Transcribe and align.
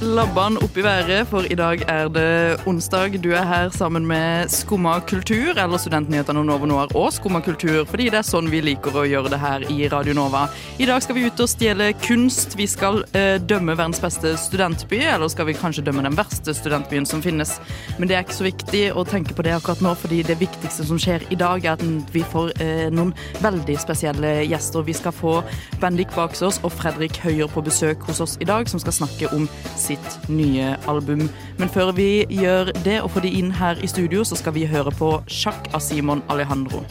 labbene 0.00 0.56
opp 0.64 0.76
i 0.80 0.82
været, 0.84 1.26
for 1.28 1.44
i 1.44 1.56
dag 1.58 1.82
er 1.88 2.08
det 2.08 2.60
onsdag. 2.68 3.18
Du 3.20 3.30
er 3.36 3.44
her 3.44 3.68
sammen 3.74 4.06
med 4.08 4.48
Skumma 4.48 4.94
kultur, 5.04 5.52
eller 5.52 5.78
Studentnyhetene 5.78 6.40
og 6.40 6.46
Nova 6.48 6.68
Noir 6.68 6.94
og 6.96 7.12
Skumma 7.12 7.42
kultur, 7.44 7.84
fordi 7.84 8.06
det 8.08 8.22
er 8.22 8.24
sånn 8.24 8.48
vi 8.48 8.62
liker 8.64 8.96
å 8.96 9.04
gjøre 9.04 9.32
det 9.32 9.40
her 9.42 9.66
i 9.68 9.88
Radio 9.92 10.14
Nova. 10.16 10.46
I 10.80 10.88
dag 10.88 11.02
skal 11.04 11.18
vi 11.18 11.26
ut 11.28 11.42
og 11.44 11.50
stjele 11.52 11.90
kunst. 12.00 12.56
Vi 12.56 12.64
skal 12.70 13.02
eh, 13.12 13.36
dømme 13.44 13.76
verdens 13.76 14.00
beste 14.00 14.32
studentby, 14.40 15.02
eller 15.04 15.28
skal 15.28 15.50
vi 15.50 15.56
kanskje 15.58 15.84
dømme 15.84 16.06
den 16.06 16.16
verste 16.16 16.54
studentbyen 16.56 17.08
som 17.08 17.20
finnes. 17.20 17.58
Men 17.98 18.08
det 18.08 18.16
er 18.16 18.24
ikke 18.24 18.38
så 18.38 18.48
viktig 18.48 18.82
å 18.96 19.04
tenke 19.04 19.36
på 19.36 19.44
det 19.44 19.52
akkurat 19.58 19.84
nå, 19.84 19.92
fordi 20.00 20.22
det 20.24 20.38
viktigste 20.40 20.88
som 20.88 21.00
skjer 21.00 21.28
i 21.28 21.38
dag, 21.40 21.60
er 21.60 21.76
at 21.76 22.14
vi 22.14 22.24
får 22.24 22.54
eh, 22.64 22.86
noen 22.88 23.12
veldig 23.44 23.76
spesielle 23.84 24.32
gjester. 24.48 24.88
Vi 24.88 24.96
skal 24.96 25.12
få 25.12 25.36
Bendik 25.84 26.16
Baksås 26.16 26.62
og 26.64 26.72
Fredrik 26.78 27.20
Høyer 27.20 27.52
på 27.52 27.64
besøk 27.68 28.08
hos 28.08 28.24
oss 28.24 28.40
i 28.40 28.48
dag, 28.48 28.64
som 28.70 28.80
skal 28.80 28.96
snakke 29.02 29.34
om 29.36 29.44
sitt 29.90 30.28
nye 30.30 30.74
album. 30.88 31.28
Men 31.58 31.68
før 31.68 31.92
vi 31.96 32.10
gjør 32.30 32.72
det 32.84 33.00
og 33.02 33.10
får 33.14 33.26
de 33.26 33.36
inn 33.42 33.50
her 33.60 33.80
i 33.82 33.90
studio, 33.90 34.24
så 34.24 34.38
skal 34.38 34.54
vi 34.56 34.68
høre 34.70 34.94
på 34.94 35.16
Sjakk 35.26 35.72
av 35.74 35.82
Simon 35.84 36.22
Alejandro. 36.30 36.84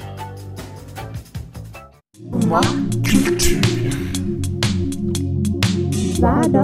hver 6.19 6.43
dag 6.51 6.63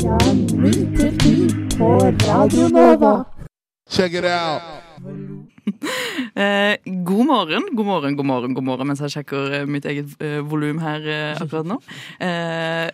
fra 0.00 0.16
ni 0.60 0.72
til 0.96 1.12
ti 1.20 1.34
på 1.78 1.88
Radio 2.28 2.68
Nova. 2.68 3.24
Check 3.90 4.12
it 4.14 4.24
out. 4.24 4.62
Eh, 6.36 6.76
god 7.04 7.26
morgen, 7.26 7.62
god 7.76 7.84
morgen, 7.84 8.16
god 8.16 8.24
morgen, 8.24 8.54
god 8.54 8.62
morgen 8.62 8.86
mens 8.86 9.00
jeg 9.00 9.10
sjekker 9.14 9.54
eh, 9.56 9.62
mitt 9.68 9.86
eget 9.88 10.10
eh, 10.20 10.42
volum 10.44 10.78
her 10.78 11.00
eh, 11.08 11.40
akkurat 11.40 11.64
nå. 11.70 11.78
Eh, 12.20 12.90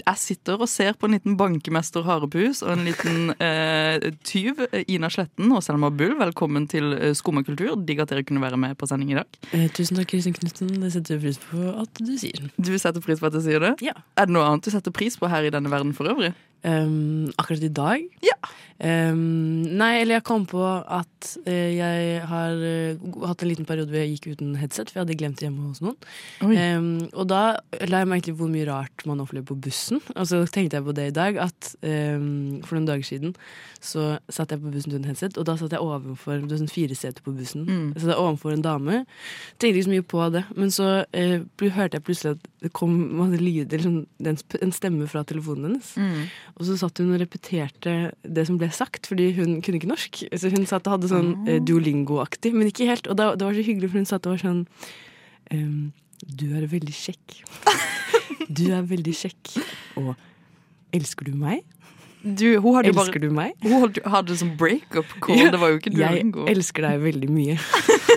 jeg 0.00 0.18
sitter 0.18 0.60
og 0.62 0.68
ser 0.70 0.96
på 0.96 1.08
en 1.08 1.16
liten 1.16 1.36
bankemester 1.38 2.04
Harepus 2.06 2.62
og 2.64 2.72
en 2.74 2.86
liten 2.86 3.34
eh, 3.42 4.08
tyv, 4.24 4.62
eh, 4.70 4.86
Ina 4.92 5.10
Sletten 5.12 5.52
og 5.52 5.62
Selma 5.64 5.90
Bull. 5.92 6.14
Velkommen 6.20 6.66
til 6.70 6.94
eh, 6.96 7.12
Skummakultur. 7.16 7.74
Digg 7.86 8.00
at 8.04 8.12
dere 8.12 8.24
kunne 8.26 8.42
være 8.42 8.60
med 8.60 8.78
på 8.80 8.88
sending 8.88 9.12
i 9.12 9.18
dag. 9.20 9.40
Eh, 9.52 9.68
tusen 9.76 10.00
takk, 10.00 10.08
Kristin 10.14 10.36
Knutsen. 10.36 10.72
Det 10.80 10.94
setter 10.94 11.18
jeg 11.18 11.24
pris 11.26 11.42
på 11.44 11.74
at 11.84 12.00
du 12.00 12.14
sier. 12.20 12.48
Du 12.56 12.72
setter 12.72 13.04
pris 13.04 13.20
på 13.20 13.28
at 13.28 13.36
jeg 13.38 13.46
sier 13.50 13.66
det? 13.66 13.74
Ja. 13.84 13.94
Er 14.16 14.30
det 14.30 14.36
noe 14.36 14.48
annet 14.48 14.64
du 14.64 14.72
setter 14.74 14.94
pris 14.94 15.18
på 15.20 15.30
her 15.32 15.44
i 15.44 15.52
denne 15.52 15.72
verden 15.72 15.92
for 15.96 16.08
øvrig? 16.08 16.32
Um, 16.62 17.32
akkurat 17.36 17.62
i 17.62 17.72
dag? 17.74 18.04
Ja. 18.22 18.36
Um, 18.82 19.62
nei, 19.78 20.00
eller 20.00 20.16
jeg 20.16 20.24
kom 20.26 20.44
på 20.50 20.62
at 20.62 21.28
uh, 21.46 21.50
jeg 21.50 22.22
har 22.26 22.58
uh, 22.58 23.26
hatt 23.28 23.42
en 23.44 23.50
liten 23.50 23.66
periode 23.66 23.90
hvor 23.90 24.00
jeg 24.00 24.16
gikk 24.16 24.28
uten 24.32 24.56
headset, 24.58 24.90
for 24.90 25.00
jeg 25.00 25.04
hadde 25.04 25.18
glemt 25.20 25.38
det 25.38 25.46
hjemme 25.46 25.68
hos 25.68 25.82
noen. 25.84 25.98
Um, 26.42 26.88
og 27.12 27.28
da 27.30 27.42
la 27.86 28.02
jeg 28.02 28.10
merke 28.10 28.26
til 28.28 28.38
hvor 28.38 28.50
mye 28.50 28.66
rart 28.66 29.06
man 29.06 29.22
opplever 29.22 29.46
på 29.52 29.58
bussen. 29.68 30.02
Og 30.16 30.26
så 30.30 30.42
tenkte 30.46 30.78
jeg 30.78 30.86
på 30.86 30.96
det 30.98 31.08
i 31.10 31.16
dag, 31.18 31.38
at 31.42 31.74
for 31.82 32.76
noen 32.76 32.88
dager 32.88 33.06
siden 33.06 33.36
så 33.82 34.16
satt 34.30 34.52
jeg 34.54 34.62
på 34.62 34.70
bussen 34.70 34.94
uten 34.94 35.08
headset, 35.10 35.38
og 35.38 35.46
da 35.48 35.56
satt 35.58 35.74
jeg 35.74 35.82
overfor 35.82 36.38
Det 36.38 36.54
var 36.54 36.60
sånn 36.60 36.70
fire 36.70 36.96
seter 36.98 37.24
på 37.24 37.34
bussen. 37.34 37.64
Mm. 37.66 37.88
Så 37.96 38.04
satt 38.04 38.12
jeg 38.14 38.22
overfor 38.22 38.54
en 38.54 38.64
dame. 38.64 39.02
Tenkte 39.58 39.72
ikke 39.72 39.86
så 39.88 39.94
mye 39.94 40.06
på 40.14 40.28
det, 40.34 40.44
men 40.58 40.74
så 40.74 40.88
uh, 41.02 41.68
hørte 41.78 41.98
jeg 41.98 42.06
plutselig 42.06 42.36
at 42.36 42.48
det 42.62 42.70
kom 42.76 42.94
lyder, 43.32 43.82
liksom, 43.82 44.06
en 44.62 44.74
stemme 44.74 45.08
fra 45.10 45.24
telefonen 45.26 45.72
hennes. 45.72 45.88
Mm. 45.98 46.28
Og 46.58 46.66
så 46.68 46.76
satt 46.80 47.00
hun 47.00 47.14
og 47.14 47.20
repeterte 47.22 47.94
det 48.22 48.44
som 48.48 48.58
ble 48.60 48.68
sagt, 48.74 49.08
fordi 49.08 49.30
hun 49.38 49.60
kunne 49.64 49.80
ikke 49.80 49.90
norsk. 49.90 50.22
Så 50.36 50.52
hun 50.52 50.68
satt 50.68 50.86
og 50.88 50.98
hadde 50.98 51.10
sånn 51.12 51.32
eh, 51.48 51.60
Duolingo-aktig, 51.64 52.52
men 52.54 52.68
ikke 52.68 52.88
helt. 52.90 53.08
Og 53.08 53.18
da, 53.18 53.32
det 53.38 53.46
var 53.48 53.56
så 53.56 53.64
hyggelig, 53.66 53.90
for 53.92 54.02
hun 54.02 54.08
satt 54.10 54.28
og 54.28 54.36
var 54.36 54.42
sånn 54.44 54.62
ehm, 55.54 55.92
Du 56.22 56.46
er 56.52 56.68
veldig 56.70 56.96
kjekk. 56.96 57.40
Du 58.52 58.66
er 58.74 58.82
veldig 58.84 59.12
kjekk. 59.16 59.54
Og 60.00 60.12
elsker 60.92 61.30
du 61.30 61.36
meg? 61.38 61.62
Du, 62.22 62.46
hun 62.62 62.76
hadde 62.76 62.92
elsker 62.92 63.18
bare 63.18 63.30
du 63.30 63.34
meg? 63.34 63.54
Hun 63.64 63.72
hadde, 63.82 64.02
hadde 64.12 64.36
sånn 64.38 64.52
breakup 64.58 65.08
call. 65.24 65.40
Ja, 65.40 65.48
det 65.50 65.58
var 65.62 65.72
jo 65.72 65.80
ikke 65.80 65.90
Duolingo. 65.94 66.44
Jeg 66.46 66.58
elsker 66.58 66.84
deg 66.86 67.00
veldig 67.02 67.30
mye. 67.32 67.56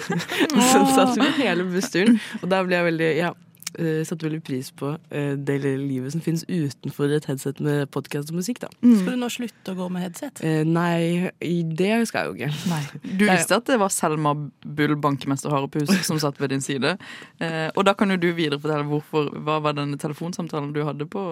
sånn 0.05 0.21
så 0.73 0.83
satt 0.91 1.15
vi 1.17 1.29
hele 1.39 1.65
bussturen, 1.71 2.19
og 2.41 2.51
da 2.51 2.61
ble 2.67 2.77
jeg 2.77 2.89
veldig 2.91 3.09
Ja. 3.17 3.31
Eh, 3.79 4.01
satte 4.07 4.27
veldig 4.27 4.41
pris 4.45 4.71
på 4.75 4.93
eh, 5.09 5.33
det 5.37 5.57
lille 5.63 5.87
livet 5.87 6.13
som 6.15 6.23
finnes 6.23 6.45
utenfor 6.47 7.13
et 7.15 7.27
headset 7.29 7.59
med 7.63 7.89
podkast 7.93 8.31
og 8.33 8.39
musikk. 8.39 8.61
da 8.63 8.69
Skal 8.81 9.15
du 9.15 9.21
nå 9.21 9.29
slutte 9.33 9.75
å 9.75 9.79
gå 9.79 9.89
med 9.93 10.07
headset? 10.07 10.41
Eh, 10.45 10.63
nei, 10.67 11.31
det 11.41 11.91
skal 12.09 12.25
jeg 12.25 12.31
jo 12.31 12.49
ikke. 12.49 13.01
Du 13.19 13.25
visste 13.27 13.59
at 13.59 13.67
det 13.69 13.79
var 13.81 13.93
Selma 13.93 14.35
Bull, 14.35 14.95
bankemester 15.01 15.53
Harepus, 15.53 15.91
som 16.07 16.19
satt 16.21 16.39
ved 16.41 16.55
din 16.55 16.63
side. 16.65 16.97
Eh, 17.39 17.69
og 17.75 17.85
da 17.87 17.95
kan 17.97 18.11
jo 18.13 18.19
du 18.21 18.31
videre 18.33 18.61
fortelle 18.61 18.87
hvorfor, 18.89 19.31
hva 19.45 19.59
var 19.63 19.77
denne 19.77 19.99
telefonsamtalen 20.01 20.73
du 20.75 20.83
hadde 20.87 21.09
på 21.09 21.27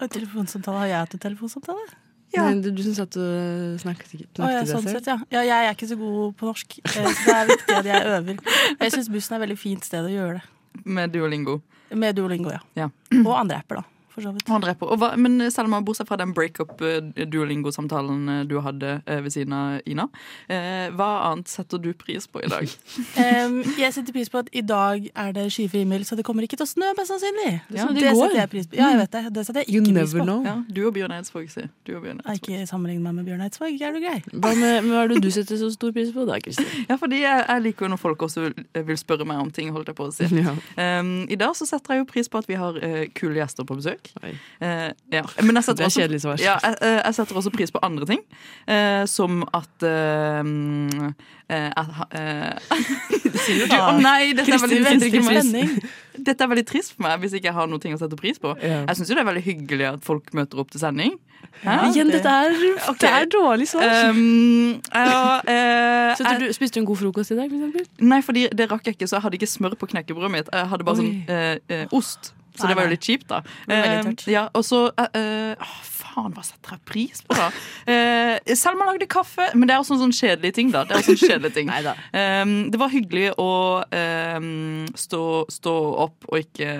telefonsamtale, 0.00 0.78
Har 0.78 0.88
jeg 0.88 1.04
hatt 1.04 1.14
en 1.18 1.20
telefonsamtale? 1.20 1.90
Ja. 2.30 2.44
Nei, 2.46 2.60
du, 2.62 2.70
du 2.70 2.82
som 2.86 2.94
satt 2.94 3.16
og 3.18 3.80
snakket, 3.82 4.12
snakket 4.12 4.38
Å, 4.38 4.50
ja, 4.52 4.62
til 4.62 4.70
sånn 4.70 4.86
deg 4.86 4.94
selv. 4.94 5.00
sett, 5.00 5.08
ja. 5.10 5.16
ja. 5.34 5.42
Jeg 5.48 5.66
er 5.66 5.74
ikke 5.74 5.88
så 5.90 5.98
god 5.98 6.36
på 6.38 6.46
norsk, 6.46 6.76
så 6.86 7.02
det 7.10 7.34
er 7.34 7.50
viktig 7.50 7.76
at 7.80 7.88
jeg 7.90 8.14
øver. 8.14 8.42
Jeg 8.70 8.94
syns 8.94 9.10
bussen 9.10 9.34
er 9.34 9.40
et 9.40 9.44
veldig 9.48 9.58
fint 9.58 9.88
sted 9.88 10.06
å 10.06 10.12
gjøre 10.12 10.38
det. 10.38 10.44
Med 10.84 11.10
Duolingo? 11.10 11.60
Med 11.90 12.14
Duolingo, 12.14 12.50
ja. 12.50 12.60
Ja. 12.74 12.90
Og 13.24 13.32
andre 13.40 13.56
apper, 13.62 13.80
da. 13.80 13.99
For 14.20 14.28
så 14.28 14.34
vidt. 14.36 14.48
Han 14.52 14.64
dreper. 14.64 14.90
Og 14.92 15.00
hva, 15.00 15.10
men 15.16 15.40
Selma, 15.52 15.80
bortsett 15.84 16.08
fra 16.10 16.18
den 16.20 16.34
breakup 16.36 16.80
eh, 16.84 17.00
eh, 17.00 17.26
du 17.30 18.58
hadde 18.60 18.92
eh, 19.06 19.20
ved 19.24 19.32
siden 19.32 19.54
av 19.56 19.88
Ina, 19.88 20.06
eh, 20.50 20.90
hva 20.96 21.08
annet 21.30 21.48
setter 21.48 21.80
du 21.80 21.92
pris 21.96 22.26
på 22.28 22.42
i 22.44 22.50
dag? 22.50 22.68
um, 23.46 23.60
jeg 23.82 23.94
setter 23.96 24.14
pris 24.16 24.30
på 24.32 24.42
at 24.42 24.50
i 24.52 24.62
dag 24.66 25.06
er 25.08 25.32
det 25.36 25.46
skyfri 25.54 25.84
himmel, 25.84 26.04
så 26.04 26.18
det 26.18 26.26
kommer 26.26 26.44
ikke 26.44 26.58
til 26.60 26.66
å 26.66 26.70
snø, 26.70 26.92
mest 26.98 27.14
sannsynlig. 27.14 27.52
Ja, 27.72 27.88
det 27.88 28.04
det 28.04 28.14
setter 28.16 28.40
jeg 28.42 28.52
pris 28.52 28.68
på. 28.68 28.78
Ja, 28.80 28.90
jeg 28.94 29.00
vet 29.02 29.14
det. 29.16 29.24
Det 29.36 29.46
setter 29.48 29.64
jeg 29.64 29.80
ikke 29.80 29.96
pris 29.96 30.16
på. 30.16 30.36
Ja, 30.46 30.56
du 30.68 30.82
og 30.86 30.94
Bjørn 30.96 31.16
Eidsvåg, 31.16 31.48
si. 31.52 31.66
Du 31.88 31.94
og 31.96 32.04
Bjørn 32.04 32.22
Eidsvåg. 32.24 32.52
ikke 32.52 32.68
sammenlign 32.70 33.02
meg 33.06 33.16
med 33.18 33.30
Bjørn 33.30 33.46
Eidsvåg, 33.46 33.80
er 33.80 33.96
du 33.96 34.02
grei? 34.04 34.18
Hva, 34.32 34.52
med, 34.52 34.76
men 34.84 34.92
hva 34.92 35.04
er 35.06 35.14
det 35.14 35.22
du 35.24 35.30
setter 35.34 35.60
så 35.60 35.70
stor 35.72 35.94
pris 35.96 36.12
på 36.14 36.26
da, 36.28 36.40
Kristin? 36.44 36.68
Ja, 36.90 36.98
fordi 37.00 37.22
jeg, 37.22 37.44
jeg 37.46 37.66
liker 37.68 37.86
jo 37.86 37.94
når 37.94 38.02
folk 38.02 38.26
også 38.28 38.46
vil, 38.48 38.56
vil 38.90 39.00
spørre 39.00 39.26
meg 39.28 39.40
om 39.42 39.52
ting, 39.54 39.72
holdt 39.74 39.92
jeg 39.92 39.98
på 39.98 40.08
å 40.10 40.14
si. 40.14 40.28
Ja. 40.40 40.54
Um, 41.00 41.14
I 41.30 41.38
dag 41.40 41.56
så 41.58 41.68
setter 41.68 41.96
jeg 41.96 42.04
jo 42.04 42.10
pris 42.10 42.30
på 42.30 42.40
at 42.40 42.48
vi 42.50 42.58
har 42.60 42.76
uh, 42.80 43.02
kule 43.16 43.40
gjester 43.40 43.66
på 43.68 43.78
besøk. 43.78 44.09
Oi. 44.22 44.32
Eh, 44.60 44.90
ja. 45.12 45.22
Men 45.42 45.58
jeg 45.58 45.64
setter 45.64 45.78
Det 45.78 45.84
er 45.84 45.90
også, 45.90 46.00
kjedelig 46.00 46.20
ja, 46.42 46.56
jeg, 46.62 46.76
eh, 46.82 46.98
jeg 47.04 47.14
setter 47.14 47.38
også 47.40 47.52
pris 47.54 47.70
på 47.72 47.82
andre 47.86 48.06
ting. 48.08 48.22
uh, 48.70 49.06
som 49.06 49.42
at 49.54 49.86
uh, 49.86 50.42
Sier 53.40 53.58
du, 53.60 53.66
da? 53.70 53.98
nei, 53.98 54.32
dette 54.36 54.54
er, 54.54 54.60
veldig, 54.62 55.64
dette 56.28 56.44
er 56.44 56.50
veldig 56.52 56.66
trist 56.68 56.94
for 56.94 57.06
meg 57.06 57.18
hvis 57.22 57.34
ikke 57.38 57.50
jeg 57.50 57.56
har 57.56 57.70
noe 57.70 57.80
å 57.80 58.00
sette 58.00 58.18
pris 58.18 58.38
på. 58.42 58.54
Yeah. 58.60 58.84
Jeg 58.88 59.00
syns 59.00 59.10
jo 59.10 59.18
det 59.18 59.24
er 59.24 59.30
veldig 59.30 59.46
hyggelig 59.46 59.86
at 59.94 60.06
folk 60.06 60.30
møter 60.36 60.62
opp 60.62 60.70
til 60.70 60.82
sending. 60.82 61.18
Ja, 61.64 61.88
Igjen, 61.88 62.10
dette 62.12 62.28
er, 62.30 62.52
okay. 62.88 63.00
det 63.00 63.10
er 63.10 63.28
dårlig 63.32 63.66
svar. 63.70 63.88
Um, 64.12 64.76
du, 64.84 66.46
spiste 66.54 66.76
du 66.76 66.82
en 66.82 66.88
god 66.88 67.00
frokost 67.00 67.32
i 67.32 67.38
dag, 67.38 67.48
for? 67.50 67.88
Nei, 68.12 68.20
fordi 68.24 68.44
det 68.54 68.68
rakk 68.70 68.86
jeg 68.86 68.98
ikke, 68.98 69.08
så 69.08 69.18
jeg 69.18 69.26
hadde 69.26 69.40
ikke 69.40 69.50
smør 69.50 69.74
på 69.80 69.88
knekkebrødet 69.94 70.34
mitt. 70.36 70.52
Jeg 70.52 70.70
hadde 70.70 70.86
bare 70.86 71.00
Oi. 71.00 71.08
sånn 71.26 71.96
ost. 71.96 72.34
Så 72.60 72.68
det 72.70 72.76
var 72.76 72.86
jo 72.88 72.92
litt 72.94 73.06
kjipt, 73.08 73.26
da. 73.32 73.40
veldig 73.66 73.96
Eh, 73.96 74.02
tørt. 74.10 74.26
ja, 74.30 74.44
og 74.54 74.64
så 74.66 74.82
eh, 74.98 75.08
eh, 75.14 75.54
Å, 75.56 75.70
faen, 76.10 76.34
hva 76.36 76.44
setter 76.46 76.76
jeg 76.76 76.82
pris 76.88 77.22
på, 77.26 77.36
da? 77.36 77.48
Eh, 77.90 78.54
Selma 78.58 78.88
lagde 78.90 79.08
kaffe, 79.10 79.50
men 79.54 79.68
det 79.68 79.74
er 79.76 79.82
også 79.82 79.96
en 79.96 80.02
sånn 80.04 80.16
kjedelig 80.16 80.52
ting, 80.56 80.72
da. 80.74 80.84
Det 80.88 80.96
er 80.96 81.02
også 81.04 81.16
en 81.16 81.22
kjedelig 81.24 81.54
ting. 81.56 81.70
Eh, 81.80 82.44
det 82.72 82.78
var 82.80 82.90
hyggelig 82.92 83.30
å 83.40 83.50
um, 83.86 84.86
stå, 84.98 85.20
stå 85.52 85.72
opp 86.04 86.26
og 86.28 86.36
ikke, 86.40 86.70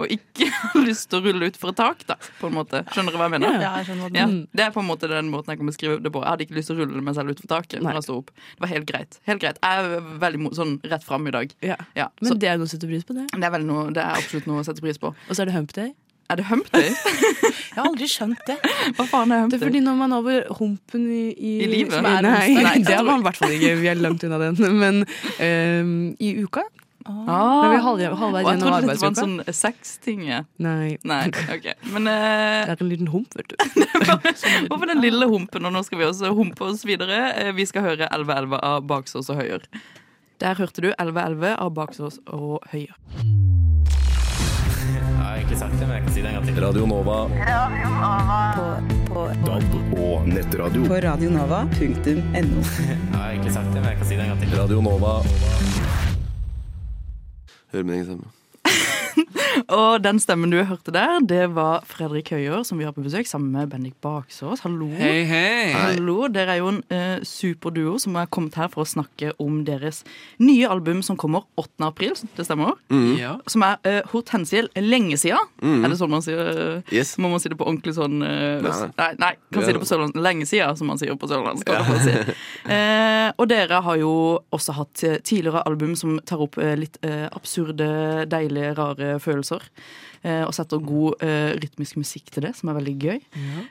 og 0.00 0.12
ikke 0.12 0.48
ha 0.72 0.82
lyst 0.84 1.08
til 1.10 1.20
å 1.20 1.24
rulle 1.24 1.50
ut 1.50 1.58
for 1.60 1.72
et 1.72 1.78
tak, 1.80 2.04
da, 2.08 2.16
på 2.40 2.50
en 2.50 2.56
måte. 2.56 2.82
Skjønner 2.94 3.14
du 3.14 3.18
hva 3.20 3.28
jeg 3.28 3.34
mener? 3.36 3.56
Ja, 3.62 3.72
jeg 3.80 3.90
skjønner 3.90 4.16
Ja, 4.16 4.26
det 4.56 4.66
er 4.66 4.74
på 4.74 4.82
en 4.82 4.88
måte 4.88 5.10
den 5.10 5.30
måten 5.32 5.52
jeg 5.52 5.60
kan 5.60 5.70
beskrive 5.70 5.98
det 6.02 6.12
på. 6.14 6.22
Jeg 6.24 6.32
hadde 6.34 6.46
ikke 6.46 6.58
lyst 6.58 6.72
til 6.72 6.78
å 6.78 6.84
rulle 6.84 7.04
meg 7.04 7.16
selv 7.18 7.34
utfor 7.34 7.50
taket. 7.50 7.80
Nei. 7.80 7.90
når 7.90 8.00
jeg 8.00 8.08
sto 8.08 8.18
opp. 8.20 8.30
Det 8.34 8.64
var 8.64 8.72
helt 8.74 8.88
greit. 8.90 9.18
Helt 9.28 9.42
greit. 9.42 9.60
Jeg 9.64 9.86
er 9.86 10.12
veldig 10.24 10.52
sånn 10.56 10.76
rett 10.92 11.06
fram 11.06 11.26
i 11.30 11.34
dag. 11.34 11.56
Ja. 11.64 11.78
Ja, 11.98 12.10
Men 12.22 12.38
det 12.40 12.52
er 12.52 12.60
noe 12.60 12.68
å 12.68 12.72
sette 12.72 12.90
pris 12.90 13.06
på, 13.06 13.16
det. 13.16 13.26
det 13.34 13.50
er, 13.50 13.66
noe, 13.66 13.88
det 13.94 14.04
er 14.04 14.20
absolutt 14.20 14.48
noe 14.50 14.62
å 14.62 14.66
sette 14.66 14.84
pris 14.84 15.00
på. 15.00 15.12
Og 15.12 15.34
så 15.34 15.44
er 15.44 15.50
det 15.50 15.56
hump 15.56 15.74
day. 15.76 15.92
Er 16.30 16.38
det 16.38 16.44
hump 16.46 16.68
day? 16.72 16.90
Jeg 17.74 17.76
har 17.76 17.86
aldri 17.88 18.06
skjønt 18.10 18.42
det. 18.46 18.56
Hva 18.98 19.06
faen 19.10 19.32
er 19.34 19.40
hump 19.44 19.50
Det 19.54 19.58
er 19.60 19.64
fordi 19.66 19.80
når 19.82 19.96
man 19.98 20.12
er 20.14 20.20
over 20.22 20.44
humpen 20.60 21.06
i, 21.10 21.22
i, 21.34 21.54
I 21.64 21.70
livet? 21.70 21.96
er- 21.98 22.22
Nei, 22.26 22.52
Nei, 22.54 22.74
det 22.86 22.94
er 22.94 23.02
man 23.06 23.22
i 23.22 23.26
hvert 23.26 23.40
fall 23.40 23.54
ikke. 23.56 23.72
Vi 23.80 23.88
er 23.90 23.98
langt 23.98 24.22
unna 24.28 24.38
den. 24.42 24.60
Men 24.82 25.02
um, 25.06 25.96
i 26.22 26.36
uka 26.44 26.66
Ah, 27.10 27.64
Når 27.64 27.70
vi 27.72 27.78
halv- 27.82 28.14
halvveis 28.20 28.44
og 28.44 28.50
jeg 28.52 28.60
trodde 28.60 28.80
dette 28.84 29.00
var 29.00 29.08
en 29.08 29.16
sånn 29.18 29.54
sexting. 29.56 30.20
Nei. 30.62 30.90
Nei, 31.08 31.20
okay. 31.56 31.72
Men 31.94 32.06
uh, 32.06 32.60
Det 32.68 32.74
er 32.76 32.82
en 32.84 32.90
liten 32.92 33.08
hump, 33.10 33.32
vet 33.40 33.50
du. 33.50 33.56
hvorfor 34.68 34.86
den 34.92 35.00
lille 35.02 35.26
humpen? 35.32 35.64
Og 35.66 35.72
nå 35.74 35.82
skal 35.88 35.98
vi 36.02 36.06
også 36.10 36.30
humpe 36.36 36.68
oss 36.68 36.84
videre. 36.86 37.22
Eh, 37.40 37.50
Vi 37.56 37.66
skal 37.66 37.88
høre 37.88 38.04
1111 38.12 38.60
av 38.60 38.84
Baksås 38.92 39.32
og 39.32 39.40
Høyer. 39.40 39.64
Der 40.44 40.60
hørte 40.60 40.84
du 40.84 40.90
1111 40.92 41.56
av 41.56 41.72
Baksås 41.80 42.20
og 42.28 42.60
Høyer. 42.70 42.94
Egentlig 45.40 45.58
sagt 45.58 45.72
det, 45.80 45.86
men 45.86 45.94
jeg 45.96 46.02
kan 46.04 46.12
si 46.12 46.20
det 46.20 46.28
en 46.28 46.34
gang 46.36 46.46
til. 46.46 46.56
Radio 46.60 46.86
Nova. 46.86 47.14
Radio 47.48 47.92
Nova. 47.96 48.40
På, 48.56 48.64
på, 49.08 49.20
DAB 49.46 49.94
og 49.98 50.26
nettradio. 50.28 50.82
på 50.84 50.98
radionova.no. 51.00 52.58
Jeg 52.90 52.98
har 53.14 53.30
egentlig 53.30 53.52
sagt 53.52 53.70
det, 53.72 53.80
men 53.80 53.88
jeg 53.88 53.96
kan 54.02 54.06
si 54.10 54.18
det 54.18 54.26
en 54.26 54.28
gang 54.34 54.40
til. 54.42 54.52
Radio 54.60 54.82
Nova. 54.84 55.14
Hører 57.72 57.84
min 57.88 57.94
egen 57.94 58.04
stemme. 58.04 58.28
Og 59.70 60.00
den 60.04 60.18
stemmen 60.22 60.52
du 60.52 60.58
hørte 60.66 60.92
der, 60.94 61.18
det 61.26 61.42
var 61.56 61.82
Fredrik 61.88 62.30
Høyer, 62.34 62.62
som 62.66 62.78
vi 62.80 62.84
har 62.86 62.94
på 62.94 63.02
besøk, 63.04 63.26
sammen 63.28 63.50
med 63.54 63.70
Bendik 63.72 63.96
Baksås. 64.04 64.62
Hallo. 64.64 64.88
Hei, 64.98 65.24
hei. 65.28 65.72
Hallo, 65.74 66.28
Dere 66.32 66.54
er 66.54 66.60
jo 66.60 66.68
en 66.72 66.80
eh, 66.94 67.22
superduo 67.26 67.96
som 68.02 68.16
er 68.20 68.28
kommet 68.30 68.54
her 68.60 68.70
for 68.72 68.84
å 68.84 68.88
snakke 68.88 69.32
om 69.42 69.60
deres 69.66 70.02
nye 70.42 70.68
album 70.70 71.02
som 71.06 71.18
kommer 71.20 71.46
8. 71.60 71.82
april. 71.88 72.14
Det 72.36 72.46
stemmer? 72.46 72.76
Ja. 73.18 73.34
Som 73.50 73.64
er 73.66 73.78
uh, 73.86 74.00
Hortensiel 74.12 74.70
lenge 74.78 75.18
siden. 75.20 75.50
Mm. 75.62 75.84
Er 75.86 75.92
det 75.94 75.98
sånn 76.00 76.12
man 76.14 76.24
sier? 76.24 76.82
Yes. 76.94 77.16
Må 77.20 77.32
man 77.32 77.42
si 77.42 77.50
det 77.50 77.58
på 77.60 77.66
ordentlig 77.66 77.96
sånn 77.98 78.20
eh, 78.26 78.60
Nei. 78.62 78.76
Nei, 79.00 79.10
nei, 79.20 79.32
kan 79.50 79.62
Ja. 79.64 79.66
si 79.66 79.74
det 79.76 79.82
på 79.82 79.88
sørlandsk. 79.90 80.20
Lenge 80.20 80.46
siden, 80.48 80.78
som 80.78 80.90
man 80.92 81.00
sier 81.00 81.16
på 81.18 81.28
sørlandsk. 81.30 81.68
Ja. 81.70 81.82
si. 82.06 82.16
Eh, 82.70 83.30
og 83.40 83.48
dere 83.50 83.80
har 83.82 83.96
jo 83.98 84.10
også 84.54 84.74
hatt 84.76 85.00
eh, 85.06 85.16
tidligere 85.26 85.62
album 85.66 85.94
som 85.98 86.18
tar 86.28 86.42
opp 86.44 86.56
eh, 86.60 86.74
litt 86.78 86.98
eh, 87.06 87.26
absurde, 87.34 87.86
deilige, 88.30 88.72
rare 88.78 89.08
følelser. 89.22 89.39
Eh, 90.22 90.42
og 90.44 90.52
setter 90.56 90.82
god 90.84 91.22
eh, 91.24 91.52
rytmisk 91.56 91.96
musikk 92.00 92.30
til 92.34 92.44
det, 92.44 92.52
som 92.58 92.70
er 92.70 92.78
veldig 92.78 92.96
gøy. 93.00 93.20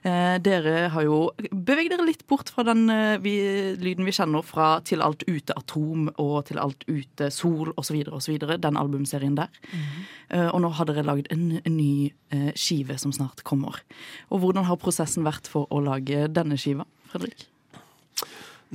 Eh, 0.04 0.36
dere 0.44 0.90
har 0.94 1.06
jo 1.06 1.20
Beveg 1.52 1.92
dere 1.92 2.08
litt 2.08 2.26
bort 2.30 2.50
fra 2.54 2.66
den 2.68 2.88
vi, 3.24 3.36
lyden 3.80 4.08
vi 4.08 4.14
kjenner 4.16 4.46
fra 4.46 4.80
Til 4.86 5.04
alt 5.06 5.24
ute 5.28 5.54
atom 5.58 6.10
og 6.18 6.38
Til 6.50 6.60
alt 6.62 6.86
ute 6.88 7.30
sol 7.34 7.74
osv. 7.78 8.02
osv. 8.16 8.40
Den 8.58 8.80
albumserien 8.80 9.38
der. 9.38 9.52
Eh, 10.30 10.48
og 10.48 10.62
nå 10.64 10.72
har 10.78 10.90
dere 10.90 11.06
lagd 11.06 11.30
en, 11.34 11.60
en 11.64 11.78
ny 11.78 12.12
eh, 12.34 12.52
skive 12.58 12.98
som 13.02 13.14
snart 13.16 13.44
kommer. 13.48 13.82
Og 14.30 14.44
hvordan 14.44 14.68
har 14.70 14.80
prosessen 14.82 15.26
vært 15.28 15.50
for 15.50 15.70
å 15.74 15.82
lage 15.84 16.28
denne 16.34 16.58
skiva, 16.60 16.86
Fredrik? 17.10 17.48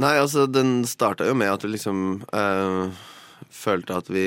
Nei, 0.00 0.16
altså, 0.18 0.48
den 0.50 0.82
starta 0.90 1.26
jo 1.28 1.36
med 1.38 1.52
at 1.52 1.62
vi 1.62 1.70
liksom 1.76 2.24
eh, 2.34 3.04
følte 3.54 3.96
at 4.00 4.08
vi 4.12 4.24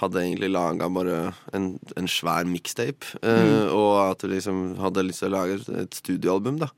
hadde 0.00 0.22
egentlig 0.22 0.50
laga 0.52 0.88
bare 0.92 1.18
en, 1.56 1.78
en 1.96 2.08
svær 2.10 2.44
mixtape. 2.48 3.14
eh, 3.22 3.66
Og 3.72 4.10
at 4.10 4.22
vi 4.26 4.34
liksom 4.36 4.76
hadde 4.82 5.06
lyst 5.06 5.22
til 5.24 5.30
å 5.32 5.36
lage 5.36 5.60
et- 5.82 5.94
studioalbum, 6.02 6.58
da. 6.58 6.68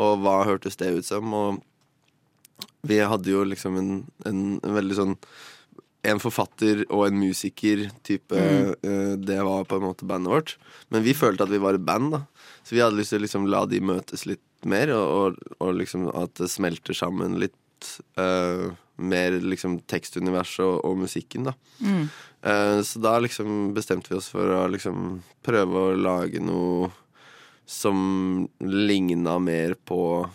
Og 0.00 0.18
hva 0.24 0.38
hørtes 0.48 0.76
det 0.80 0.92
ut 0.96 1.04
som? 1.04 1.32
Og 1.34 1.62
vi 2.86 2.98
hadde 2.98 3.30
jo 3.30 3.44
liksom 3.44 3.76
en, 3.78 3.90
en, 4.26 4.38
en 4.62 4.74
veldig 4.78 4.96
sånn 4.98 5.16
en 6.04 6.18
forfatter 6.18 6.80
og 6.90 7.04
en 7.06 7.14
musiker-type. 7.20 8.34
eh, 8.82 9.16
det 9.22 9.36
var 9.46 9.62
på 9.70 9.76
en 9.78 9.84
måte 9.86 10.06
bandet 10.08 10.32
vårt. 10.32 10.56
Men 10.90 11.04
vi 11.04 11.12
følte 11.14 11.44
at 11.46 11.52
vi 11.52 11.60
var 11.62 11.74
et 11.78 11.84
band, 11.86 12.10
da. 12.16 12.22
Så 12.66 12.74
vi 12.74 12.80
hadde 12.82 12.98
lyst 12.98 13.14
til 13.14 13.20
å 13.20 13.22
liksom 13.22 13.46
la 13.50 13.60
de 13.70 13.78
møtes 13.80 14.24
litt 14.26 14.42
mer, 14.66 14.90
og, 14.94 15.06
og, 15.38 15.54
og 15.62 15.76
liksom 15.78 16.08
at 16.10 16.34
det 16.38 16.50
smelter 16.50 16.94
sammen 16.94 17.38
litt 17.38 17.54
eh, 18.20 18.66
mer 19.02 19.38
liksom 19.42 19.78
tekstuniverset 19.90 20.64
og, 20.64 20.78
og 20.86 20.98
musikken, 21.04 21.48
da. 21.50 21.54
Eh, 22.42 22.78
så 22.86 23.02
da 23.02 23.16
liksom 23.22 23.72
bestemte 23.76 24.12
vi 24.12 24.18
oss 24.18 24.30
for 24.32 24.50
å 24.56 24.66
liksom 24.72 25.22
prøve 25.46 25.86
å 25.86 25.96
lage 25.98 26.42
noe 26.42 26.90
som 27.68 28.48
ligna 28.60 29.38
mer 29.38 29.76
på 29.78 30.28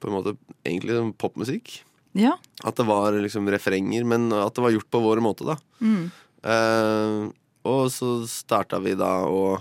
På 0.00 0.08
en 0.08 0.14
måte 0.14 0.32
egentlig 0.64 0.94
som 0.96 1.10
popmusikk. 1.12 1.74
Ja. 2.16 2.38
At 2.64 2.78
det 2.78 2.86
var 2.88 3.12
liksom 3.12 3.50
refrenger, 3.52 4.06
men 4.08 4.30
at 4.32 4.54
det 4.56 4.62
var 4.64 4.72
gjort 4.72 4.88
på 4.88 5.02
vår 5.04 5.20
måte, 5.20 5.44
da. 5.44 5.58
Mm. 5.84 6.06
Uh, 6.40 7.28
og 7.68 7.90
så 7.92 8.14
starta 8.24 8.80
vi 8.80 8.94
da 8.96 9.10
å 9.28 9.60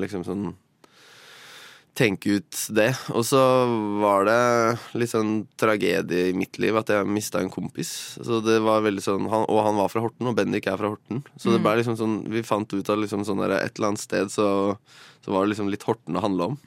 liksom 0.00 0.24
sånn 0.24 0.46
tenke 1.96 2.36
ut 2.38 2.58
det. 2.76 2.90
Og 3.16 3.24
så 3.26 3.40
var 4.02 4.26
det 4.28 4.38
litt 5.00 5.12
sånn 5.12 5.46
tragedie 5.58 6.30
i 6.30 6.36
mitt 6.36 6.60
liv 6.62 6.76
at 6.76 6.92
jeg 6.92 7.08
mista 7.08 7.40
en 7.40 7.52
kompis. 7.52 7.90
Så 8.20 8.40
det 8.44 8.58
var 8.64 8.84
veldig 8.84 9.04
sånn 9.04 9.28
han, 9.32 9.46
Og 9.48 9.62
han 9.64 9.78
var 9.80 9.92
fra 9.92 10.04
Horten, 10.04 10.28
og 10.28 10.36
Bendik 10.38 10.68
er 10.68 10.78
fra 10.80 10.92
Horten. 10.92 11.24
Så 11.40 11.54
det 11.54 11.62
ble 11.64 11.78
liksom 11.80 11.98
sånn 11.98 12.18
Vi 12.32 12.44
fant 12.46 12.72
ut 12.72 12.92
at 12.92 13.00
liksom 13.00 13.24
sånn 13.26 13.42
der, 13.42 13.58
et 13.58 13.78
eller 13.78 13.94
annet 13.94 14.04
sted 14.04 14.32
så, 14.32 14.48
så 15.24 15.34
var 15.34 15.44
det 15.44 15.54
liksom 15.54 15.70
litt 15.72 15.86
Horten 15.88 16.16
det 16.16 16.24
handla 16.24 16.52
om. 16.52 16.58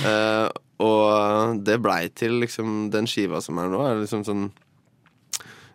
Uh, 0.00 0.48
og 0.88 1.64
det 1.66 1.80
blei 1.82 2.02
til 2.16 2.40
liksom 2.42 2.92
den 2.94 3.10
skiva 3.10 3.42
som 3.44 3.58
er 3.62 3.72
nå, 3.72 3.82
er 3.84 4.04
liksom 4.04 4.24
sånn 4.26 4.48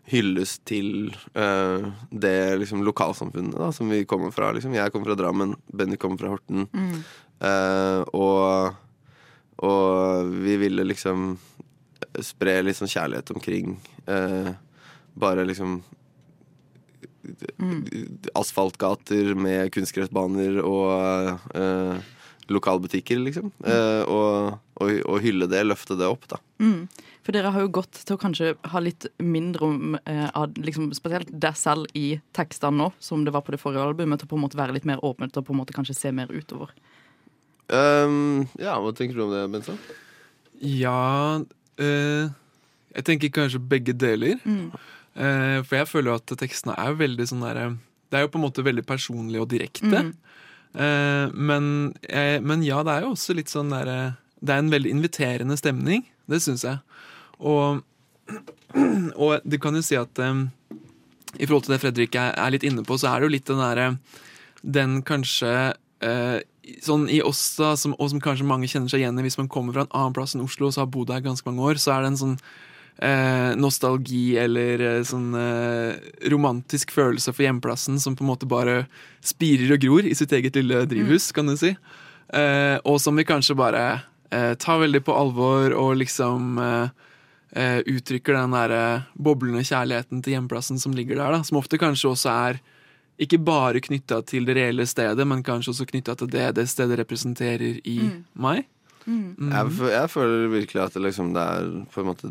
hyllest 0.10 0.64
til 0.66 1.12
uh, 1.38 1.86
det 2.10 2.58
liksom 2.58 2.82
lokalsamfunnet 2.88 3.58
da, 3.60 3.70
som 3.76 3.92
vi 3.92 4.04
kommer 4.10 4.34
fra. 4.34 4.50
Liksom. 4.56 4.74
Jeg 4.74 4.94
kommer 4.94 5.12
fra 5.12 5.18
Drammen, 5.20 5.54
Benny 5.70 6.00
kommer 6.02 6.22
fra 6.22 6.32
Horten. 6.34 6.66
Eh, 7.40 8.02
og, 8.16 8.76
og 9.66 10.34
vi 10.44 10.58
ville 10.60 10.88
liksom 10.88 11.32
spre 12.26 12.60
litt 12.66 12.80
sånn 12.80 12.92
kjærlighet 12.92 13.32
omkring. 13.36 13.78
Uh, 14.10 14.52
bare 15.20 15.46
liksom 15.48 15.80
asfaltgater 18.34 19.34
med 19.36 19.72
kunstgressbaner 19.74 20.62
og 20.64 21.56
eh, 21.56 22.08
lokalbutikker, 22.50 23.20
liksom. 23.22 23.52
Eh, 23.66 24.02
og, 24.10 24.58
og, 24.82 24.94
og 25.06 25.20
hylle 25.24 25.50
det, 25.52 25.62
løfte 25.68 25.98
det 26.00 26.08
opp, 26.10 26.26
da. 26.32 26.40
Mm. 26.64 26.88
For 27.26 27.36
dere 27.36 27.52
har 27.54 27.62
jo 27.62 27.74
gått 27.80 28.00
til 28.02 28.16
å 28.16 28.22
kanskje 28.22 28.54
ha 28.72 28.82
litt 28.82 29.06
mindre 29.22 29.68
om 29.68 29.98
eh, 30.00 30.40
liksom, 30.58 30.90
spesielt 30.98 31.30
deg 31.30 31.58
selv 31.60 31.92
i 31.98 32.20
tekstene 32.36 32.80
nå, 32.80 32.90
som 33.04 33.26
det 33.26 33.36
var 33.36 33.46
på 33.46 33.54
det 33.54 33.62
forrige 33.62 33.86
albumet, 33.86 34.22
til 34.22 34.30
å 34.30 34.34
på 34.34 34.40
en 34.40 34.46
måte 34.48 34.60
være 34.60 34.78
litt 34.78 34.88
mer 34.90 35.04
åpent 35.06 35.38
og 35.38 35.46
på 35.46 35.54
en 35.54 35.62
måte 35.62 35.76
kanskje 35.76 35.98
se 35.98 36.14
mer 36.16 36.32
utover. 36.34 36.74
Um, 37.70 38.48
ja, 38.58 38.78
hva 38.82 38.94
tenker 38.98 39.18
du 39.20 39.28
om 39.28 39.34
det, 39.34 39.44
Benson? 39.54 39.78
Ja 40.60 41.38
eh, 41.78 42.32
Jeg 42.96 43.06
tenker 43.06 43.30
kanskje 43.36 43.62
begge 43.62 43.94
deler. 43.94 44.40
Eh, 44.44 45.60
for 45.64 45.78
jeg 45.78 45.90
føler 45.90 46.12
jo 46.12 46.18
at 46.18 46.34
tekstene 46.40 46.76
er 46.80 46.98
veldig 46.98 47.28
sånn 47.30 47.44
derre 47.46 47.68
Det 48.10 48.18
er 48.18 48.26
jo 48.26 48.32
på 48.34 48.40
en 48.40 48.46
måte 48.48 48.66
veldig 48.66 48.86
personlig 48.88 49.42
og 49.42 49.50
direkte. 49.54 50.10
Eh, 50.74 51.26
men, 51.34 51.94
eh, 52.10 52.40
men 52.42 52.66
ja, 52.66 52.82
det 52.86 52.96
er 52.96 53.06
jo 53.06 53.14
også 53.16 53.38
litt 53.38 53.54
sånn 53.54 53.74
derre 53.74 54.16
Det 54.40 54.54
er 54.54 54.64
en 54.64 54.74
veldig 54.74 54.96
inviterende 54.96 55.58
stemning. 55.60 56.06
Det 56.30 56.42
syns 56.42 56.66
jeg. 56.66 56.82
Og, 57.40 57.84
og 59.24 59.46
du 59.46 59.58
kan 59.62 59.78
jo 59.78 59.86
si 59.86 59.98
at 60.00 60.22
eh, 60.24 60.46
i 61.38 61.46
forhold 61.46 61.68
til 61.68 61.76
det 61.76 61.84
Fredrik 61.84 62.18
er, 62.18 62.34
er 62.34 62.54
litt 62.56 62.66
inne 62.66 62.82
på, 62.88 62.98
så 62.98 63.12
er 63.12 63.20
det 63.20 63.30
jo 63.30 63.36
litt 63.36 63.50
den 63.50 63.62
derre 63.62 63.90
Den 64.64 65.02
kanskje 65.06 65.52
eh, 66.02 66.40
sånn 66.84 67.08
i 67.12 67.22
oss, 67.26 67.44
da, 67.60 67.74
som, 67.80 67.94
og 68.00 68.12
som 68.12 68.22
kanskje 68.24 68.48
mange 68.48 68.70
kjenner 68.70 68.92
seg 68.92 69.04
igjen 69.04 69.20
i 69.20 69.26
hvis 69.26 69.40
man 69.40 69.52
kommer 69.52 69.76
fra 69.76 69.86
en 69.86 69.96
annen 69.96 70.16
plass 70.16 70.36
enn 70.36 70.46
Oslo 70.46 70.70
og 70.70 70.76
så 70.76 70.84
har 70.84 70.92
bodd 70.94 71.14
her 71.14 71.24
ganske 71.26 71.48
mange 71.50 71.66
år, 71.66 71.80
så 71.82 71.96
er 71.96 72.04
det 72.04 72.12
en 72.14 72.20
sånn 72.20 72.36
eh, 73.06 73.56
nostalgi 73.60 74.38
eller 74.42 74.84
eh, 74.86 75.02
sånn 75.08 75.34
eh, 75.38 76.12
romantisk 76.32 76.94
følelse 76.96 77.34
for 77.34 77.48
hjemplassen 77.48 78.00
som 78.02 78.18
på 78.18 78.26
en 78.26 78.32
måte 78.32 78.50
bare 78.50 78.84
spirer 79.26 79.76
og 79.76 79.84
gror 79.84 80.08
i 80.08 80.16
sitt 80.18 80.34
eget 80.36 80.60
lille 80.60 80.86
drivhus, 80.90 81.32
kan 81.36 81.50
du 81.50 81.56
si. 81.60 81.74
Eh, 82.34 82.78
og 82.86 83.00
som 83.02 83.18
vi 83.18 83.28
kanskje 83.28 83.58
bare 83.58 83.86
eh, 84.32 84.54
tar 84.60 84.84
veldig 84.84 85.04
på 85.06 85.16
alvor 85.16 85.76
og 85.78 86.00
liksom 86.04 86.60
uttrykker 87.50 88.36
den 88.36 88.52
derre 88.54 88.82
boblende 89.18 89.64
kjærligheten 89.66 90.20
til 90.22 90.36
hjemplassen 90.36 90.78
som 90.78 90.94
ligger 90.94 91.18
der, 91.18 91.34
da, 91.34 91.40
som 91.42 91.58
ofte 91.58 91.80
kanskje 91.82 92.12
også 92.12 92.30
er 92.30 92.60
ikke 93.20 93.40
bare 93.44 93.82
knytta 93.84 94.22
til 94.28 94.48
det 94.48 94.56
reelle 94.58 94.86
stedet, 94.88 95.28
men 95.28 95.46
kanskje 95.46 95.74
også 95.74 95.88
knytta 95.90 96.16
til 96.20 96.30
det 96.32 96.52
det 96.58 96.70
stedet 96.72 97.00
representerer 97.02 97.82
i 97.84 98.00
meg. 98.34 98.68
Mm. 99.10 99.50
Jeg, 99.50 99.72
jeg 99.90 100.10
føler 100.12 100.52
virkelig 100.52 100.82
at 100.84 100.94
det, 100.94 101.02
liksom, 101.02 101.32
det 101.34 101.42
er 101.42 101.70
på 101.94 102.02
en 102.04 102.10
måte 102.12 102.30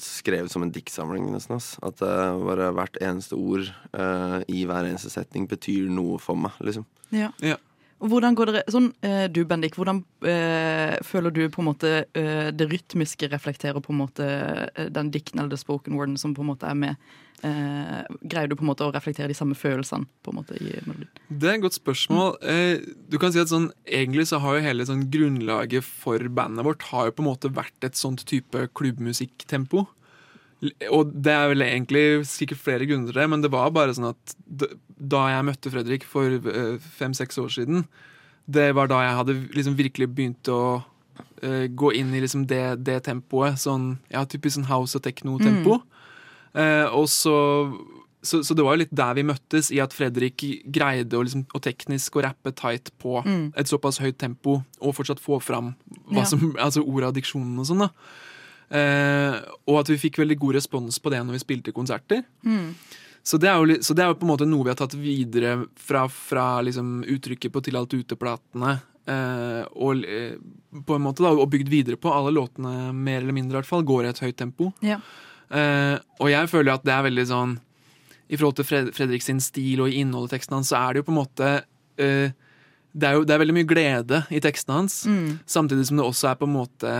skrevet 0.00 0.52
som 0.52 0.64
en 0.64 0.72
diktsamling, 0.72 1.26
nesten. 1.32 1.58
Ass. 1.58 1.74
At 1.84 1.98
det 2.00 2.14
bare 2.46 2.70
hvert 2.76 2.96
eneste 3.04 3.36
ord 3.36 3.68
uh, 3.92 4.40
i 4.48 4.64
hver 4.68 4.88
eneste 4.88 5.12
setning 5.12 5.48
betyr 5.50 5.90
noe 5.92 6.18
for 6.22 6.40
meg, 6.40 6.56
liksom. 6.64 6.86
Ja. 7.12 7.32
Ja. 7.44 7.58
Hvordan 8.00 8.36
går 8.36 8.50
dere, 8.50 8.62
sånn, 8.72 8.90
eh, 9.04 9.26
Du, 9.28 9.42
Bendik, 9.44 9.76
hvordan 9.76 10.02
eh, 10.24 10.96
føler 11.04 11.34
du 11.36 11.42
på 11.52 11.60
en 11.60 11.68
måte 11.68 11.90
eh, 12.16 12.48
det 12.52 12.68
rytmiske 12.70 13.28
reflekterer 13.28 13.80
på 13.84 13.92
en 13.92 14.00
måte 14.00 14.28
den 14.88 15.10
dikten 15.12 15.40
eller 15.40 15.52
the 15.52 15.60
spoken 15.60 15.98
worden 15.98 16.16
som 16.16 16.32
på 16.34 16.40
en 16.44 16.52
måte 16.54 16.70
er 16.70 16.78
med? 16.78 17.10
Eh, 17.40 18.00
greier 18.28 18.50
du 18.50 18.56
på 18.58 18.64
en 18.66 18.68
måte 18.68 18.84
å 18.84 18.92
reflektere 18.92 19.30
de 19.30 19.36
samme 19.36 19.56
følelsene 19.56 20.04
på 20.24 20.32
en 20.32 20.38
måte 20.42 20.58
i? 20.60 20.74
Det 21.28 21.48
er 21.48 21.54
et 21.54 21.62
godt 21.64 21.78
spørsmål. 21.78 22.34
Eh, 22.44 22.82
du 23.08 23.16
kan 23.20 23.32
si 23.32 23.40
at 23.40 23.52
sånn, 23.52 23.70
Egentlig 23.88 24.26
så 24.30 24.40
har 24.42 24.58
jo 24.58 24.66
hele 24.66 24.84
sånn 24.86 25.06
grunnlaget 25.12 25.84
for 25.84 26.20
bandet 26.32 26.66
vårt 26.66 26.84
har 26.90 27.08
jo 27.08 27.16
på 27.16 27.24
en 27.24 27.30
måte 27.30 27.52
vært 27.52 27.86
et 27.86 27.96
sånt 27.98 28.26
type 28.28 28.66
klubbmusikktempo. 28.76 29.86
Og 30.92 31.12
det 31.24 31.32
er 31.32 31.48
vel 31.54 31.64
egentlig 31.64 32.04
sikkert 32.28 32.60
flere 32.60 32.86
grunner 32.88 33.08
til 33.12 33.20
det, 33.20 33.28
men 33.32 33.40
det 33.44 33.50
var 33.52 33.70
bare 33.72 33.94
sånn 33.96 34.10
at 34.10 34.34
da 35.00 35.22
jeg 35.32 35.46
møtte 35.48 35.72
Fredrik 35.72 36.04
for 36.04 36.28
eh, 36.36 36.74
fem-seks 36.98 37.38
år 37.40 37.48
siden, 37.54 37.86
det 38.50 38.74
var 38.76 38.90
da 38.90 38.98
jeg 39.06 39.16
hadde 39.16 39.36
liksom 39.56 39.76
virkelig 39.78 40.08
begynt 40.12 40.48
å 40.52 40.82
uh, 40.82 41.66
gå 41.70 41.92
inn 41.96 42.12
i 42.12 42.20
liksom 42.20 42.44
det, 42.50 42.82
det 42.84 42.98
tempoet. 43.06 43.56
Sånn, 43.62 43.94
ja, 44.12 44.24
typisk 44.28 44.58
sånn 44.58 44.68
house 44.68 44.98
og 44.98 45.04
techno-tempo. 45.06 45.78
Eh, 46.58 46.86
og 46.90 47.06
så 47.08 47.36
så, 48.22 48.42
så 48.44 48.52
det 48.52 48.64
var 48.66 48.74
jo 48.76 48.82
litt 48.82 48.90
der 48.92 49.14
vi 49.16 49.22
møttes, 49.24 49.70
i 49.72 49.78
at 49.80 49.94
Fredrik 49.96 50.42
greide 50.68 51.16
å, 51.16 51.22
liksom, 51.24 51.46
å 51.56 51.60
teknisk 51.64 52.18
å 52.18 52.24
rappe 52.26 52.52
tight 52.52 52.90
på 53.00 53.22
Mm. 53.24 53.52
et 53.56 53.70
såpass 53.70 53.96
høyt 54.02 54.18
tempo, 54.20 54.58
og 54.80 54.92
fortsatt 54.98 55.22
få 55.22 55.38
fram 55.40 55.70
hva 56.10 56.20
Ja. 56.20 56.24
som, 56.28 56.52
altså 56.58 56.82
ordet 56.84 57.08
og 57.08 57.14
diksjonen 57.16 57.58
og 57.58 57.64
sånn. 57.70 57.78
da. 57.86 57.88
Eh, 58.70 59.36
og 59.66 59.80
at 59.80 59.88
vi 59.90 59.98
fikk 59.98 60.20
veldig 60.22 60.36
god 60.38 60.54
respons 60.60 61.00
på 61.02 61.10
det 61.10 61.22
når 61.24 61.38
vi 61.38 61.42
spilte 61.42 61.72
konserter. 61.74 62.22
Mm. 62.46 62.74
Så 63.22 63.36
det, 63.42 63.50
er 63.50 63.58
jo, 63.60 63.80
så 63.84 63.92
det 63.94 64.04
er 64.04 64.12
jo 64.12 64.18
på 64.20 64.24
en 64.24 64.30
måte 64.32 64.46
noe 64.48 64.64
vi 64.64 64.70
har 64.72 64.78
tatt 64.80 64.94
videre 64.96 65.56
fra, 65.76 66.06
fra 66.08 66.44
liksom 66.64 67.02
uttrykket 67.04 67.52
på 67.52 67.60
Til 67.66 67.76
alt 67.76 67.92
ute-platene. 67.92 68.78
Eh, 69.10 69.64
og 69.76 70.04
eh, 70.06 70.36
på 70.86 70.96
en 70.96 71.02
måte 71.04 71.24
da, 71.26 71.32
og 71.34 71.50
bygd 71.52 71.68
videre 71.72 71.98
på. 72.00 72.12
Alle 72.14 72.32
låtene 72.32 72.92
mer 72.96 73.20
eller 73.20 73.36
mindre 73.36 73.58
i 73.58 73.60
hvert 73.60 73.68
fall, 73.68 73.84
går 73.84 74.06
i 74.06 74.12
et 74.14 74.22
høyt 74.24 74.38
tempo. 74.40 74.70
Ja. 74.86 75.00
Eh, 75.50 75.96
og 76.22 76.30
jeg 76.30 76.48
føler 76.52 76.76
at 76.76 76.86
det 76.86 76.94
er 76.94 77.02
veldig 77.08 77.24
sånn 77.26 77.56
I 78.30 78.36
forhold 78.38 78.60
til 78.60 78.66
Fred 78.68 78.90
Fredrik 78.94 79.24
sin 79.26 79.40
stil 79.42 79.80
og 79.82 79.90
i 79.90 79.96
innholdet 79.98 80.30
i 80.30 80.36
teksten 80.36 80.54
hans, 80.60 80.68
så 80.70 80.78
er 80.78 80.94
det 80.94 81.00
jo 81.02 81.06
på 81.08 81.10
en 81.16 81.18
måte 81.18 81.48
eh, 81.98 82.30
det, 82.94 83.08
er 83.08 83.16
jo, 83.18 83.24
det 83.26 83.34
er 83.34 83.40
veldig 83.42 83.56
mye 83.56 83.66
glede 83.66 84.20
i 84.30 84.38
teksten 84.42 84.70
hans, 84.76 85.00
Mm. 85.10 85.40
samtidig 85.50 85.88
som 85.88 85.98
det 85.98 86.06
også 86.06 86.30
er 86.30 86.38
på 86.38 86.46
en 86.46 86.54
måte 86.54 86.92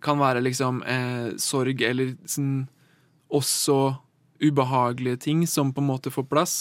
Kan 0.00 0.20
være 0.20 0.40
liksom 0.44 0.82
eh, 0.88 1.36
sorg 1.40 1.82
eller 1.84 2.14
sånn, 2.28 2.66
også 3.30 3.78
ubehagelige 4.40 5.20
ting 5.26 5.46
som 5.46 5.72
på 5.72 5.82
en 5.82 5.90
måte 5.90 6.12
får 6.12 6.26
plass. 6.30 6.54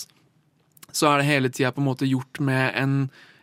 Så 0.92 1.08
er 1.08 1.22
det 1.22 1.30
hele 1.30 1.52
tida 1.54 1.72
på 1.72 1.82
en 1.84 1.88
måte 1.88 2.10
gjort 2.10 2.42
med 2.44 2.74
en, 2.78 2.96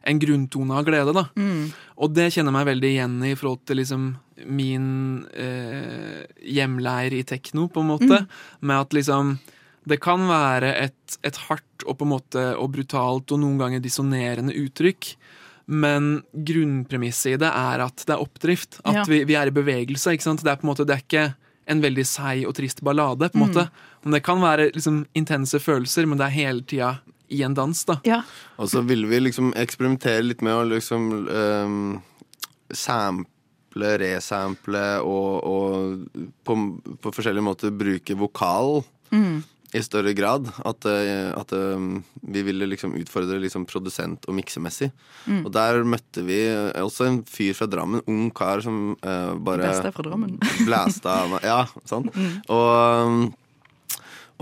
en 0.07 0.21
grunntone 0.21 0.77
av 0.77 0.87
glede, 0.87 1.15
da. 1.17 1.27
Mm. 1.39 1.73
Og 1.97 2.15
det 2.15 2.31
kjenner 2.35 2.53
jeg 2.53 2.59
meg 2.59 2.71
veldig 2.71 2.93
igjen 2.93 3.19
i 3.25 3.33
i 3.33 3.39
forhold 3.39 3.63
til 3.69 3.81
liksom 3.81 4.09
min 4.45 4.89
eh, 5.33 6.27
hjemleir 6.45 7.17
i 7.17 7.25
tekno, 7.27 7.69
på 7.73 7.85
en 7.85 7.93
måte. 7.95 8.25
Med 8.61 8.77
at 8.83 8.97
liksom 8.97 9.39
det 9.87 10.01
kan 10.03 10.27
være 10.27 10.73
et, 10.83 11.19
et 11.23 11.37
hardt 11.47 11.87
og 11.87 12.01
på 12.01 12.07
en 12.07 12.15
måte 12.17 12.45
og 12.59 12.73
brutalt 12.75 13.31
og 13.31 13.39
noen 13.39 13.61
ganger 13.61 13.83
dissonerende 13.83 14.57
uttrykk. 14.59 15.13
Men 15.69 16.23
grunnpremisset 16.33 17.33
i 17.35 17.37
det 17.43 17.49
er 17.51 17.81
at 17.83 17.97
det 18.07 18.15
er 18.15 18.23
oppdrift. 18.23 18.79
At 18.85 18.95
Ja. 18.95 19.05
vi, 19.09 19.25
vi 19.25 19.35
er 19.35 19.47
i 19.49 19.51
bevegelse. 19.51 20.13
ikke 20.15 20.23
sant? 20.23 20.43
Det 20.45 20.53
er 20.53 20.57
på 20.61 20.65
en 20.69 20.71
måte, 20.75 20.87
det 20.87 20.95
er 20.95 21.03
ikke 21.03 21.35
en 21.67 21.81
veldig 21.83 22.05
seig 22.07 22.47
og 22.47 22.55
trist 22.55 22.83
ballade. 22.87 23.29
på 23.33 23.35
en 23.35 23.43
Mm. 23.43 23.49
måte. 23.55 23.71
Men 24.05 24.13
det 24.13 24.23
kan 24.23 24.39
være 24.41 24.71
liksom 24.73 25.07
intense 25.17 25.59
følelser, 25.59 26.07
men 26.07 26.19
det 26.19 26.27
er 26.27 26.37
hele 26.39 26.63
tida 26.63 27.01
i 27.29 27.43
en 27.43 27.55
dans. 27.55 27.85
da. 27.85 27.97
Ja. 28.05 28.23
Og 28.59 28.69
så 28.71 28.85
ville 28.87 29.09
vi 29.09 29.19
liksom 29.19 29.53
eksperimentere 29.55 30.23
litt 30.23 30.43
med 30.43 30.53
å 30.55 30.69
liksom 30.71 31.27
um, 31.29 32.03
sample, 32.73 33.99
resample 33.99 34.85
og, 35.03 35.45
og 35.45 36.09
på, 36.47 36.57
på 37.03 37.13
forskjellige 37.13 37.43
måter 37.47 37.71
bruke 37.77 38.17
vokal 38.17 38.85
Mm. 39.13 39.45
I 39.77 39.83
større 39.85 40.13
grad. 40.17 40.49
At, 40.67 40.85
eh, 40.89 41.31
at 41.37 41.53
ehm, 41.57 42.03
vi 42.27 42.43
ville 42.49 42.67
liksom 42.71 42.97
utfordre 42.99 43.39
liksom 43.43 43.67
produsent- 43.69 44.27
og 44.29 44.35
miksemessig. 44.39 44.91
Mm. 45.29 45.43
Og 45.47 45.53
der 45.55 45.83
møtte 45.87 46.25
vi 46.27 46.41
også 46.81 47.07
en 47.11 47.23
fyr 47.29 47.55
fra 47.59 47.69
Drammen, 47.71 48.03
ung 48.09 48.31
kar 48.35 48.63
som 48.65 48.95
uh, 49.05 49.35
bare 49.39 49.69
er 49.77 49.91
fra 49.93 50.05
Drammen. 50.07 50.39
blæsta 50.69 51.21
av 51.25 51.35
meg. 51.37 51.45
Ja, 51.47 51.63
sant. 51.89 52.09
Mm. 52.17 52.37
Og, 52.53 53.35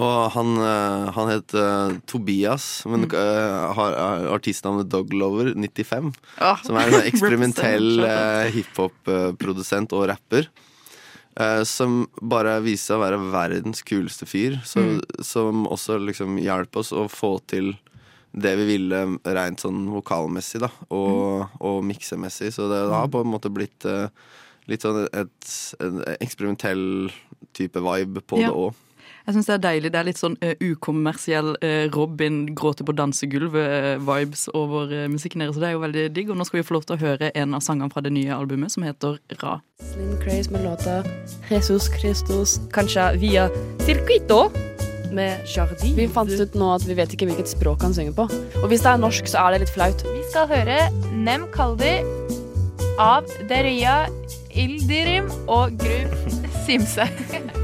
og 0.04 0.16
han, 0.34 0.48
eh, 0.58 1.08
han 1.14 1.28
het 1.30 1.54
uh, 1.54 1.94
Tobias, 2.10 2.82
men 2.90 3.04
Mm. 3.06 3.12
uh, 3.14 3.72
har 3.78 3.94
har 4.00 4.24
artistnavnet 4.34 4.88
Doglover 4.90 5.52
95. 5.54 6.12
Ah, 6.42 6.58
som 6.66 6.76
er 6.80 6.88
en 6.88 6.96
sånn 6.98 7.08
eksperimentell 7.12 7.90
uh, 8.02 8.46
hiphop-produsent 8.54 9.92
og 9.94 10.08
rapper. 10.10 10.48
Eh, 11.40 11.62
som 11.64 12.04
bare 12.22 12.58
viser 12.64 12.92
seg 12.94 12.98
å 12.98 13.04
være 13.04 13.22
verdens 13.32 13.82
kuleste 13.86 14.26
fyr. 14.26 14.60
Så, 14.64 14.80
Mm. 14.80 15.00
Som 15.24 15.66
også 15.66 15.98
liksom 16.02 16.38
hjalp 16.38 16.76
oss 16.76 16.92
å 16.92 17.08
få 17.08 17.38
til 17.46 17.74
det 18.34 18.56
vi 18.58 18.64
ville 18.66 19.18
rent 19.24 19.60
sånn 19.62 19.84
vokalmessig 19.94 20.60
da 20.64 20.68
og, 20.90 21.46
og 21.60 21.84
miksemessig. 21.86 22.52
Så 22.52 22.66
det 22.70 22.80
har 22.90 23.06
på 23.08 23.20
en 23.22 23.30
måte 23.30 23.50
blitt 23.54 23.84
uh, 23.86 24.08
litt 24.66 24.82
sånn 24.82 25.04
et, 25.12 25.52
en 25.80 26.00
eksperimentell 26.18 27.12
type 27.54 27.78
vibe 27.78 28.20
på 28.26 28.40
Ja. 28.42 28.48
det 28.50 28.56
òg. 28.58 28.74
Jeg 29.24 29.38
syns 29.38 29.46
det 29.48 29.54
er 29.54 29.62
deilig. 29.64 29.90
Det 29.92 30.00
er 30.00 30.06
litt 30.10 30.20
sånn 30.20 30.34
uh, 30.44 30.52
ukommersiell 30.60 31.54
uh, 31.56 31.86
Robin 31.94 32.42
gråter 32.56 32.84
på 32.84 32.92
dansegulvet-vibes 32.96 34.50
over 34.52 34.92
eh, 34.92 35.06
musikken 35.08 35.40
deres. 35.40 35.56
Så 35.56 35.62
det 35.62 35.70
er 35.70 35.78
jo 35.78 35.84
veldig 35.84 36.04
digg. 36.12 36.32
Og 36.32 36.36
nå 36.36 36.44
skal 36.44 36.60
vi 36.60 36.66
få 36.68 36.76
lov 36.76 36.84
til 36.88 36.98
å 36.98 37.00
høre 37.00 37.30
en 37.32 37.56
av 37.56 37.64
sangene 37.64 37.88
fra 37.92 38.04
det 38.04 38.12
nye 38.12 38.36
albumet, 38.36 38.74
som 38.74 38.84
heter 38.84 39.16
Ra. 39.40 39.56
Slim 39.94 40.12
Craze 40.20 40.52
med 40.52 40.66
låta 40.66 41.00
Jesus 41.48 41.88
Christus, 41.96 42.58
kanskje 42.74 43.08
via 43.22 43.48
Circuito 43.86 44.50
med 45.14 45.48
Jardi. 45.48 45.94
Vi 45.96 46.08
fant 46.12 46.28
ut 46.28 46.60
nå 46.60 46.70
at 46.74 46.84
vi 46.84 46.98
vet 46.98 47.16
ikke 47.16 47.30
hvilket 47.30 47.48
språk 47.48 47.86
han 47.86 47.96
synger 47.96 48.16
på. 48.18 48.28
Og 48.60 48.68
hvis 48.68 48.84
det 48.84 48.92
er 48.92 49.00
norsk, 49.00 49.30
så 49.30 49.46
er 49.46 49.54
det 49.54 49.64
litt 49.64 49.74
flaut. 49.78 50.04
Vi 50.04 50.28
skal 50.34 50.50
høre 50.52 50.80
Nem 51.16 51.48
Kaldi 51.54 51.96
av 53.00 53.24
Deria 53.48 54.02
Ildirim 54.52 55.32
og 55.48 55.80
Gru 55.80 56.42
Simse. 56.66 57.08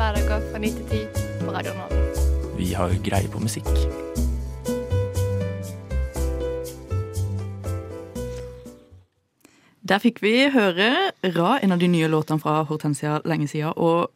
Hverdager 0.00 0.40
fra 0.48 0.58
9 0.62 0.68
til 0.72 0.84
10 0.88 0.98
på 1.44 1.52
Radio 1.52 1.74
Nova. 1.76 1.96
Vi 2.56 2.70
har 2.72 2.92
greie 3.04 3.28
på 3.28 3.40
musikk. 3.42 3.66
Der 9.84 10.00
fikk 10.00 10.22
vi 10.24 10.32
høre 10.54 10.88
Ra, 11.34 11.58
en 11.60 11.76
av 11.76 11.82
de 11.82 11.90
nye 11.92 12.08
låtene 12.08 12.40
fra 12.40 12.62
Hortensia 12.64 13.18
lenge 13.28 13.50
siden. 13.52 13.76
Og 13.76 14.08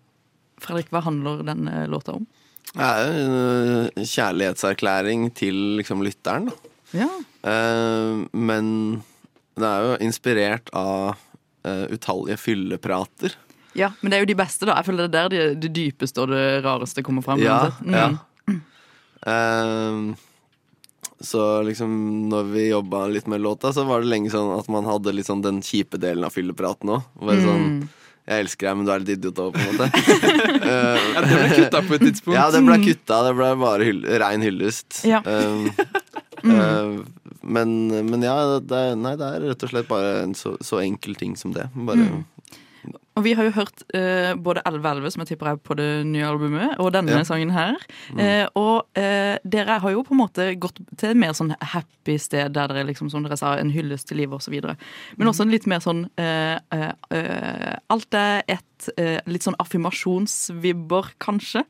Fredrik, 0.65 0.89
hva 0.89 1.05
handler 1.05 1.45
den 1.45 1.69
låta 1.93 2.17
om? 2.17 2.25
Det 2.73 2.89
er 2.89 3.13
en 3.21 3.37
eh, 3.93 4.09
kjærlighetserklæring 4.09 5.29
til 5.37 5.83
liksom 5.83 6.01
lytteren, 6.07 6.49
da. 6.49 6.75
Ja. 6.97 7.13
Eh, 7.45 8.25
men 8.33 8.75
det 9.61 9.69
er 9.69 9.91
jo 9.91 10.05
inspirert 10.09 10.73
av 10.73 11.19
eh, 11.69 11.91
utallige 11.93 12.41
fylleprater. 12.41 13.37
Ja, 13.75 13.91
men 14.01 14.11
det 14.11 14.17
er 14.19 14.23
jo 14.25 14.31
de 14.31 14.37
beste, 14.39 14.67
da. 14.69 14.77
Jeg 14.79 14.87
føler 14.87 15.09
det 15.09 15.19
er 15.19 15.29
der 15.29 15.35
det, 15.35 15.61
det 15.65 15.73
dypeste 15.75 16.23
og 16.23 16.29
det 16.31 16.45
rareste 16.65 17.03
kommer 17.03 17.23
frem. 17.27 17.43
Ja. 17.43 17.73
Mm. 17.83 17.95
ja. 17.97 18.09
Um, 19.27 20.15
så 21.25 21.63
liksom 21.65 21.91
når 22.29 22.49
vi 22.53 22.65
jobba 22.69 23.07
litt 23.09 23.27
med 23.31 23.41
låta, 23.41 23.73
så 23.73 23.85
var 23.89 24.03
det 24.03 24.11
lenge 24.13 24.31
sånn 24.33 24.51
at 24.59 24.67
man 24.73 24.85
hadde 24.89 25.15
litt 25.17 25.29
sånn 25.31 25.41
den 25.45 25.63
kjipe 25.65 25.97
delen 26.03 26.27
av 26.27 26.35
fyllepraten 26.35 26.91
òg. 26.99 27.07
Bare 27.21 27.37
Mm. 27.41 27.47
sånn 27.49 27.89
Jeg 28.27 28.41
elsker 28.41 28.67
deg, 28.71 28.77
men 28.77 28.87
du 28.87 28.91
er 28.93 28.99
litt 29.03 29.19
idiot 29.19 29.37
òg, 29.37 29.53
på 29.53 29.61
en 29.61 29.67
måte. 29.77 29.87
Eh, 30.65 31.01
Ja, 31.15 31.21
det 31.21 31.29
ble 31.29 31.49
kutta 31.59 31.81
på 31.85 31.95
et 31.95 32.01
tidspunkt. 32.07 32.35
Ja, 32.39 32.45
det 32.51 32.63
ble 32.65 32.79
kutta. 32.81 33.19
Det 33.27 33.35
ble 33.37 33.49
bare 33.61 33.85
hyll, 33.85 34.01
rein 34.23 34.41
hyllest. 34.41 35.03
Ja. 35.05 35.19
Um, 35.29 35.67
uh, 36.45 37.05
men, 37.57 37.75
men 38.09 38.23
ja, 38.25 38.59
det, 38.65 38.73
er- 38.81 38.97
nei, 38.97 39.13
det 39.21 39.29
er 39.29 39.45
rett 39.51 39.67
og 39.67 39.71
slett 39.75 39.89
bare 39.91 40.23
en 40.23 40.33
så, 40.35 40.55
så 40.65 40.81
enkel 40.81 41.15
ting 41.21 41.37
som 41.37 41.53
det. 41.53 41.67
Bare 41.75 42.01
Mm. 42.01 42.25
Og 43.15 43.23
vi 43.23 43.33
har 43.39 43.47
jo 43.47 43.53
hørt 43.55 43.83
eh, 43.95 44.33
både 44.35 44.63
1111, 44.67 45.13
som 45.15 45.23
jeg 45.23 45.29
tipper 45.31 45.53
er 45.53 45.59
på 45.63 45.77
det 45.79 45.87
nye 46.09 46.27
albumet, 46.27 46.73
og 46.83 46.89
denne 46.97 47.13
Ja. 47.15 47.21
sangen 47.23 47.53
her. 47.55 47.77
Mm. 48.11 48.19
Eh, 48.25 48.47
og 48.59 48.89
eh, 48.99 49.37
dere 49.47 49.77
har 49.85 49.93
jo 49.95 50.03
på 50.03 50.17
en 50.17 50.19
måte 50.19 50.49
gått 50.59 50.81
til 50.99 51.11
et 51.13 51.17
mer 51.17 51.31
sånn 51.33 51.55
happy 51.63 52.17
sted, 52.19 52.51
der 52.57 52.73
dere 52.73 52.83
liksom, 52.89 53.11
som 53.13 53.23
dere 53.23 53.39
sa, 53.39 53.53
en 53.61 53.71
hyllest 53.71 54.09
til 54.09 54.19
livet 54.19 54.35
osv. 54.43 54.57
Men 55.17 55.31
også 55.31 55.47
en 55.47 55.55
litt 55.55 55.69
mer 55.71 55.79
sånn 55.85 56.09
eh, 56.19 56.59
eh, 56.75 56.91
eh, 57.15 57.77
Alt 57.95 58.15
er 58.19 58.43
et 58.51 58.89
eh, 58.99 59.21
litt 59.31 59.47
sånn 59.47 59.55
affirmasjonsvibber, 59.63 61.13
kanskje. 61.23 61.63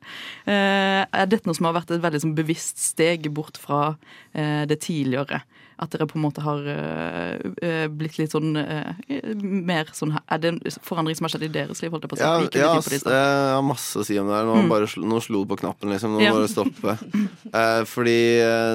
Eh, 0.49 1.05
er 1.05 1.27
dette 1.29 1.45
noe 1.47 1.55
som 1.57 1.69
har 1.69 1.77
vært 1.77 1.93
et 1.95 2.03
veldig 2.05 2.23
sånn 2.25 2.35
bevisst 2.39 2.81
steg 2.81 3.29
bort 3.35 3.61
fra 3.61 3.97
det 4.35 4.81
tidligere? 4.83 5.43
At 5.79 5.91
dere 5.91 6.07
på 6.07 6.15
en 6.19 6.23
måte 6.23 6.43
har 6.45 6.61
eh, 6.71 7.39
eh, 7.67 7.87
blitt 7.91 8.19
litt 8.21 8.31
sånn 8.31 8.55
eh, 8.57 8.95
mer 9.35 9.89
sånn 9.93 10.13
Er 10.31 10.39
det 10.39 10.53
en 10.53 10.61
forandring 10.87 11.17
som 11.19 11.27
har 11.27 11.33
skjedd 11.35 11.47
i 11.49 11.53
deres 11.57 11.83
liv? 11.83 11.91
holdt 11.91 12.05
jeg 12.07 12.13
på 12.13 12.15
å 12.15 12.21
si? 12.21 12.25
Ja, 12.25 12.35
jeg 12.39 13.03
ja 13.11 13.55
har 13.57 13.63
masse 13.67 13.99
å 13.99 14.05
si 14.07 14.19
om 14.19 14.29
det 14.31 14.37
her. 14.39 14.45
Nå, 14.47 14.55
Mm. 14.63 14.69
bare, 14.71 14.87
nå 15.03 15.21
slo 15.21 15.43
du 15.45 15.51
på 15.51 15.59
knappen, 15.59 15.91
liksom. 15.91 16.15
Nå 16.15 16.21
Ja. 16.23 16.33
må 16.33 16.41
det 16.45 16.51
stoppe. 16.55 16.99
Eh, 17.55 17.83
fordi 17.87 18.15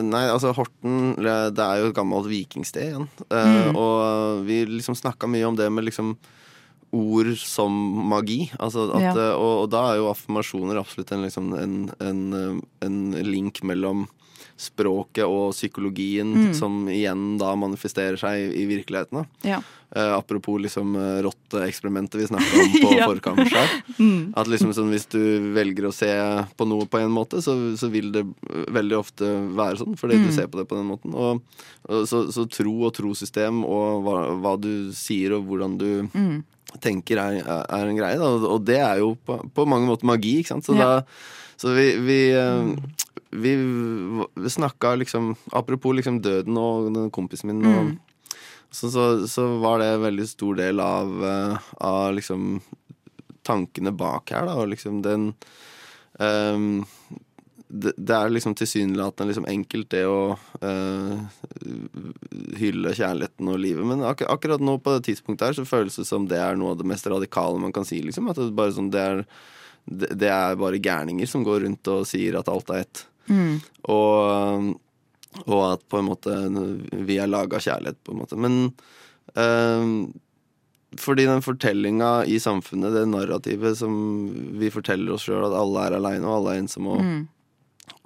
Nei, 0.08 0.26
altså 0.32 0.54
Horten 0.56 1.16
det 1.18 1.56
det 1.56 1.64
er 1.66 1.82
jo 1.82 1.90
et 1.90 1.96
gammelt 1.96 2.28
vikingsted 2.28 2.84
igjen. 2.84 3.08
Eh, 3.32 3.70
Mm. 3.70 3.76
Og 3.76 4.46
vi 4.46 4.66
liksom 4.66 4.96
snakka 4.96 5.28
mye 5.28 5.48
om 5.48 5.56
det 5.56 5.72
med 5.72 5.84
liksom 5.86 6.18
ord 6.92 7.38
som 7.38 7.72
magi. 8.10 8.50
Altså 8.60 8.88
at, 8.96 9.02
Ja. 9.16 9.34
og, 9.38 9.64
og 9.64 9.70
da 9.70 9.92
er 9.94 9.98
jo 10.00 10.10
affirmasjoner 10.12 10.80
absolutt 10.80 11.12
en, 11.12 11.22
liksom, 11.24 11.54
en, 11.54 11.92
en, 12.02 12.62
en 12.82 13.12
link 13.24 13.62
mellom 13.64 14.08
språket 14.60 15.24
og 15.24 15.54
psykologien 15.56 16.34
Mm. 16.36 16.54
som 16.54 16.82
igjen 16.92 17.38
da 17.40 17.54
manifesterer 17.56 18.18
seg 18.20 18.52
i, 18.52 18.66
virkeligheten. 18.68 19.24
Ja. 19.48 19.62
Uh, 19.96 20.18
apropos 20.20 20.60
liksom 20.62 20.92
uh, 21.00 21.22
rotteeksperimentet 21.26 22.20
vi 22.20 22.28
snakka 22.28 22.60
om 22.62 22.74
på 22.84 22.92
Ja. 23.00 23.08
forkammerset. 23.08 23.56
her. 23.56 23.70
Mm. 24.00 24.34
At 24.38 24.48
liksom 24.48 24.72
sånn, 24.76 24.92
hvis 24.94 25.08
du 25.12 25.20
velger 25.56 25.88
å 25.90 25.94
se 25.96 26.08
på 26.56 26.68
noe 26.68 26.86
på 26.88 27.00
en 27.02 27.12
måte, 27.12 27.42
så, 27.44 27.56
så 27.80 27.90
vil 27.92 28.12
det 28.16 28.22
veldig 28.72 28.96
ofte 29.00 29.28
være 29.58 29.80
sånn, 29.82 29.98
fordi 30.00 30.20
Mm. 30.20 30.28
du 30.28 30.32
ser 30.36 30.48
på 30.48 30.60
det 30.62 30.68
på 30.70 30.78
den 30.78 30.88
måten. 30.92 31.16
Og, 31.16 31.42
og 31.90 32.06
så, 32.08 32.22
så 32.32 32.46
tro 32.52 32.76
og 32.88 32.94
trosystem 32.96 33.64
og 33.66 34.04
hva, 34.06 34.20
hva 34.40 34.54
du 34.62 34.92
sier 34.96 35.36
og 35.40 35.48
hvordan 35.50 35.78
du 35.82 35.90
Mm. 36.14 36.44
tenker 36.84 37.18
er, 37.18 37.42
er 37.48 37.88
en 37.90 37.98
greie. 37.98 38.20
Da. 38.22 38.30
Og 38.54 38.64
det 38.64 38.78
er 38.80 39.00
jo 39.02 39.16
på, 39.26 39.40
på 39.56 39.66
mange 39.68 39.88
måter 39.90 40.06
magi, 40.06 40.38
ikke 40.44 40.54
sant. 40.54 40.68
Så, 40.70 40.76
Ja. 40.78 41.00
da, 41.02 41.04
så 41.60 41.74
vi, 41.76 41.90
vi, 42.00 42.20
eh, 42.32 42.70
vi, 43.32 43.54
snakka 44.50 44.96
liksom 44.96 45.36
Apropos 45.52 45.94
liksom 45.96 46.22
døden 46.22 46.58
og 46.58 46.90
den 46.94 47.12
kompisen 47.12 47.52
min. 47.52 47.66
Og, 47.66 47.84
Mm. 47.90 47.98
så, 48.72 48.90
så, 48.92 49.28
så 49.28 49.48
var 49.62 49.80
det 49.80 49.88
en 49.94 50.02
veldig 50.02 50.28
stor 50.30 50.56
del 50.56 50.80
av, 50.80 51.24
eh, 51.26 51.58
av 51.82 52.14
liksom 52.14 52.62
tankene 53.44 53.92
bak 53.92 54.30
her, 54.32 54.46
da. 54.46 54.58
Og 54.62 54.70
liksom 54.74 55.02
den 55.02 55.34
um, 56.20 56.86
det, 57.70 57.94
det 57.98 58.16
er 58.16 58.32
liksom 58.34 58.56
tilsynelatende 58.58 59.30
liksom 59.30 59.46
enkelt 59.50 59.90
det 59.94 60.04
å 60.10 60.34
uh, 60.64 61.20
hylle 62.58 62.94
kjærligheten 62.98 63.52
og 63.52 63.60
livet, 63.62 63.86
men 63.86 64.02
ak 64.10 64.24
akkurat 64.26 64.62
nå 64.64 64.80
på 64.82 64.96
det 64.96 65.06
tidspunktet 65.06 65.52
her 65.52 65.58
så 65.60 65.68
føles 65.70 66.00
det 66.02 66.08
som 66.10 66.26
det 66.30 66.40
er 66.42 66.58
noe 66.58 66.74
av 66.74 66.80
det 66.82 66.88
mest 66.90 67.06
radikale 67.10 67.62
man 67.62 67.74
kan 67.76 67.86
si, 67.86 68.02
liksom. 68.06 68.30
At 68.32 68.42
det, 68.42 68.50
bare 68.58 68.74
sånn, 68.74 68.90
det, 68.94 69.04
er, 69.06 69.22
det, 69.86 70.10
det 70.18 70.32
er 70.34 70.58
bare 70.60 70.82
gærninger 70.82 71.30
som 71.30 71.46
går 71.46 71.62
rundt 71.68 71.92
og 71.94 72.08
sier 72.10 72.40
at 72.42 72.50
alt 72.50 72.74
er 72.74 72.88
ett. 72.88 73.06
Mm. 73.30 73.60
Og, 73.94 74.70
og 75.46 75.62
at 75.74 75.84
på 75.90 76.00
en 76.02 76.08
måte 76.10 76.34
vi 77.06 77.18
er 77.22 77.30
laga 77.30 77.60
av 77.60 77.66
kjærlighet, 77.66 78.00
på 78.04 78.16
en 78.16 78.22
måte. 78.24 78.38
Men 78.40 78.58
eh, 79.36 80.16
fordi 80.98 81.28
den 81.30 81.44
fortellinga 81.46 82.26
i 82.26 82.40
samfunnet, 82.42 82.96
det 82.96 83.06
narrativet 83.12 83.78
som 83.78 83.94
vi 84.58 84.72
forteller 84.74 85.14
oss 85.14 85.28
sjøl, 85.28 85.46
at 85.46 85.54
alle 85.60 85.86
er 85.86 85.98
aleine 86.00 86.26
og 86.26 86.40
alle 86.40 86.56
er 86.56 86.64
ensomme, 86.64 86.96
og, 86.98 87.04
Mm. 87.06 87.28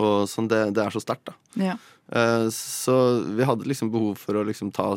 og 0.03 0.27
sånn, 0.27 0.50
det, 0.51 0.74
det 0.75 0.84
er 0.84 0.92
så 0.92 1.00
sterkt, 1.03 1.32
da. 1.32 1.34
Ja. 1.56 1.77
Eh, 2.12 2.50
Så 2.51 2.98
vi 3.36 3.44
hadde 3.48 3.65
liksom 3.72 3.92
behov 3.92 4.18
for 4.20 4.36
å 4.36 4.44
liksom 4.46 4.72
ta 4.75 4.92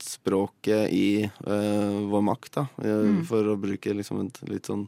språket 0.00 0.92
i 0.94 1.24
uh, 1.26 1.96
vår 2.12 2.22
makt, 2.22 2.52
da. 2.54 2.62
eh, 2.78 3.00
Mm. 3.10 3.24
For 3.26 3.42
å 3.42 3.56
bruke 3.58 3.90
liksom 3.96 4.20
et 4.26 4.38
litt 4.48 4.68
sånn 4.70 4.84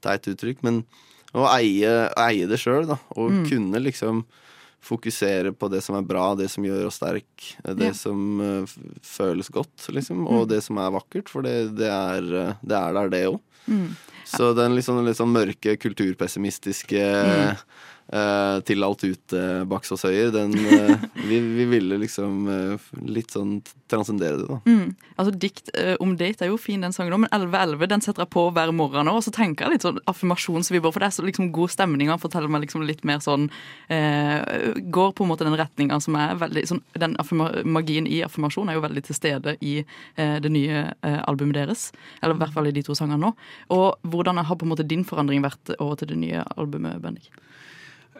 teit 0.00 0.28
uttrykk. 0.30 0.62
Men 0.62 0.84
å 1.34 1.44
eie, 1.56 2.08
eie 2.16 2.46
det 2.46 2.58
sjøl, 2.62 2.86
da. 2.86 2.96
Og 3.16 3.30
Mm. 3.30 3.44
kunne 3.50 3.80
liksom 3.82 4.24
fokusere 4.84 5.52
på 5.56 5.70
det 5.72 5.80
som 5.82 5.96
er 5.96 6.02
bra, 6.02 6.34
det 6.36 6.50
som 6.52 6.62
gjør 6.64 6.86
oss 6.86 6.96
sterk, 7.00 7.56
det 7.64 7.86
Ja. 7.86 7.92
som 7.92 8.40
uh, 8.40 8.66
føles 9.02 9.48
godt, 9.50 9.76
liksom. 9.88 10.26
Og 10.28 10.44
Mm. 10.46 10.48
det 10.48 10.62
som 10.62 10.76
er 10.78 10.90
vakkert, 10.90 11.28
for 11.28 11.42
det, 11.42 11.74
det, 11.76 11.88
er, 11.88 12.22
eh, 12.48 12.54
det 12.62 12.76
er 12.76 12.92
der, 12.92 13.08
det 13.08 13.24
òg. 13.26 13.40
Mm. 13.68 13.96
Så 14.26 14.54
den 14.54 14.74
litt 14.76 14.84
sånn, 14.84 15.04
litt 15.06 15.16
sånn 15.16 15.32
mørke, 15.32 15.76
kulturpessimistiske 15.80 17.00
Mm. 17.00 17.56
Eh, 18.12 18.58
til 18.68 18.84
alt 18.84 19.04
ute 19.04 19.42
Baksåshøyer, 19.70 20.32
den 20.34 20.54
eh, 20.58 21.06
vi, 21.28 21.40
vi 21.40 21.66
ville 21.70 21.98
liksom 22.02 22.48
eh, 22.50 22.90
litt 23.06 23.34
sånn 23.34 23.58
transcendere 23.90 24.40
det, 24.40 24.48
da. 24.48 24.58
Mm. 24.66 24.94
Altså 25.14 25.34
Dikt 25.44 25.70
om 26.02 26.14
date 26.18 26.46
er 26.46 26.50
jo 26.50 26.58
fin, 26.58 26.82
den 26.82 26.94
sangen, 26.94 27.14
òg, 27.14 27.24
men 27.24 27.30
1111 27.30 27.90
den 27.92 28.02
setter 28.04 28.24
jeg 28.24 28.32
på 28.34 28.46
hver 28.54 28.72
morgen 28.74 29.06
nå. 29.08 29.16
Og 29.18 29.24
så 29.26 29.32
tenker 29.34 29.66
jeg 29.66 29.76
litt 29.76 29.86
sånn 29.86 30.00
affirmasjonsvibber, 30.10 30.92
for 30.94 31.02
det 31.02 31.10
er 31.10 31.16
så 31.16 31.24
liksom 31.26 31.50
god 31.54 31.72
stemning. 31.74 32.10
Han 32.12 32.22
forteller 32.22 32.50
meg 32.50 32.64
liksom 32.64 32.84
litt 32.88 33.04
mer 33.06 33.22
sånn 33.24 33.48
eh, 33.92 34.74
Går 34.94 35.14
på 35.14 35.24
en 35.24 35.30
måte 35.30 35.46
den 35.46 35.56
retninga 35.58 36.00
som 36.02 36.16
er 36.18 36.34
veldig 36.40 36.64
sånn, 36.70 36.82
Den 36.98 37.16
magien 37.70 38.08
i 38.10 38.22
affirmasjon 38.26 38.70
er 38.70 38.78
jo 38.78 38.84
veldig 38.84 39.04
til 39.06 39.18
stede 39.18 39.56
i 39.64 39.76
eh, 39.82 40.36
det 40.42 40.52
nye 40.52 40.86
eh, 40.90 41.20
albumet 41.28 41.58
deres. 41.60 41.88
Eller 42.20 42.36
i 42.36 42.42
hvert 42.42 42.56
fall 42.56 42.70
i 42.70 42.74
de 42.74 42.84
to 42.86 42.96
sangene 42.98 43.20
nå. 43.22 43.34
Og 43.74 44.10
hvordan 44.10 44.42
har 44.42 44.58
på 44.58 44.66
en 44.66 44.74
måte 44.74 44.86
din 44.88 45.06
forandring 45.06 45.44
vært 45.44 45.76
over 45.78 46.00
til 46.00 46.14
det 46.14 46.20
nye 46.20 46.44
albumet, 46.56 47.00
Bendik? 47.04 47.30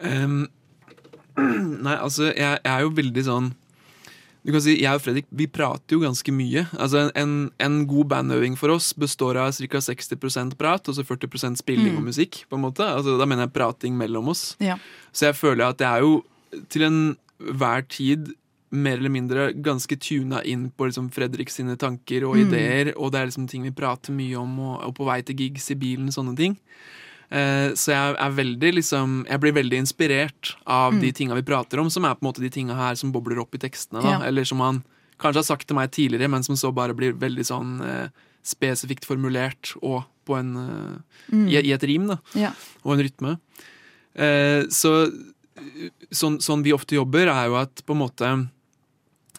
Nei, 1.85 1.95
altså, 1.99 2.29
jeg, 2.31 2.59
jeg 2.63 2.71
er 2.71 2.83
jo 2.85 2.91
veldig 2.95 3.23
sånn 3.27 3.47
Du 4.45 4.51
kan 4.53 4.61
si, 4.63 4.75
Jeg 4.81 4.95
og 4.99 5.01
Fredrik 5.03 5.25
vi 5.35 5.47
prater 5.51 5.97
jo 5.97 6.03
ganske 6.03 6.31
mye. 6.35 6.63
Altså, 6.79 7.07
En, 7.17 7.49
en 7.59 7.79
god 7.89 8.07
bandøving 8.13 8.55
for 8.59 8.71
oss 8.75 8.91
består 8.93 9.39
av 9.41 9.51
ca. 9.57 9.81
60% 9.81 10.55
prat 10.59 10.87
og 10.91 10.95
så 10.95 11.03
40% 11.03 11.57
spilling 11.59 11.93
Mm. 11.95 11.99
og 12.03 12.07
musikk. 12.11 12.43
på 12.49 12.55
en 12.59 12.63
måte 12.67 12.85
altså, 12.85 13.17
Da 13.19 13.25
mener 13.25 13.47
jeg 13.47 13.53
prating 13.57 13.97
mellom 13.97 14.29
oss. 14.29 14.55
Ja. 14.61 14.77
Så 15.11 15.25
jeg 15.31 15.35
føler 15.39 15.69
at 15.73 15.79
jeg 15.81 15.89
er 15.89 16.01
jo 16.05 16.23
til 16.71 16.85
enhver 16.87 17.87
tid 17.89 18.33
mer 18.75 18.97
eller 18.99 19.09
mindre 19.11 19.49
ganske 19.63 19.95
tuna 19.99 20.41
inn 20.43 20.69
på 20.77 20.87
liksom 20.89 21.09
Fredrik 21.13 21.49
sine 21.49 21.75
tanker 21.79 22.23
og 22.27 22.35
Mm. 22.35 22.45
ideer, 22.47 22.93
og 22.97 23.11
det 23.11 23.19
er 23.21 23.25
liksom 23.27 23.47
ting 23.49 23.63
vi 23.63 23.71
prater 23.71 24.11
mye 24.13 24.35
om, 24.39 24.59
og, 24.59 24.83
og 24.87 24.95
på 24.95 25.05
vei 25.07 25.21
til 25.21 25.35
gigs 25.35 25.69
i 25.71 25.75
bilen, 25.75 26.09
sånne 26.11 26.35
ting. 26.35 26.57
Eh, 27.31 27.71
så 27.73 27.91
jeg 27.91 28.15
er 28.21 28.31
veldig 28.37 28.73
liksom 28.75 29.25
Jeg 29.27 29.39
blir 29.41 29.53
veldig 29.53 29.77
inspirert 29.81 30.55
av 30.67 30.93
Mm. 30.93 30.99
de 31.01 31.11
tinga 31.11 31.35
vi 31.35 31.41
prater 31.41 31.79
om, 31.79 31.89
som 31.89 32.05
er 32.05 32.13
på 32.15 32.21
en 32.23 32.29
måte 32.31 32.41
de 32.41 32.49
tinga 32.49 32.75
her 32.75 32.95
som 32.95 33.11
bobler 33.11 33.39
opp 33.41 33.55
i 33.55 33.57
tekstene. 33.57 34.01
Da. 34.03 34.09
Ja. 34.09 34.21
Eller 34.27 34.43
som 34.45 34.59
han 34.59 34.83
kanskje 35.19 35.35
har 35.41 35.43
sagt 35.43 35.67
til 35.67 35.75
meg 35.75 35.91
tidligere, 35.91 36.29
men 36.29 36.43
som 36.43 36.55
så 36.55 36.73
bare 36.73 36.93
blir 36.93 37.13
veldig 37.13 37.45
sånn 37.45 37.81
eh, 37.81 38.09
spesifikt 38.43 39.05
formulert 39.05 39.73
og 39.81 40.03
på 40.25 40.37
en 40.37 40.55
eh, 40.55 41.01
Mm. 41.33 41.47
i, 41.49 41.55
i 41.69 41.71
et 41.73 41.83
rim, 41.83 42.07
da. 42.07 42.17
Ja. 42.35 42.51
Og 42.83 42.93
en 42.93 43.03
rytme. 43.03 43.39
Eh, 44.15 44.67
så 44.69 45.09
sånn, 46.11 46.37
sånn 46.39 46.61
vi 46.63 46.73
ofte 46.73 46.95
jobber, 46.95 47.27
er 47.27 47.47
jo 47.47 47.55
at 47.55 47.81
på 47.85 47.93
en 47.95 47.99
måte 48.03 48.49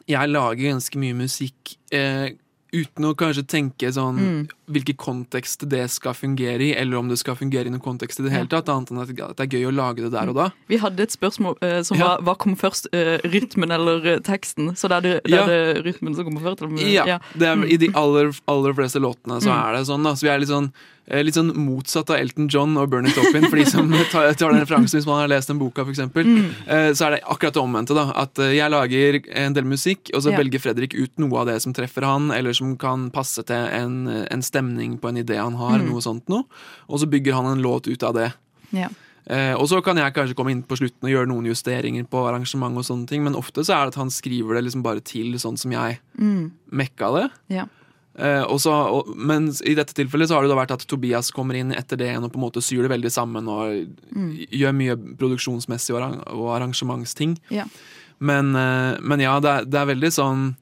Jeg 0.09 0.29
lager 0.31 0.71
ganske 0.73 0.97
mye 0.99 1.15
musikk 1.19 1.77
eh, 1.91 2.31
uten 2.73 3.05
å 3.09 3.15
kanskje 3.19 3.47
tenke 3.47 3.91
sånn 3.93 4.19
Mm. 4.19 4.49
Hvilken 4.67 4.97
kontekst 4.99 5.63
det 5.71 5.85
skal 5.91 6.15
fungere 6.15 6.61
i, 6.61 6.73
eller 6.75 6.99
om 6.99 7.09
det 7.09 7.19
skal 7.21 7.37
fungere 7.39 7.67
i 7.67 7.71
noen 7.71 7.83
kontekst 7.85 8.19
i 8.21 8.25
det 8.27 8.33
hele 8.35 8.49
tatt, 8.51 8.69
annet 8.73 8.91
enn 8.91 8.99
at 9.03 9.13
det 9.37 9.45
er 9.47 9.53
gøy 9.59 9.69
å 9.71 9.75
lage 9.75 10.03
det 10.03 10.11
der 10.13 10.29
og 10.33 10.35
da. 10.35 10.49
Vi 10.69 10.77
hadde 10.83 11.03
et 11.07 11.15
spørsmål 11.15 11.55
uh, 11.63 11.83
som 11.87 11.97
Ja. 11.99 12.17
var 12.17 12.23
hva 12.27 12.37
kom 12.39 12.57
først, 12.57 12.89
uh, 12.93 13.19
rytmen 13.25 13.71
eller 13.71 14.05
eh, 14.17 14.19
teksten? 14.27 14.75
Så 14.77 14.89
det 14.91 14.97
er 14.97 15.01
det, 15.07 15.15
det, 15.25 15.31
Ja. 15.37 15.45
er 15.47 15.75
det 15.75 15.85
rytmen 15.87 16.15
som 16.17 16.25
kommer 16.25 16.41
først? 16.43 16.63
Eller? 16.67 16.91
Ja, 16.91 17.19
det 17.39 17.47
er, 17.47 17.65
I 17.65 17.77
de 17.77 17.93
aller, 17.95 18.33
aller 18.49 18.73
fleste 18.75 18.99
låtene 19.01 19.41
så 19.41 19.51
Mm. 19.53 19.63
er 19.69 19.73
det 19.79 19.87
sånn. 19.87 20.03
Da. 20.05 20.13
Så 20.15 20.23
vi 20.27 20.29
er 20.35 20.39
litt 20.43 20.49
sånn, 20.51 20.73
litt 21.07 21.35
sånn 21.37 21.53
motsatt 21.55 22.11
av 22.11 22.17
Elton 22.19 22.49
John 22.51 22.77
og 22.77 22.91
Bernie 22.91 23.13
Taupin, 23.15 23.47
for 23.49 23.55
de 23.57 23.65
som 23.65 23.87
tar, 24.11 24.33
tar 24.35 24.51
den 24.51 24.61
referansen 24.65 24.99
hvis 24.99 25.07
man 25.07 25.21
har 25.23 25.29
lest 25.31 25.47
den 25.49 25.59
boka, 25.61 25.83
f.eks. 25.87 26.01
Mm. 26.11 26.51
Så 26.99 27.07
er 27.07 27.11
det 27.15 27.21
akkurat 27.23 27.55
det 27.55 27.63
omvendte. 27.63 27.95
da 27.95 28.11
At 28.17 28.35
jeg 28.37 28.71
lager 28.71 29.21
en 29.31 29.53
del 29.55 29.65
musikk, 29.65 30.11
og 30.15 30.23
så 30.25 30.33
Ja. 30.33 30.39
velger 30.39 30.59
Fredrik 30.59 30.95
ut 30.99 31.13
noe 31.23 31.39
av 31.39 31.47
det 31.47 31.61
som 31.63 31.73
treffer 31.73 32.03
han, 32.03 32.33
eller 32.33 32.53
som 32.53 32.77
kan 32.77 33.11
passe 33.15 33.45
til 33.47 33.55
en, 33.57 34.09
en 34.09 34.43
stemning 34.57 34.99
på 34.99 35.09
en 35.13 35.17
idé 35.23 35.37
han 35.39 35.55
har, 35.61 35.79
Mm. 35.79 35.91
noe 35.93 36.01
sånt 36.01 36.29
noe. 36.29 36.45
Og 36.89 36.99
så 37.01 37.07
bygger 37.07 37.35
han 37.35 37.47
en 37.53 37.63
låt 37.63 37.87
ut 37.89 38.03
av 38.03 38.15
det. 38.15 38.33
Ja. 38.73 38.89
Eh, 39.29 39.55
og 39.55 39.67
så 39.69 39.83
kan 39.83 39.97
jeg 39.97 40.15
kanskje 40.15 40.35
komme 40.39 40.53
inn 40.53 40.63
på 40.63 40.77
slutten 40.79 41.03
og 41.03 41.11
gjøre 41.11 41.27
noen 41.29 41.47
justeringer 41.51 42.07
på 42.09 42.21
arrangement, 42.29 42.77
og 42.79 42.85
sånne 42.85 43.07
ting 43.09 43.25
men 43.25 43.35
ofte 43.35 43.65
så 43.67 43.75
er 43.75 43.85
det 43.87 43.95
at 43.97 44.03
han 44.03 44.09
skriver 44.11 44.55
det 44.55 44.65
liksom 44.65 44.83
bare 44.83 45.01
til 45.03 45.33
sånn 45.35 45.59
som 45.59 45.73
jeg 45.73 45.99
Mm. 46.19 46.53
mekka 46.73 47.11
det. 47.21 47.31
Ja. 47.57 47.65
Eh, 48.19 48.43
og 48.45 48.59
så, 48.61 48.71
og, 48.73 49.11
men 49.17 49.49
i 49.67 49.75
dette 49.75 49.93
tilfellet 49.93 50.29
så 50.31 50.35
har 50.37 50.43
det 50.43 50.49
da 50.49 50.57
vært 50.57 50.71
at 50.73 50.87
Tobias 50.87 51.31
kommer 51.33 51.55
inn 51.59 51.71
etter 51.73 51.97
det 51.99 52.17
og 52.17 52.33
på 52.33 52.37
en 52.39 52.47
måte 52.49 52.63
syr 52.63 52.83
det 52.87 52.91
veldig 52.91 53.11
sammen 53.13 53.47
og 53.49 53.89
Mm. 54.15 54.47
gjør 54.49 54.73
mye 54.75 54.97
produksjonsmessig 55.19 55.93
og 55.93 56.47
arrangementsting. 56.57 57.37
Ja. 57.51 57.65
Men, 58.21 58.55
eh, 58.57 58.97
men 59.03 59.21
ja, 59.21 59.39
det 59.41 59.51
er, 59.51 59.65
det 59.65 59.75
er 59.75 59.95
veldig 59.95 60.13
sånn 60.13 60.57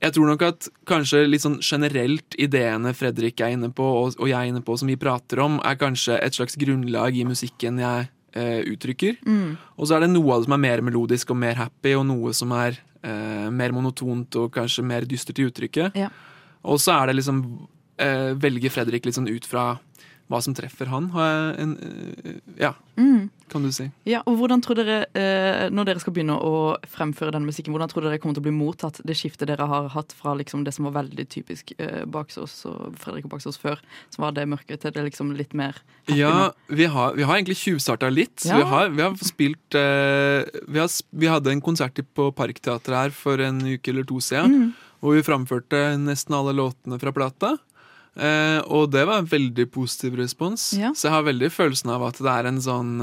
Jeg 0.00 0.14
tror 0.16 0.30
nok 0.30 0.42
at 0.46 0.68
kanskje 0.88 1.26
litt 1.28 1.44
sånn 1.44 1.58
generelt 1.60 2.36
ideene 2.40 2.94
Fredrik 2.96 3.42
er 3.44 3.52
inne 3.52 3.68
på, 3.76 3.84
og, 3.84 4.16
og 4.16 4.30
jeg 4.30 4.38
er 4.38 4.48
inne 4.48 4.62
på, 4.64 4.76
som 4.80 4.88
vi 4.88 4.96
prater 5.00 5.42
om, 5.44 5.58
er 5.60 5.76
kanskje 5.80 6.16
et 6.16 6.38
slags 6.38 6.56
grunnlag 6.60 7.18
i 7.20 7.26
musikken 7.28 7.82
jeg 7.82 8.08
eh, 8.32 8.62
uttrykker. 8.70 9.18
Mm. 9.26 9.58
Og 9.76 9.88
så 9.88 9.98
er 9.98 10.06
det 10.06 10.14
noe 10.14 10.32
av 10.32 10.40
det 10.40 10.48
som 10.48 10.56
er 10.56 10.64
mer 10.64 10.84
melodisk 10.86 11.34
og 11.34 11.40
mer 11.42 11.58
happy, 11.60 11.92
og 11.98 12.06
noe 12.08 12.32
som 12.36 12.54
er 12.56 12.80
eh, 13.04 13.50
mer 13.52 13.76
monotont 13.76 14.40
og 14.40 14.48
kanskje 14.56 14.86
mer 14.88 15.08
dystert 15.08 15.42
i 15.42 15.48
uttrykket. 15.50 16.00
Ja. 16.00 16.08
Og 16.64 16.80
så 16.80 16.96
er 16.96 17.10
det 17.10 17.18
liksom 17.20 17.44
eh, 18.00 18.32
Velger 18.40 18.72
Fredrik 18.72 19.04
litt 19.04 19.18
sånn 19.18 19.28
ut 19.30 19.48
fra 19.48 19.74
hva 20.30 20.38
som 20.44 20.54
treffer 20.54 20.86
han. 20.86 21.10
En, 21.58 21.72
eh, 21.82 22.40
ja, 22.60 22.74
Mm. 23.00 23.30
kan 23.48 23.62
du 23.62 23.72
si. 23.72 23.86
Ja, 24.04 24.20
og 24.26 24.36
hvordan 24.38 24.60
tror 24.62 24.76
dere, 24.76 25.06
eh, 25.14 25.70
Når 25.70 25.84
dere 25.86 26.00
skal 26.00 26.12
begynne 26.12 26.36
å 26.38 26.76
fremføre 26.86 27.32
den 27.32 27.46
musikken, 27.46 27.72
hvordan 27.72 27.88
tror 27.90 28.02
dere 28.04 28.18
kommer 28.18 28.34
til 28.36 28.42
å 28.42 28.46
bli 28.48 28.52
mottatt 28.52 29.00
det 29.04 29.16
skiftet 29.16 29.48
dere 29.48 29.66
har 29.66 29.88
hatt 29.88 30.12
fra 30.12 30.34
liksom 30.36 30.64
det 30.64 30.74
som 30.74 30.84
var 30.84 31.02
veldig 31.02 31.26
typisk 31.28 31.72
eh, 31.78 32.04
Baksås 32.04 32.66
og 32.66 32.94
Fredrik 33.00 33.24
og 33.24 33.30
Baksås 33.30 33.58
før, 33.58 33.80
som 34.10 34.22
var 34.22 34.32
det 34.32 34.46
mørke, 34.46 34.78
til 34.78 34.92
det 34.92 35.02
liksom 35.10 35.34
litt 35.36 35.54
mer 35.54 35.74
Ja, 36.06 36.52
vi 36.68 36.84
har, 36.84 37.14
vi 37.14 37.22
har 37.22 37.36
egentlig 37.36 37.56
tjuvstarta 37.56 38.12
litt. 38.12 38.44
Ja. 38.44 38.56
Vi, 38.58 38.62
har, 38.62 38.88
vi 38.90 39.02
har 39.02 39.16
spilt 39.16 39.70
vi, 39.74 40.78
har, 40.78 40.90
vi 41.12 41.26
hadde 41.26 41.50
en 41.50 41.60
konsert 41.64 41.98
på 42.14 42.30
Parkteatret 42.34 42.96
her 42.96 43.10
for 43.10 43.40
en 43.40 43.60
uke 43.64 43.88
eller 43.88 44.04
to 44.04 44.20
siden. 44.20 44.50
Mm. 44.54 44.70
Hvor 45.00 45.16
vi 45.16 45.22
framførte 45.24 45.96
nesten 45.98 46.34
alle 46.36 46.52
låtene 46.52 46.98
fra 47.00 47.12
plata. 47.16 47.54
Eh, 48.16 48.58
og 48.66 48.90
det 48.90 49.04
var 49.06 49.18
en 49.22 49.30
veldig 49.30 49.68
positiv 49.70 50.16
respons. 50.18 50.72
Ja. 50.78 50.90
Så 50.94 51.06
jeg 51.08 51.14
har 51.14 51.22
veldig 51.28 51.52
følelsen 51.54 51.90
av 51.94 52.02
at 52.10 52.18
det 52.18 52.32
er 52.32 52.48
en 52.50 52.58
sånn 52.64 52.96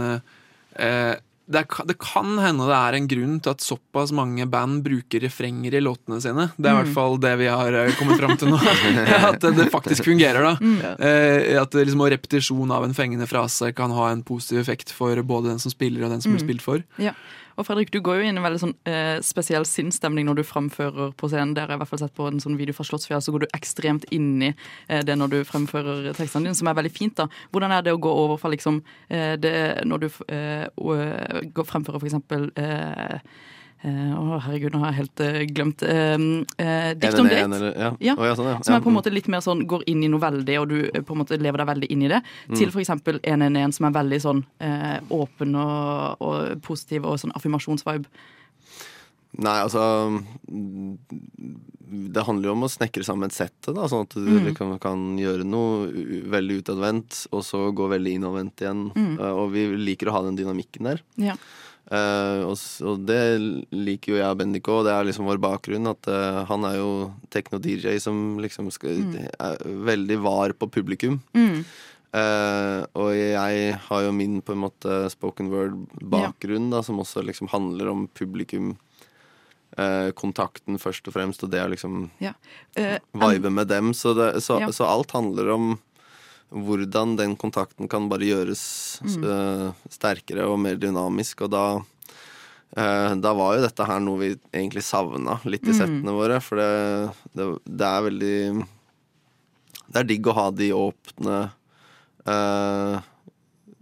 eh, 0.75 1.15
det, 1.47 1.61
er, 1.61 1.85
det 1.87 1.95
kan 2.03 2.33
hende 2.43 2.65
det 2.67 2.75
er 2.75 2.95
en 2.97 3.05
grunn 3.07 3.37
til 3.39 3.53
at 3.53 3.63
såpass 3.63 4.11
mange 4.11 4.43
band 4.51 4.81
bruker 4.83 5.23
refrenger 5.23 5.77
i 5.79 5.79
låtene 5.79 6.19
sine. 6.19 6.49
Det 6.59 6.67
er 6.67 6.73
i 6.73 6.75
Mm. 6.75 6.81
hvert 6.83 6.93
fall 6.97 7.15
det 7.23 7.31
vi 7.39 7.47
har 7.47 7.71
eh, 7.73 7.93
kommet 7.95 8.19
fram 8.19 8.35
til 8.37 8.51
nå. 8.51 8.59
at 9.31 9.39
det, 9.45 9.53
det 9.55 9.69
faktisk 9.71 10.03
fungerer, 10.09 10.43
da. 10.43 10.53
Mm. 10.59 10.77
Eh, 10.99 11.61
at 11.61 11.71
liksom, 11.79 12.03
repetisjon 12.03 12.71
av 12.75 12.83
en 12.83 12.93
fengende 12.97 13.29
frase 13.31 13.71
kan 13.73 13.95
ha 13.95 14.09
en 14.11 14.23
positiv 14.27 14.59
effekt 14.59 14.91
for 14.91 15.15
både 15.23 15.53
den 15.53 15.63
som 15.63 15.71
spiller 15.71 16.03
og 16.03 16.11
den 16.17 16.21
som 16.21 16.35
blir 16.35 16.43
Mm. 16.43 16.49
spilt 16.49 16.61
for. 16.67 16.83
Ja. 16.99 17.15
Og 17.57 17.65
Fredrik, 17.65 17.89
du 17.89 17.97
går 18.05 18.19
jo 18.19 18.25
inn 18.27 18.37
i 18.37 18.39
en 18.39 18.45
veldig 18.45 18.59
sånn 18.61 18.75
eh, 18.85 19.17
spesiell 19.25 19.65
sinnsstemning 19.65 20.27
når 20.27 20.39
du 20.39 20.43
framfører 20.45 21.09
på 21.17 21.29
scenen. 21.31 21.55
Der 21.57 21.65
har 21.65 21.73
jeg 21.73 21.79
i 21.79 21.81
hvert 21.81 21.89
fall 21.89 22.01
sett 22.03 22.13
på 22.17 22.27
en 22.29 22.41
sånn 22.43 22.57
video 22.59 22.75
fra 22.77 22.85
Slottsfjell, 22.85 23.23
så 23.25 23.33
går 23.33 23.45
du 23.45 23.47
ekstremt 23.57 24.05
inn 24.13 24.43
i 24.45 24.51
eh, 24.51 25.01
det 25.05 25.15
når 25.17 25.33
du 25.33 25.37
fremfører 25.47 26.11
tekstene 26.13 26.45
dine, 26.45 26.57
som 26.57 26.69
er 26.69 26.77
veldig 26.77 26.93
fint. 26.93 27.17
da. 27.17 27.25
Hvordan 27.49 27.73
er 27.73 27.87
det 27.87 27.95
å 27.97 28.01
gå 28.03 28.13
over 28.13 28.37
fra 28.37 28.53
liksom 28.53 28.83
eh, 29.09 29.33
det 29.41 29.55
når 29.89 30.05
du 30.05 30.07
eh, 30.29 30.69
fremfører 31.65 31.97
for 31.97 32.05
eh, 33.83 34.11
eh, 34.11 34.39
herregud, 34.45 34.71
nå 34.73 34.79
har 34.79 34.91
jeg 34.91 34.99
helt 35.01 35.19
uh, 35.21 35.39
glemt 35.53 35.83
Uh, 35.83 36.93
Dikt 36.97 37.19
om 37.19 37.27
date. 37.27 37.43
eller- 37.45 37.77
ja. 37.77 37.91
Ja, 37.99 38.15
Oh, 38.17 38.23
ja, 38.25 38.33
sånn. 38.35 38.63
Som 38.63 38.75
er 38.75 38.81
på 38.81 38.89
en 38.89 38.95
måte 38.95 39.11
litt 39.13 39.27
mer 39.27 39.39
sånn 39.41 39.65
går 39.67 39.83
inn 39.87 40.03
i 40.03 40.07
noe 40.07 40.19
veldig, 40.19 40.59
og 40.61 40.67
du 40.69 40.91
på 41.03 41.13
en 41.13 41.21
måte 41.23 41.37
lever 41.39 41.57
deg 41.57 41.67
veldig 41.67 41.91
inn 41.91 42.01
i 42.03 42.07
det. 42.07 42.21
Mm. 42.49 42.55
Til 42.57 42.69
eksempel 42.69 43.19
111, 43.23 43.71
som 43.73 43.85
er 43.85 43.91
veldig 44.03 44.21
sånn 44.21 44.43
åpen 45.11 45.55
og, 45.55 46.17
og 46.21 46.61
positiv 46.61 47.05
og 47.05 47.19
sånn 47.19 47.31
affirmasjonsvibe. 47.35 48.05
Nei, 49.37 49.59
altså 49.61 49.81
mm, 50.49 50.97
Det 52.13 52.23
handler 52.25 52.49
jo 52.49 52.53
om 52.55 52.63
å 52.65 52.69
snekre 52.71 53.03
sammen 53.05 53.29
et 53.29 53.35
settet, 53.35 53.75
da, 53.75 53.85
sånn 53.87 54.03
at 54.07 54.15
du 54.15 54.19
Mm. 54.27 54.55
kan, 54.55 54.77
kan 54.79 55.17
gjøre 55.17 55.45
noe 55.45 55.87
veldig 56.27 56.63
utadvendt, 56.63 57.27
og 57.31 57.43
så 57.43 57.71
gå 57.71 57.87
veldig 57.87 58.15
innadvendt 58.17 58.57
igjen. 58.59 58.91
Mm. 58.93 59.19
Og 59.19 59.51
vi 59.53 59.67
liker 59.77 60.07
å 60.09 60.11
ha 60.17 60.21
den 60.23 60.35
dynamikken 60.35 60.83
der. 60.83 60.99
Ja. 61.15 61.35
Eh, 61.87 62.39
og, 62.43 62.57
og 62.83 63.03
det 63.07 63.19
liker 63.71 64.11
jo 64.11 64.17
jeg 64.19 64.27
og 64.33 64.39
Bendik 64.41 64.67
òg, 64.67 64.81
det 64.87 64.91
er 64.91 65.07
liksom 65.07 65.27
vår 65.29 65.39
bakgrunn. 65.43 65.87
At 65.91 66.09
uh, 66.11 66.41
han 66.49 66.65
er 66.67 66.79
jo 66.81 66.89
tekno-DJ 67.33 67.97
som 68.03 68.37
liksom 68.43 68.71
skal, 68.75 68.97
Mm. 68.97 69.29
er 69.39 69.61
veldig 69.87 70.17
var 70.25 70.53
på 70.59 70.67
publikum. 70.73 71.21
Mm. 71.37 71.61
Uh, 72.17 72.81
og 72.97 73.11
jeg 73.13 73.77
har 73.87 74.03
jo 74.07 74.11
min 74.15 74.41
på 74.41 74.55
en 74.55 74.63
måte 74.65 74.97
spoken 75.13 75.51
word-bakgrunn, 75.53 76.69
da, 76.73 76.81
som 76.83 76.99
også 77.03 77.23
liksom 77.27 77.51
handler 77.53 77.91
om 77.93 78.07
publikum. 78.17 78.75
Eh, 79.77 80.09
kontakten 80.17 80.79
først 80.81 81.05
og 81.05 81.13
fremst, 81.13 81.43
og 81.45 81.51
det 81.51 81.59
å 81.61 81.69
liksom 81.69 82.07
Ja. 82.23 82.31
Vibe 83.13 83.51
med 83.53 83.67
dem. 83.69 83.91
Så, 83.93 84.15
det, 84.17 84.41
så, 84.41 84.59
Ja. 84.63 84.71
så 84.73 84.87
alt 84.89 85.11
handler 85.11 85.51
om 85.53 85.67
hvordan 86.51 87.15
den 87.19 87.35
kontakten 87.35 87.89
kan 87.91 88.07
bare 88.09 88.23
gjøres 88.27 88.63
Mm. 89.03 89.23
eh, 89.23 89.73
sterkere 89.91 90.45
og 90.47 90.59
mer 90.59 90.75
dynamisk. 90.79 91.41
Og 91.43 91.49
da, 91.51 91.63
eh, 92.75 93.15
da 93.15 93.33
var 93.33 93.55
jo 93.57 93.61
dette 93.67 93.85
her 93.85 93.99
noe 93.99 94.17
vi 94.19 94.29
egentlig 94.53 94.83
savna 94.83 95.39
litt 95.45 95.63
i 95.67 95.71
Mm. 95.73 95.77
settene 95.77 96.13
våre. 96.15 96.41
For 96.41 96.55
det, 96.55 97.13
det, 97.35 97.59
det 97.65 97.85
er 97.85 98.01
veldig 98.09 98.67
Det 99.89 99.99
er 100.01 100.03
digg 100.03 100.25
å 100.27 100.33
ha 100.35 100.51
de 100.51 100.71
åpne 100.75 101.51
eh, 102.27 102.99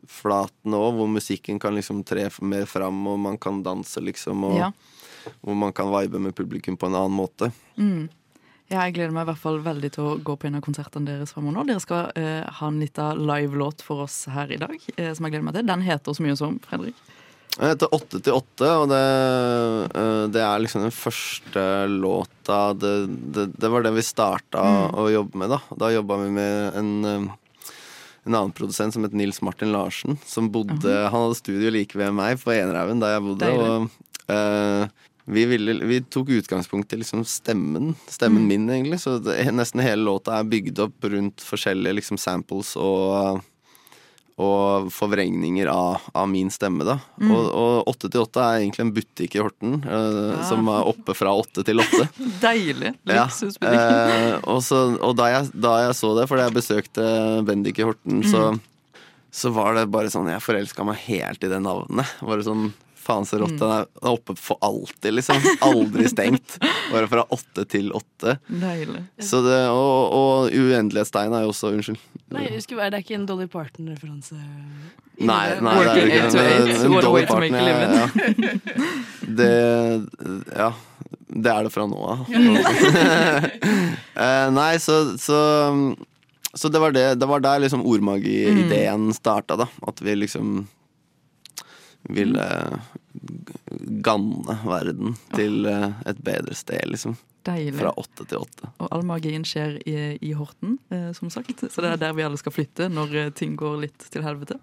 flatene 0.07 0.77
òg, 0.77 0.93
hvor 0.99 1.07
musikken 1.09 1.59
kan 1.59 1.73
liksom 1.75 2.03
tre 2.05 2.27
mer 2.41 2.65
fram, 2.69 3.07
og 3.07 3.17
man 3.19 3.37
kan 3.41 3.63
danse, 3.63 3.97
liksom. 4.01 4.43
Og 4.43 4.57
Ja. 4.57 4.71
hvor 5.43 5.55
man 5.55 5.73
kan 5.73 5.87
vibe 5.89 6.19
med 6.21 6.35
publikum 6.35 6.77
på 6.77 6.85
en 6.85 6.93
annen 6.93 7.17
måte. 7.17 7.51
Mm. 7.77 8.07
Ja, 8.71 8.81
jeg 8.87 8.95
gleder 8.95 9.13
meg 9.13 9.27
i 9.27 9.29
hvert 9.29 9.41
fall 9.43 9.59
veldig 9.61 9.89
til 9.93 10.03
å 10.09 10.13
gå 10.25 10.33
på 10.41 10.47
en 10.49 10.55
av 10.57 10.63
konsertene 10.65 11.05
deres 11.05 11.35
fremover 11.35 11.59
nå. 11.59 11.65
Dere 11.69 11.83
skal 11.83 12.07
eh, 12.17 12.47
ha 12.59 12.67
en 12.71 12.79
liten 12.81 13.19
livelåt 13.29 13.83
for 13.85 14.07
oss 14.07 14.23
her 14.33 14.49
i 14.51 14.57
dag, 14.57 14.73
eh, 14.97 15.11
som 15.13 15.27
jeg 15.27 15.35
gleder 15.35 15.45
meg 15.45 15.59
til. 15.59 15.67
Den 15.69 15.83
heter 15.85 16.17
så 16.17 16.25
mye 16.25 16.37
som, 16.39 16.57
Fredrik. 16.65 16.97
Den 17.55 17.69
heter 17.69 17.93
Åtte 17.95 18.19
til 18.25 18.33
åtte, 18.35 18.67
og 18.81 18.89
det, 18.89 19.03
eh, 20.01 20.23
det 20.33 20.41
er 20.43 20.63
liksom 20.65 20.81
den 20.83 20.91
første 20.91 21.61
låta 21.93 22.57
Det, 22.75 22.95
det, 23.37 23.45
det 23.55 23.69
var 23.71 23.85
det 23.85 23.93
vi 23.95 24.03
starta 24.03 24.65
Mm. 24.65 24.97
å 24.97 25.05
jobbe 25.13 25.37
med, 25.43 25.53
da. 25.53 25.61
Da 25.85 25.91
jobba 25.93 26.17
vi 26.25 26.29
med 26.35 26.75
en, 26.81 26.91
eh, 27.05 27.69
en 28.25 28.33
annen 28.35 28.51
produsent 28.57 28.93
som 28.97 29.05
het 29.05 29.13
Nils 29.13 29.41
Martin 29.45 29.71
Larsen. 29.71 30.17
Som 30.25 30.49
bodde 30.49 30.89
Han 31.05 31.21
hadde 31.29 31.37
studio 31.37 31.69
like 31.69 31.93
ved 31.95 32.11
meg 32.17 32.41
på 32.41 32.49
Enerhaugen, 32.57 32.99
der 32.99 33.13
jeg 33.19 33.21
bodde. 33.29 33.45
Deilig. 33.45 33.69
Og 33.69 34.33
eh, 34.33 34.87
vi, 35.25 35.45
ville, 35.49 35.73
vi 35.85 36.01
tok 36.01 36.29
utgangspunkt 36.29 36.93
i 36.93 36.99
liksom 37.01 37.23
stemmen. 37.25 37.95
Stemmen 38.07 38.43
Mm. 38.43 38.47
min, 38.47 38.69
egentlig. 38.69 38.99
Så 39.01 39.17
det, 39.23 39.39
nesten 39.53 39.81
hele 39.81 40.03
låta 40.05 40.37
er 40.39 40.43
bygd 40.45 40.79
opp 40.79 41.03
rundt 41.09 41.41
forskjellige 41.41 41.97
liksom 42.01 42.17
samples 42.21 42.75
og 42.77 43.41
og 44.37 44.89
forvrengninger 44.91 45.69
av, 45.71 46.01
av 46.11 46.25
min 46.27 46.49
stemme. 46.51 46.83
da 46.83 46.97
Mm. 47.21 47.29
Og, 47.31 47.45
og 47.55 47.87
8 47.87 48.09
til 48.11 48.19
8 48.25 48.41
er 48.43 48.57
egentlig 48.65 48.81
en 48.83 48.89
butikk 48.91 49.35
i 49.37 49.39
Horten 49.39 49.77
uh, 49.87 50.33
ja. 50.35 50.41
som 50.49 50.67
er 50.67 50.89
oppe 50.91 51.15
fra 51.15 51.31
8 51.39 51.63
til 51.63 51.79
8. 51.79 52.01
Deilig. 52.43 52.91
Ja, 53.07 53.23
Luksusbutikk. 53.29 53.79
eh, 53.79 54.35
og 54.51 54.59
så, 54.61 54.81
og 54.99 55.15
da, 55.15 55.29
jeg, 55.31 55.53
da 55.55 55.77
jeg 55.85 55.95
så 55.95 56.11
det, 56.19 56.25
fordi 56.27 56.43
jeg 56.49 56.55
besøkte 56.57 57.05
Bendik 57.47 57.79
i 57.79 57.87
Horten, 57.87 58.25
så, 58.27 58.49
Mm. 58.51 58.59
så 59.31 59.53
var 59.55 59.73
det 59.79 59.85
bare 59.91 60.11
sånn 60.11 60.27
Jeg 60.31 60.43
forelska 60.43 60.83
meg 60.87 60.99
helt 61.07 61.41
i 61.43 61.47
det 61.55 61.61
navnet. 61.63 62.11
Bare 62.19 62.43
sånn 62.43 62.73
Faen 63.05 63.25
så 63.29 63.37
rått. 63.41 63.53
Mm. 63.53 63.61
Den 63.61 63.73
er 63.77 64.09
oppe 64.09 64.33
for 64.39 64.57
alltid, 64.65 65.13
liksom. 65.19 65.41
Aldri 65.65 66.07
stengt. 66.09 66.57
Bare 66.89 67.07
fra 67.11 67.25
åtte 67.29 67.65
til 67.69 67.91
åtte. 67.93 68.37
Deilig. 68.49 69.03
Så 69.21 69.43
det, 69.45 69.59
og, 69.69 70.15
og 70.15 70.55
Uendelighetstegn 70.55 71.35
er 71.37 71.45
jo 71.45 71.53
også 71.53 71.73
Unnskyld. 71.75 72.01
Nei, 72.33 72.47
husker, 72.55 72.79
er 72.81 72.89
det 72.89 72.99
er 72.99 73.05
ikke 73.05 73.19
en 73.19 73.27
Dolly 73.29 73.45
Parton-referanse? 73.51 74.39
Nei, 75.15 75.43
nei 75.63 75.75
det 75.77 75.91
er 75.91 75.99
jo 75.99 76.07
ikke 76.09 76.31
det. 76.33 76.79
En 76.81 76.97
Dolly 77.05 77.25
Parton 77.29 77.55
ja. 77.61 78.09
Det 79.37 79.53
Ja. 80.55 80.73
Det 81.35 81.51
er 81.51 81.65
det 81.65 81.71
fra 81.73 81.85
nå 81.89 81.99
av. 81.99 82.25
Eh, 84.15 84.45
nei, 84.55 84.77
så, 84.79 85.17
så 85.19 85.37
Så 86.55 86.69
det 86.71 86.79
var 86.79 86.93
det. 86.95 87.17
Det 87.19 87.27
var 87.27 87.41
der 87.43 87.59
liksom 87.65 87.81
ordmagi-ideen 87.83 89.09
starta, 89.13 89.57
da. 89.59 89.67
At 89.83 89.99
vi 89.99 90.15
liksom 90.15 90.61
ville 92.09 92.45
ganne 94.05 94.57
verden 94.65 95.15
til 95.35 95.65
eh, 95.69 95.93
et 96.09 96.19
bedre 96.25 96.55
sted, 96.57 96.83
liksom. 96.91 97.15
Deilig. 97.45 97.77
Fra 97.77 97.91
åtte 98.01 98.25
til 98.25 98.41
åtte. 98.41 98.69
Og 98.81 98.89
all 98.93 99.03
magien 99.05 99.43
skjer 99.45 99.77
i, 99.85 99.97
i 100.17 100.31
Horten, 100.37 100.79
eh, 100.89 101.11
som 101.13 101.29
sagt. 101.33 101.61
Så 101.69 101.83
det 101.83 101.91
er 101.91 102.01
der 102.01 102.15
vi 102.17 102.25
alle 102.25 102.39
skal 102.41 102.55
flytte 102.55 102.89
når 102.89 103.15
eh, 103.21 103.29
ting 103.37 103.53
går 103.59 103.77
litt 103.83 104.07
til 104.13 104.25
helvete. 104.25 104.57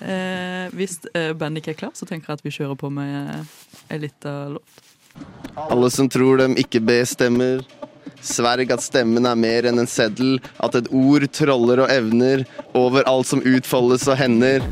Eh, 0.00 0.66
hvis 0.74 0.98
eh, 1.14 1.30
bandet 1.38 1.62
ikke 1.62 1.76
er 1.76 1.80
klar, 1.84 1.94
så 1.94 2.08
tenker 2.10 2.32
jeg 2.32 2.40
at 2.40 2.46
vi 2.46 2.54
kjører 2.56 2.78
på 2.80 2.90
med 2.94 3.46
ei 3.92 4.00
lita 4.02 4.34
låt. 4.56 4.82
Alle 5.70 5.90
som 5.94 6.10
tror 6.10 6.42
dem 6.42 6.58
ikke 6.58 6.82
bestemmer. 6.82 7.62
Sverg 8.24 8.72
at 8.72 8.82
stemmen 8.82 9.28
er 9.28 9.38
mer 9.38 9.68
enn 9.68 9.78
en 9.78 9.90
seddel, 9.90 10.38
at 10.58 10.74
et 10.78 10.90
ord 10.96 11.26
troller 11.36 11.84
og 11.84 11.92
evner 11.92 12.42
over 12.74 13.06
alt 13.08 13.30
som 13.30 13.44
utfoldes 13.46 14.08
og 14.10 14.18
hender. 14.18 14.64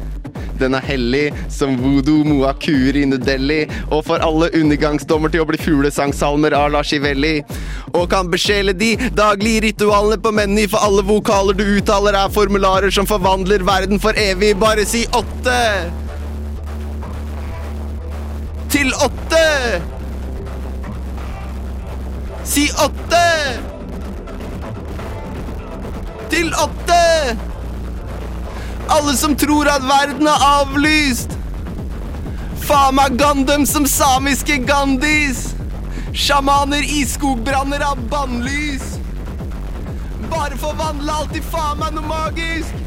Den 0.63 0.77
er 0.79 0.85
hellig 0.87 1.25
som 1.51 1.75
voodoo, 1.81 2.23
moa, 2.27 2.53
kuri, 2.63 3.03
New 3.09 3.19
Delhi, 3.19 3.65
og 3.91 4.05
får 4.07 4.23
alle 4.23 4.51
undergangsdommer 4.55 5.33
til 5.33 5.43
å 5.43 5.49
bli 5.49 5.59
fuglesangsalmer 5.59 6.55
av 6.55 6.71
Lars 6.77 6.93
Ivelli. 6.95 7.41
Og 7.91 8.07
kan 8.13 8.31
besjele 8.31 8.75
de 8.77 8.95
daglige 9.19 9.65
ritualene 9.67 10.21
på 10.23 10.31
Meny, 10.37 10.69
for 10.71 10.87
alle 10.87 11.03
vokaler 11.09 11.59
du 11.59 11.65
uttaler 11.81 12.15
er 12.15 12.31
formularer 12.31 12.95
som 12.95 13.11
forvandler 13.11 13.67
verden 13.67 13.99
for 14.03 14.15
evig. 14.19 14.55
Bare 14.63 14.87
si 14.87 15.03
åtte! 15.19 15.59
Til 18.73 18.95
åtte! 19.03 19.47
Si 22.47 22.69
åtte! 22.87 23.27
Til 26.31 26.55
åtte! 26.55 27.52
Alle 28.93 29.17
som 29.17 29.37
tror 29.37 29.69
at 29.73 29.85
verden 29.89 30.29
er 30.29 30.43
avlyst. 30.45 31.33
Faen 32.63 32.97
meg 32.99 33.17
Gandem 33.21 33.65
som 33.67 33.87
samiske 33.89 34.59
Gandhis. 34.69 35.47
Sjamaner 36.13 36.85
i 36.85 37.01
skogbranner 37.09 37.81
av 37.87 38.03
bannlys. 38.13 38.99
Bare 40.29 40.61
forvandle 40.61 41.17
alt 41.23 41.33
til 41.33 41.45
faen 41.55 41.81
meg 41.81 41.97
noe 41.97 42.11
magisk. 42.11 42.83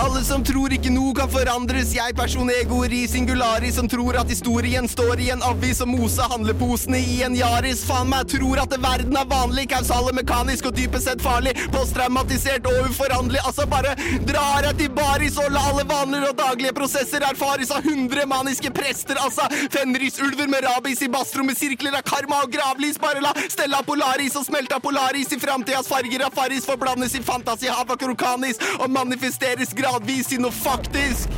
Alle 0.00 0.22
som 0.24 0.40
tror 0.44 0.72
ikke 0.72 0.90
noe 0.92 1.12
kan 1.16 1.28
forandres, 1.30 1.90
jeg 1.92 2.14
person 2.16 2.48
egoer 2.50 2.92
i 2.96 3.02
singulari, 3.10 3.68
som 3.74 3.88
tror 3.90 4.16
at 4.22 4.30
historien 4.30 4.86
står 4.88 5.20
i 5.20 5.28
en 5.34 5.42
avis 5.44 5.82
og 5.84 5.90
mose 5.90 6.24
handleposene 6.32 6.96
i 6.96 7.18
en 7.26 7.36
Yaris. 7.36 7.82
Faen 7.84 8.08
meg 8.08 8.30
tror 8.32 8.62
at 8.62 8.72
verden 8.80 9.18
er 9.20 9.28
vanlig, 9.28 9.66
kausale, 9.72 10.14
mekanisk 10.16 10.70
og 10.70 10.76
dypest 10.78 11.10
sett 11.10 11.24
farlig. 11.24 11.52
Posttraumatisert 11.74 12.66
og 12.70 12.88
uforanderlig, 12.88 13.42
altså 13.44 13.66
bare 13.68 13.92
drar 14.28 14.68
jeg 14.68 14.78
til 14.80 14.94
baris 14.96 15.36
og 15.42 15.52
la 15.52 15.66
alle 15.72 15.84
vanlige 15.88 16.30
og 16.32 16.40
daglige 16.40 16.74
prosesser 16.76 17.26
erfares 17.28 17.74
av 17.74 17.84
hundre 17.84 18.24
maniske 18.28 18.72
prester, 18.74 19.20
altså 19.20 19.44
fenrisulver 19.76 20.48
med 20.50 20.64
rabis 20.66 21.04
i 21.04 21.10
bassrom 21.12 21.50
med 21.50 21.58
sirkler 21.60 21.98
av 22.00 22.06
karma 22.08 22.40
og 22.46 22.52
gravlys, 22.56 22.98
bare 23.02 23.20
la 23.24 23.34
Stella 23.44 23.82
Polaris 23.86 24.38
og 24.40 24.48
smelta 24.48 24.80
Polaris 24.80 25.36
i 25.36 25.40
framtidas 25.42 25.90
farger. 25.92 26.24
Av 26.26 26.32
Farris 26.34 26.66
forblandes 26.68 27.14
i 27.18 27.22
fantasi 27.24 27.68
hava 27.68 27.98
krokanis 28.00 28.60
og 28.78 28.88
manifesteres 28.92 29.76
gradvis 29.82 30.32
i 30.32 30.38
noe 30.38 30.54
faktisk. 30.54 31.32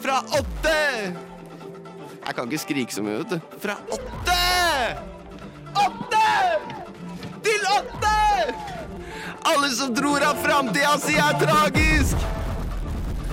Fra 0.00 0.20
åtte 0.38 0.76
Jeg 2.26 2.34
kan 2.34 2.48
ikke 2.48 2.62
skrike 2.62 2.94
så 2.94 3.02
mye, 3.04 3.20
vet 3.20 3.36
du. 3.36 3.58
Fra 3.62 3.76
åtte! 3.96 4.38
Åtte! 5.82 6.30
Til 7.44 7.68
åtte! 7.74 8.14
Alle 9.46 9.70
som 9.76 9.94
tror 9.94 10.24
at 10.26 10.40
framtida 10.42 10.96
si 11.04 11.14
er 11.20 11.38
tragisk. 11.42 12.26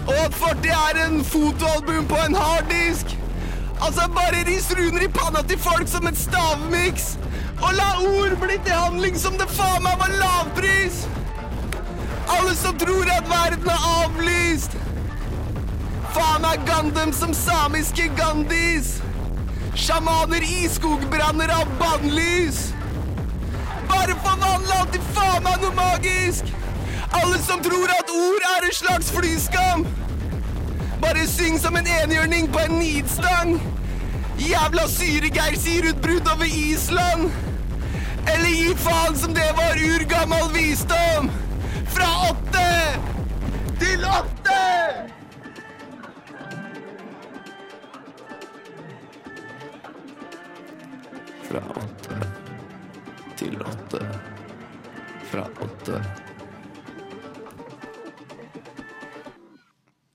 Og 0.04 0.14
at 0.14 0.36
fortida 0.38 0.78
er 0.92 1.02
en 1.08 1.24
fotoalbum 1.26 2.06
på 2.10 2.20
en 2.28 2.38
harddisk. 2.38 3.16
Altså, 3.80 4.06
bare 4.16 4.44
ris 4.48 4.70
runer 4.78 5.08
i 5.08 5.10
panna 5.12 5.42
til 5.48 5.60
folk 5.60 5.90
som 5.90 6.08
et 6.08 6.20
stavmiks. 6.20 7.16
Og 7.64 7.74
la 7.80 7.90
ord 8.04 8.38
bli 8.44 8.60
til 8.62 8.78
handling 8.78 9.18
som 9.20 9.40
det 9.40 9.50
faen 9.56 9.84
meg 9.88 9.98
var 10.04 10.14
lavpris. 10.20 11.04
Alle 12.28 12.56
som 12.56 12.78
tror 12.78 13.10
at 13.18 13.30
verden 13.30 13.70
er 13.70 13.88
avlyst. 14.04 14.78
Faen 16.14 16.46
er 16.46 16.60
Gandem 16.68 17.14
som 17.14 17.34
samiske 17.34 18.12
Gandhis. 18.18 19.02
Sjamaner 19.76 20.44
i 20.46 20.68
skogbranner 20.70 21.50
av 21.50 21.70
bannlys. 21.80 22.74
Bare 23.90 24.16
forvandle 24.22 24.80
alt 24.80 24.94
til 24.94 25.06
faen 25.16 25.44
meg 25.44 25.62
noe 25.64 25.76
magisk. 25.78 26.52
Alle 27.14 27.40
som 27.46 27.62
tror 27.66 27.92
at 27.98 28.14
ord 28.14 28.48
er 28.52 28.68
en 28.68 28.76
slags 28.78 29.12
flyskam. 29.14 29.86
Bare 31.02 31.28
syng 31.28 31.60
som 31.60 31.76
en 31.76 31.90
enhjørning 32.00 32.52
på 32.54 32.62
en 32.68 32.78
nidstang. 32.80 33.58
Jævla 34.38 34.88
Syregeir 34.90 35.58
sier 35.60 35.90
utbrudd 35.92 36.30
over 36.36 36.46
Island. 36.46 37.32
Eller 38.34 38.50
gi 38.50 38.76
faen 38.86 39.18
som 39.20 39.34
det 39.36 39.50
var 39.58 39.82
urgammal 39.82 40.54
visdom. 40.54 41.32
Fra 41.94 42.10
åtte 42.30 42.68
til 43.80 44.06
åtte! 44.06 44.60
Fra 51.48 51.64
åtte 51.84 52.20
til 53.38 53.58
åtte. 53.62 54.02
Fra 55.32 55.48
åtte. 55.66 56.02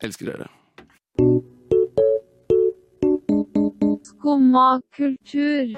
Elsker 0.02 0.26
dere. 0.30 0.48
Skumma 4.04 4.80
kultur. 4.96 5.74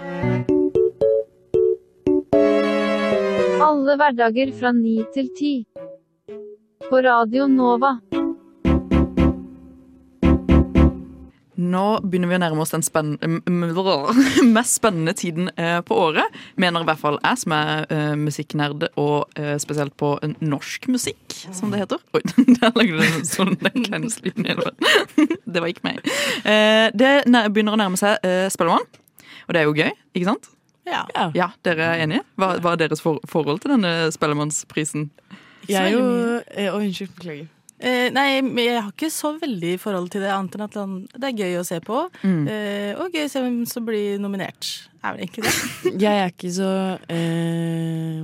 Alle 3.61 3.97
hverdager 4.01 4.53
fra 4.61 4.73
ni 4.73 5.01
til 5.15 5.29
ti. 5.37 5.55
På 6.91 7.03
Radio 7.03 7.47
Nova. 7.47 7.99
Nå 11.61 11.83
begynner 12.03 12.31
vi 12.31 12.37
å 12.39 12.41
nærme 12.41 12.63
oss 12.65 12.73
den 12.73 12.83
spenn 12.83 13.13
m- 13.23 13.43
m- 13.47 13.65
mest 14.57 14.79
spennende 14.79 15.13
tiden 15.15 15.51
eh, 15.61 15.81
på 15.87 15.95
året. 16.07 16.25
Mener 16.57 16.83
i 16.83 16.89
hvert 16.89 17.03
fall 17.03 17.19
jeg 17.21 17.41
som 17.43 17.53
er 17.55 17.85
musikknerde 17.91 18.15
musikknerd, 18.19 18.87
og 18.99 19.37
eh, 19.39 19.55
spesielt 19.61 19.93
på 20.01 20.15
eh, 20.25 20.33
norsk 20.41 20.89
musikk, 20.91 21.37
som 21.55 21.71
det 21.75 21.83
heter. 21.85 22.01
Oi, 22.17 22.23
der 22.57 22.73
lagde 22.75 23.05
du 23.21 23.29
sånn 23.29 23.55
den 23.61 23.85
kleine 23.87 24.09
lyden 24.25 24.49
i 24.49 24.55
hele 24.55 24.73
Det 25.45 25.61
var 25.63 25.69
ikke 25.71 25.87
meg. 25.91 26.01
Eh, 26.49 26.89
det 26.97 27.13
begynner 27.53 27.77
å 27.77 27.83
nærme 27.85 28.01
seg 28.01 28.25
eh, 28.27 28.49
Spellemann, 28.51 28.89
og 29.47 29.53
det 29.55 29.61
er 29.63 29.69
jo 29.69 29.77
gøy, 29.77 29.93
ikke 30.17 30.31
sant? 30.33 30.51
Ja. 30.91 31.05
Dere 31.63 31.93
er 31.93 32.01
enige? 32.07 32.25
Hva, 32.41 32.55
hva 32.65 32.73
er 32.75 32.81
deres 32.87 33.05
for 33.05 33.21
forhold 33.31 33.61
til 33.63 33.77
denne 33.77 34.09
Spellemannsprisen? 34.17 35.11
Jeg 35.69 35.81
er 35.83 35.91
jo 35.93 36.05
eh, 36.47 36.71
Å, 36.73 36.79
unnskyld. 36.81 37.15
Beklager. 37.17 37.49
Eh, 37.81 38.11
nei, 38.13 38.27
jeg 38.61 38.77
har 38.83 38.91
ikke 38.93 39.09
så 39.11 39.31
veldig 39.41 39.79
forhold 39.81 40.11
til 40.13 40.21
det, 40.21 40.29
annet 40.35 40.55
enn 40.59 40.65
at 40.67 40.75
det 41.17 41.29
er 41.31 41.39
gøy 41.39 41.55
å 41.61 41.65
se 41.65 41.79
på. 41.81 42.03
Mm. 42.23 42.43
Eh, 42.53 42.91
og 43.01 43.13
gøy 43.17 43.25
å 43.25 43.31
se 43.33 43.41
hvem 43.41 43.63
som 43.67 43.87
blir 43.89 44.19
nominert. 44.21 44.69
Er 45.03 45.15
vel 45.17 45.23
egentlig 45.25 45.47
det. 45.49 45.95
Jeg 46.05 46.21
er 46.27 46.29
ikke 46.35 46.51
så 46.53 46.69
eh, 47.09 48.21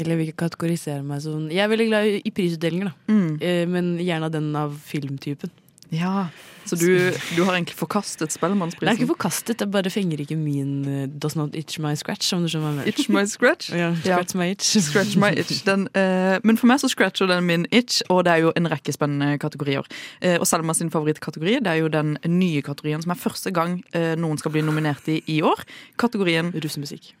Eller 0.00 0.16
vil 0.16 0.30
ikke 0.30 0.46
kategorisere 0.46 1.02
meg 1.04 1.20
sånn 1.24 1.50
Jeg 1.52 1.60
er 1.64 1.68
veldig 1.68 1.86
glad 1.90 2.06
i- 2.08 2.22
i 2.24 2.32
prisutdelinger, 2.32 2.88
da. 2.88 3.12
Mm. 3.12 3.28
Eh, 3.42 3.64
men 3.68 3.90
gjerne 4.00 4.30
den 4.32 4.48
av 4.56 4.72
filmtypen. 4.88 5.50
Ja, 5.94 6.28
Så 6.66 6.74
du, 6.74 7.12
du 7.36 7.44
har 7.46 7.54
egentlig 7.54 7.76
forkastet 7.78 8.26
Det 8.26 8.34
Spellemannsprisen? 8.34 8.88
er 8.90 8.96
ikke 8.98 9.06
forkastet, 9.12 9.58
det 9.60 9.68
bare 9.70 9.90
fenger 9.90 10.18
ikke 10.18 10.34
min 10.34 10.72
eh, 10.90 11.04
Does 11.06 11.36
not 11.38 11.54
itch 11.54 11.78
my 11.78 11.92
scratch, 11.94 12.32
om 12.34 12.42
du 12.42 12.48
skjønner 12.50 12.74
hva 12.80 12.82
jeg. 12.86 12.94
Itch 12.96 13.08
my 13.14 13.22
scratch? 13.30 13.68
Ja, 13.70 13.92
scratch 14.02 14.34
my 14.34 14.48
itch. 14.50 14.72
Scratch 14.82 15.14
my 15.16 15.30
itch. 15.38 15.60
Den, 15.68 15.86
uh, 15.94 16.40
men 16.42 16.58
for 16.58 16.66
meg 16.66 16.82
så 16.82 16.90
scratcher 16.90 17.30
den 17.30 17.46
min 17.46 17.68
itch, 17.70 18.00
og 18.10 18.24
det 18.26 18.32
er 18.34 18.42
jo 18.48 18.52
en 18.58 18.66
rekke 18.72 18.90
spennende 18.96 19.38
kategorier. 19.38 19.86
Uh, 20.24 20.40
og 20.40 20.46
Selma 20.50 20.74
sin 20.74 20.90
favorittkategori 20.90 21.60
det 21.62 21.70
er 21.76 21.80
jo 21.84 21.88
den 21.94 22.16
nye 22.26 22.62
kategorien 22.66 23.02
som 23.06 23.14
er 23.14 23.22
første 23.22 23.54
gang 23.54 23.78
uh, 23.94 24.16
noen 24.18 24.42
skal 24.42 24.50
bli 24.56 24.66
nominert 24.66 25.06
i 25.06 25.20
i 25.30 25.38
år. 25.46 25.62
Kategorien 26.02 26.50
Russemusikk. 26.50 27.12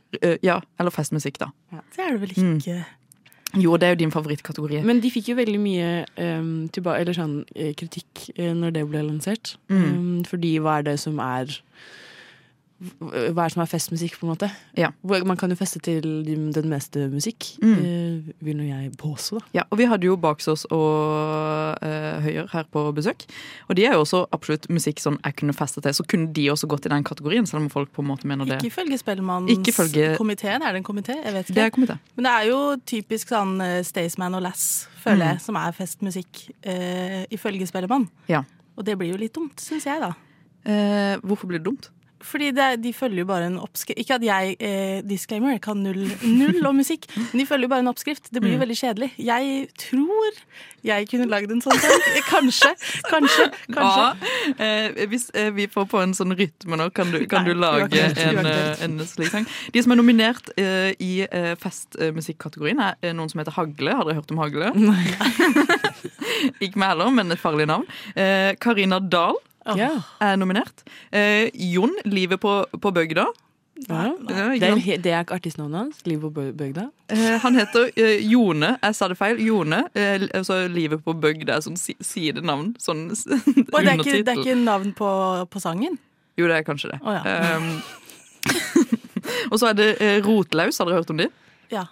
Ja, 0.42 0.58
eller 0.80 0.90
festmusikk, 0.94 1.38
da. 1.42 1.52
Det 1.94 2.02
er 2.02 2.16
det 2.16 2.20
vel 2.26 2.34
Mm. 2.36 2.84
Jo, 3.56 3.76
det 3.80 3.88
er 3.88 3.94
jo 3.94 4.00
din 4.04 4.12
favorittkategori. 4.14 4.82
Men 4.84 5.00
de 5.00 5.10
fikk 5.10 5.30
jo 5.32 5.36
veldig 5.38 5.60
mye 5.62 5.90
um, 6.20 6.68
eller 6.74 7.16
sånn, 7.16 7.38
eh, 7.56 7.72
kritikk 7.78 8.30
eh, 8.36 8.52
når 8.54 8.74
det 8.76 8.86
ble 8.90 9.02
lansert. 9.06 9.56
Mm. 9.72 9.84
Um, 9.84 10.24
fordi 10.28 10.58
hva 10.60 10.78
er 10.80 10.90
det 10.92 10.98
som 11.00 11.18
er 11.24 11.56
Hva 12.76 13.08
er 13.16 13.48
det 13.48 13.52
som 13.54 13.62
er 13.64 13.68
festmusikk, 13.70 14.18
på 14.20 14.26
en 14.26 14.34
måte? 14.34 14.50
Ja. 14.76 14.90
Man 15.24 15.38
kan 15.40 15.48
jo 15.48 15.56
feste 15.56 15.80
til 15.80 16.04
den 16.52 16.68
meste 16.68 17.06
musikk, 17.08 17.54
Mm. 17.62 17.78
eh, 17.80 18.34
vil 18.44 18.56
nå 18.58 18.66
jeg 18.68 18.90
påstå, 19.00 19.38
da. 19.40 19.46
Ja, 19.54 19.62
og 19.70 19.78
vi 19.80 19.86
hadde 19.88 20.04
jo 20.04 20.16
Baksås 20.20 20.66
og 20.70 21.78
eh, 21.80 21.95
Høyer 22.24 22.48
her 22.52 22.64
på 22.72 22.82
besøk. 22.96 23.24
Og 23.68 23.76
de 23.78 23.84
er 23.88 23.96
jo 23.96 24.02
også 24.04 24.24
absolutt 24.32 24.68
musikk 24.72 25.00
som 25.02 25.18
jeg 25.24 25.36
kunne 25.40 25.54
festa 25.56 25.80
til. 25.84 25.94
Så 25.96 26.04
kunne 26.08 26.32
de 26.36 26.46
også 26.52 26.66
gått 26.70 26.86
i 26.86 26.92
den 26.92 27.04
kategorien, 27.06 27.46
selv 27.46 27.62
om 27.64 27.68
folk 27.72 27.90
på 27.94 28.02
en 28.04 28.08
måte 28.10 28.26
mener 28.30 28.44
det. 28.48 28.58
Ikke 28.62 28.72
ifølge 28.72 28.98
Spellemannskomiteen. 29.02 30.62
Er 30.62 30.72
det 30.72 30.82
en 30.82 30.84
komité? 30.84 31.16
Jeg 31.24 31.32
vet 31.34 31.50
ikke. 31.50 31.54
Det 31.54 31.64
er 31.64 31.70
komité. 31.70 31.98
Men 32.16 32.24
det 32.28 32.32
er 32.32 32.44
jo 32.50 32.60
typisk 32.86 33.28
sånn 33.32 33.56
eh, 33.64 33.82
Staysman 33.86 34.34
og 34.38 34.42
Lass, 34.42 34.88
føler 35.02 35.16
Mm. 35.16 35.28
jeg, 35.32 35.40
som 35.40 35.56
er 35.56 35.72
festmusikk 35.72 36.40
uh, 36.66 37.24
ifølge 37.30 37.66
Spellemann. 37.66 38.08
Ja. 38.28 38.42
Og 38.76 38.84
det 38.84 38.96
blir 38.98 39.12
jo 39.14 39.16
litt 39.20 39.32
dumt, 39.34 39.54
syns 39.62 39.86
jeg, 39.86 40.00
da. 40.02 40.12
Uh, 40.66 41.16
hvorfor 41.22 41.46
blir 41.46 41.58
det 41.62 41.66
dumt? 41.68 41.90
Fordi 42.24 42.50
det, 42.56 42.82
de 42.82 42.92
følger 42.96 43.18
jo 43.22 43.26
bare 43.28 43.46
en 43.50 43.58
oppskrift 43.60 43.98
Ikke 44.00 44.14
at 44.16 44.22
jeg, 44.24 44.56
eh, 44.60 45.02
disclaimer, 45.04 45.50
jeg 45.52 45.60
kan 45.66 45.76
null, 45.84 46.06
null 46.24 46.64
om 46.66 46.76
musikk, 46.80 47.04
men 47.32 47.42
de 47.42 47.46
følger 47.46 47.66
jo 47.68 47.72
bare 47.74 47.84
en 47.84 47.90
oppskrift. 47.92 48.30
Det 48.32 48.40
blir 48.40 48.52
jo 48.54 48.56
Mm. 48.56 48.62
veldig 48.64 48.76
kjedelig. 48.80 49.10
Jeg 49.18 49.68
tror 49.78 50.38
jeg 50.86 51.08
kunne 51.10 51.26
lagd 51.28 51.50
en 51.50 51.60
sånn 51.60 51.76
sang. 51.82 52.04
Kanskje, 52.30 52.70
kanskje, 53.10 53.46
kanskje. 53.74 54.04
Ja, 54.06 54.62
eh, 54.64 55.06
hvis 55.10 55.28
eh, 55.34 55.50
vi 55.50 55.66
får 55.66 55.88
på 55.90 56.00
en 56.02 56.14
sånn 56.14 56.32
rytme 56.38 56.78
nå, 56.78 56.86
kan 56.94 57.10
du, 57.10 57.18
kan 57.26 57.42
Nei, 57.44 57.52
du 57.52 57.58
lage 57.60 57.88
uaktuelt, 57.88 58.18
en, 58.22 58.46
eh, 58.46 58.84
en 58.86 58.98
slik 59.06 59.32
sang? 59.32 59.48
De 59.74 59.82
som 59.82 59.92
er 59.92 59.98
nominert 60.00 60.48
eh, 60.56 60.92
i 61.02 61.26
eh, 61.26 61.52
festmusikkategorien, 61.58 62.78
er 62.80 62.94
eh, 63.02 63.12
noen 63.18 63.28
som 63.32 63.42
heter 63.42 63.56
Hagle. 63.58 63.96
Har 63.98 64.06
dere 64.06 64.20
hørt 64.20 64.30
om 64.30 64.38
Hagle? 64.44 64.70
Ikke 66.64 66.78
meg 66.80 66.92
heller, 66.94 67.10
men 67.14 67.34
et 67.34 67.40
farlig 67.42 67.66
navn. 67.70 67.86
Eh, 68.16 68.54
Karina 68.62 69.00
Dahl 69.02 69.36
Ja. 69.74 69.90
er 70.22 70.36
nominert. 70.38 70.84
Eh, 71.12 71.50
Jon, 71.74 71.90
Livet 72.04 72.38
på, 72.40 72.64
på 72.80 72.92
bygda. 72.94 73.26
Ja. 73.88 74.14
Det, 74.24 74.36
er, 74.64 74.96
det 75.04 75.10
er 75.12 75.20
ikke 75.26 75.34
artistnavnet 75.36 75.76
hans. 75.76 75.98
Liv 76.08 76.22
på 76.22 76.30
bygda. 76.56 76.86
Eh, 77.12 77.34
han 77.42 77.58
heter 77.58 77.90
eh, 78.00 78.22
Jone. 78.24 78.70
Jeg 78.80 78.94
sa 78.96 79.08
det 79.12 79.18
feil. 79.18 79.36
Jone. 79.44 79.82
Eh, 79.92 80.24
altså 80.38 80.62
Livet 80.72 81.02
på 81.04 81.12
bygda 81.20 81.58
er 81.58 81.64
sånn 81.66 81.76
si 81.76 81.92
sidenavn. 82.00 82.70
Sånn 82.80 83.10
s- 83.12 83.26
det 83.28 83.42
er, 83.42 83.92
ikke, 83.98 84.22
det 84.24 84.32
er 84.32 84.40
ikke 84.40 84.56
navn 84.62 84.94
på, 84.96 85.10
på 85.52 85.60
sangen? 85.60 85.98
Jo, 86.40 86.48
det 86.48 86.56
er 86.62 86.64
kanskje 86.64 86.94
det. 86.94 87.02
Oh, 87.04 87.12
ja. 87.12 87.56
Um, 87.56 87.70
og 89.50 89.58
så 89.60 89.70
er 89.72 89.76
det 89.78 89.90
eh, 90.00 90.18
Rotlaus. 90.24 90.78
Har 90.80 90.88
dere 90.88 91.02
hørt 91.02 91.12
om 91.12 91.20
de? 91.20 91.28
Ja. 91.72 91.84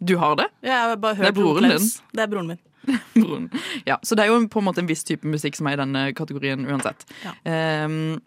Du 0.00 0.16
har 0.20 0.36
det? 0.40 0.46
Det 0.64 0.72
er 0.72 0.96
broren 1.00 1.36
Rotlaus. 1.40 2.00
Det 2.12 2.24
er 2.24 2.30
broren 2.32 2.52
min. 2.52 2.60
Broren. 3.14 3.50
Ja, 3.88 3.98
så 4.02 4.16
det 4.16 4.26
er 4.26 4.32
jo 4.32 4.42
på 4.50 4.60
en 4.62 4.68
måte 4.68 4.82
en 4.84 4.90
viss 4.90 5.04
type 5.06 5.28
musikk 5.28 5.58
som 5.58 5.68
er 5.70 5.78
i 5.78 5.80
denne 5.82 6.04
kategorien 6.16 6.66
uansett. 6.68 7.06
Ja. 7.24 7.34
Um, 7.84 8.20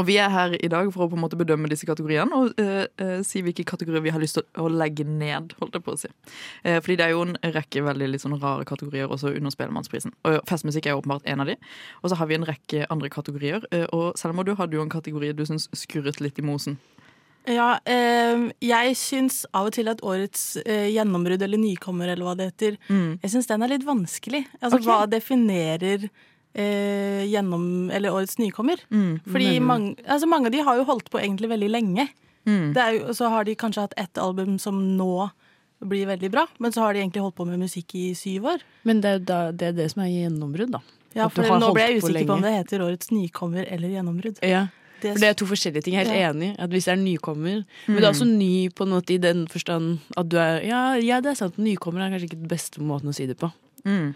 og 0.00 0.06
vi 0.08 0.16
er 0.16 0.30
her 0.32 0.54
i 0.56 0.70
dag 0.72 0.88
for 0.94 1.04
å 1.04 1.10
på 1.12 1.18
en 1.18 1.24
måte 1.24 1.36
bedømme 1.36 1.68
disse 1.68 1.84
kategoriene 1.88 2.36
og 2.36 2.60
uh, 2.60 2.84
uh, 3.02 3.18
si 3.26 3.42
hvilke 3.44 3.66
kategorier 3.68 4.04
vi 4.04 4.14
har 4.14 4.22
lyst 4.22 4.38
til 4.38 4.46
å 4.60 4.70
legge 4.72 5.04
ned. 5.04 5.52
holdt 5.60 5.76
jeg 5.76 5.84
på 5.84 5.92
å 5.92 6.00
si. 6.00 6.08
Uh, 6.64 6.78
fordi 6.78 6.96
det 7.00 7.06
er 7.06 7.12
jo 7.12 7.26
en 7.26 7.36
rekke 7.58 7.84
veldig 7.84 8.08
litt 8.14 8.24
sånn 8.24 8.38
rare 8.40 8.64
kategorier 8.68 9.12
også 9.12 9.34
under 9.34 9.52
Spellemannsprisen. 9.52 10.16
Og 10.28 10.40
festmusikk 10.48 10.88
er 10.88 10.96
jo 10.96 11.02
åpenbart 11.02 11.28
en 11.28 11.44
av 11.44 11.52
de. 11.52 11.58
Og 12.00 12.12
så 12.12 12.20
har 12.20 12.30
vi 12.30 12.38
en 12.38 12.48
rekke 12.48 12.88
andre 12.88 13.12
kategorier. 13.12 13.68
Og 13.92 14.16
Selma, 14.20 14.46
du 14.46 14.54
hadde 14.56 14.78
jo 14.78 14.84
en 14.84 14.92
kategori 14.92 15.34
du 15.36 15.44
syns 15.48 15.68
skurret 15.76 16.24
litt 16.24 16.40
i 16.40 16.46
mosen. 16.46 16.80
Ja, 17.50 17.78
eh, 17.84 18.50
jeg 18.62 18.94
syns 18.96 19.40
av 19.52 19.66
og 19.66 19.72
til 19.74 19.88
at 19.90 20.02
årets 20.06 20.56
eh, 20.62 20.88
gjennombrudd 20.94 21.42
eller 21.42 21.58
nykommer, 21.58 22.12
eller 22.12 22.24
hva 22.26 22.36
det 22.38 22.50
heter, 22.52 22.76
Mm. 22.88 23.18
jeg 23.22 23.30
syns 23.32 23.48
den 23.50 23.62
er 23.62 23.68
litt 23.68 23.86
vanskelig. 23.86 24.44
Altså, 24.60 24.78
okay. 24.78 24.86
Hva 24.86 25.06
definerer 25.10 26.08
eh, 26.54 27.24
gjennom, 27.26 27.90
eller 27.90 28.12
årets 28.14 28.38
nykommer? 28.38 28.78
Mm. 28.90 29.20
Fordi 29.26 29.60
mange, 29.60 29.96
altså, 30.06 30.28
mange 30.28 30.46
av 30.46 30.52
de 30.52 30.62
har 30.62 30.76
jo 30.76 30.84
holdt 30.84 31.10
på 31.10 31.18
egentlig 31.18 31.48
veldig 31.50 31.70
lenge. 31.70 32.08
Mm. 32.46 32.72
Det 32.74 32.86
jo, 33.00 33.12
så 33.14 33.28
har 33.30 33.44
de 33.44 33.54
kanskje 33.58 33.86
hatt 33.86 33.94
ett 33.96 34.18
album 34.18 34.58
som 34.58 34.78
nå 34.96 35.30
blir 35.82 36.06
veldig 36.06 36.30
bra, 36.30 36.46
men 36.62 36.70
så 36.70 36.80
har 36.84 36.94
de 36.94 37.00
egentlig 37.02 37.22
holdt 37.24 37.36
på 37.36 37.46
med 37.46 37.58
musikk 37.58 37.94
i 37.98 38.12
syv 38.14 38.46
år. 38.54 38.62
Men 38.86 39.00
det 39.02 39.16
er, 39.16 39.18
da, 39.26 39.38
det 39.50 39.72
er 39.72 39.72
det 39.80 39.88
som 39.90 40.02
er 40.04 40.12
gjennombrudd, 40.12 40.70
da. 40.76 40.82
Ja, 41.14 41.26
for 41.28 41.44
Nå 41.60 41.72
ble 41.74 41.82
jeg 41.90 41.98
usikker 42.00 42.22
på 42.22 42.30
på 42.30 42.36
om 42.38 42.44
det 42.46 42.52
heter 42.54 42.84
årets 42.86 43.10
nykommer 43.12 43.66
eller 43.68 43.90
gjennombrudd. 43.92 44.38
Ja, 44.46 44.66
Det- 45.02 45.12
for 45.12 45.20
det 45.20 45.28
er 45.28 45.34
to 45.34 45.46
forskjellige 45.46 45.82
ting. 45.84 45.94
Jeg 45.94 46.06
er 46.06 46.12
helt 46.12 46.20
Ja. 46.20 46.32
enig. 46.32 46.56
At 46.58 46.70
Hvis 46.70 46.84
det 46.86 46.92
er 46.98 47.02
nykommer 47.02 47.64
Men 47.88 47.96
du 47.96 48.04
er 48.04 48.10
Mm. 48.12 48.14
også 48.14 48.26
ny 48.26 48.68
på 48.70 48.82
en 48.86 48.90
måte 48.94 49.10
i 49.14 49.18
den 49.18 49.46
forstand 49.48 49.98
at 50.16 50.28
du 50.28 50.36
er 50.38 50.60
Ja, 50.64 50.94
ja 50.94 51.20
det 51.20 51.30
er 51.32 51.34
sant, 51.34 51.56
nykommer 51.58 52.00
er 52.06 52.10
kanskje 52.10 52.30
ikke 52.30 52.40
den 52.40 52.48
beste 52.48 52.78
måten 52.80 53.08
å 53.10 53.14
si 53.14 53.26
det 53.26 53.36
på. 53.38 53.52
Mm. 53.84 54.14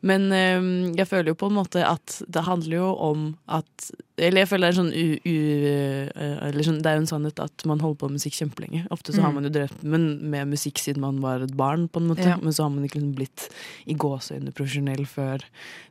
Men 0.00 0.30
øhm, 0.30 0.94
jeg 0.96 1.08
føler 1.08 1.26
jo 1.32 1.34
på 1.34 1.48
en 1.48 1.56
måte 1.56 1.82
at 1.84 2.22
det 2.30 2.44
handler 2.44 2.76
jo 2.76 2.90
om 3.02 3.36
at 3.48 3.90
Eller 4.16 4.42
jeg 4.44 4.48
føler 4.48 4.70
det 4.70 4.78
er 4.78 4.82
sånn 4.82 4.94
u... 4.94 5.18
u 5.26 5.34
øh, 5.66 6.48
eller 6.48 6.62
sånn, 6.62 6.78
det 6.82 6.86
er 6.86 6.94
jo 6.98 7.02
en 7.02 7.06
sannhet 7.06 7.38
at 7.42 7.64
man 7.66 7.78
holder 7.80 7.98
på 7.98 8.08
med 8.08 8.18
musikk 8.20 8.34
kjempelenge. 8.38 8.86
Ofte 8.90 9.12
så 9.12 9.22
har 9.22 9.30
Mm. 9.30 9.34
man 9.34 9.44
jo 9.44 9.50
drevet 9.50 9.82
men 9.84 10.30
med 10.30 10.46
musikk 10.48 10.74
siden 10.78 10.98
man 11.00 11.20
var 11.20 11.40
et 11.42 11.56
barn, 11.56 11.88
på 11.88 12.00
en 12.00 12.08
måte. 12.08 12.24
Ja. 12.24 12.36
Men 12.36 12.52
så 12.52 12.62
har 12.62 12.70
man 12.70 12.84
ikke 12.84 12.98
liksom 13.00 13.14
blitt 13.14 13.48
i 13.86 13.94
gåseøyne 13.94 14.52
profesjonell 14.54 15.06
før 15.06 15.40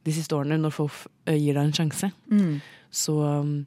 de 0.05 0.11
siste 0.11 0.35
årene, 0.35 0.59
når 0.59 0.71
folk 0.73 0.91
gir 1.27 1.53
deg 1.53 1.63
en 1.63 1.71
sjanse. 1.71 2.11
Mm. 2.31 2.61
Så 2.91 3.13
øhm, 3.23 3.65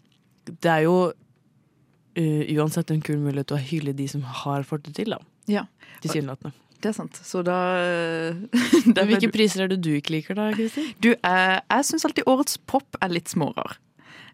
det 0.62 0.72
er 0.72 0.86
jo 0.86 0.96
uh, 1.10 2.42
uansett 2.56 2.90
en 2.94 3.02
kul 3.04 3.20
mulighet 3.22 3.50
til 3.52 3.58
å 3.58 3.64
hylle 3.70 3.94
de 3.96 4.08
som 4.10 4.24
har 4.42 4.66
fått 4.68 4.88
det 4.88 4.96
til, 5.00 5.14
da. 5.14 5.20
Ja. 5.50 5.66
Tilsynelatende. 6.04 6.54
Det 6.80 6.88
er 6.88 6.96
sant. 6.96 7.18
Så 7.26 7.42
da 7.44 7.58
Hvilke 9.10 9.28
priser 9.32 9.66
er 9.66 9.72
det 9.72 9.82
du 9.84 9.90
ikke 9.98 10.14
liker, 10.16 10.38
da, 10.38 10.48
Kristin? 10.56 10.88
Du, 11.04 11.12
uh, 11.12 11.58
jeg 11.60 11.88
syns 11.90 12.08
alltid 12.08 12.30
årets 12.30 12.56
pop 12.70 13.00
er 13.04 13.12
litt 13.12 13.32
smårar. 13.32 13.76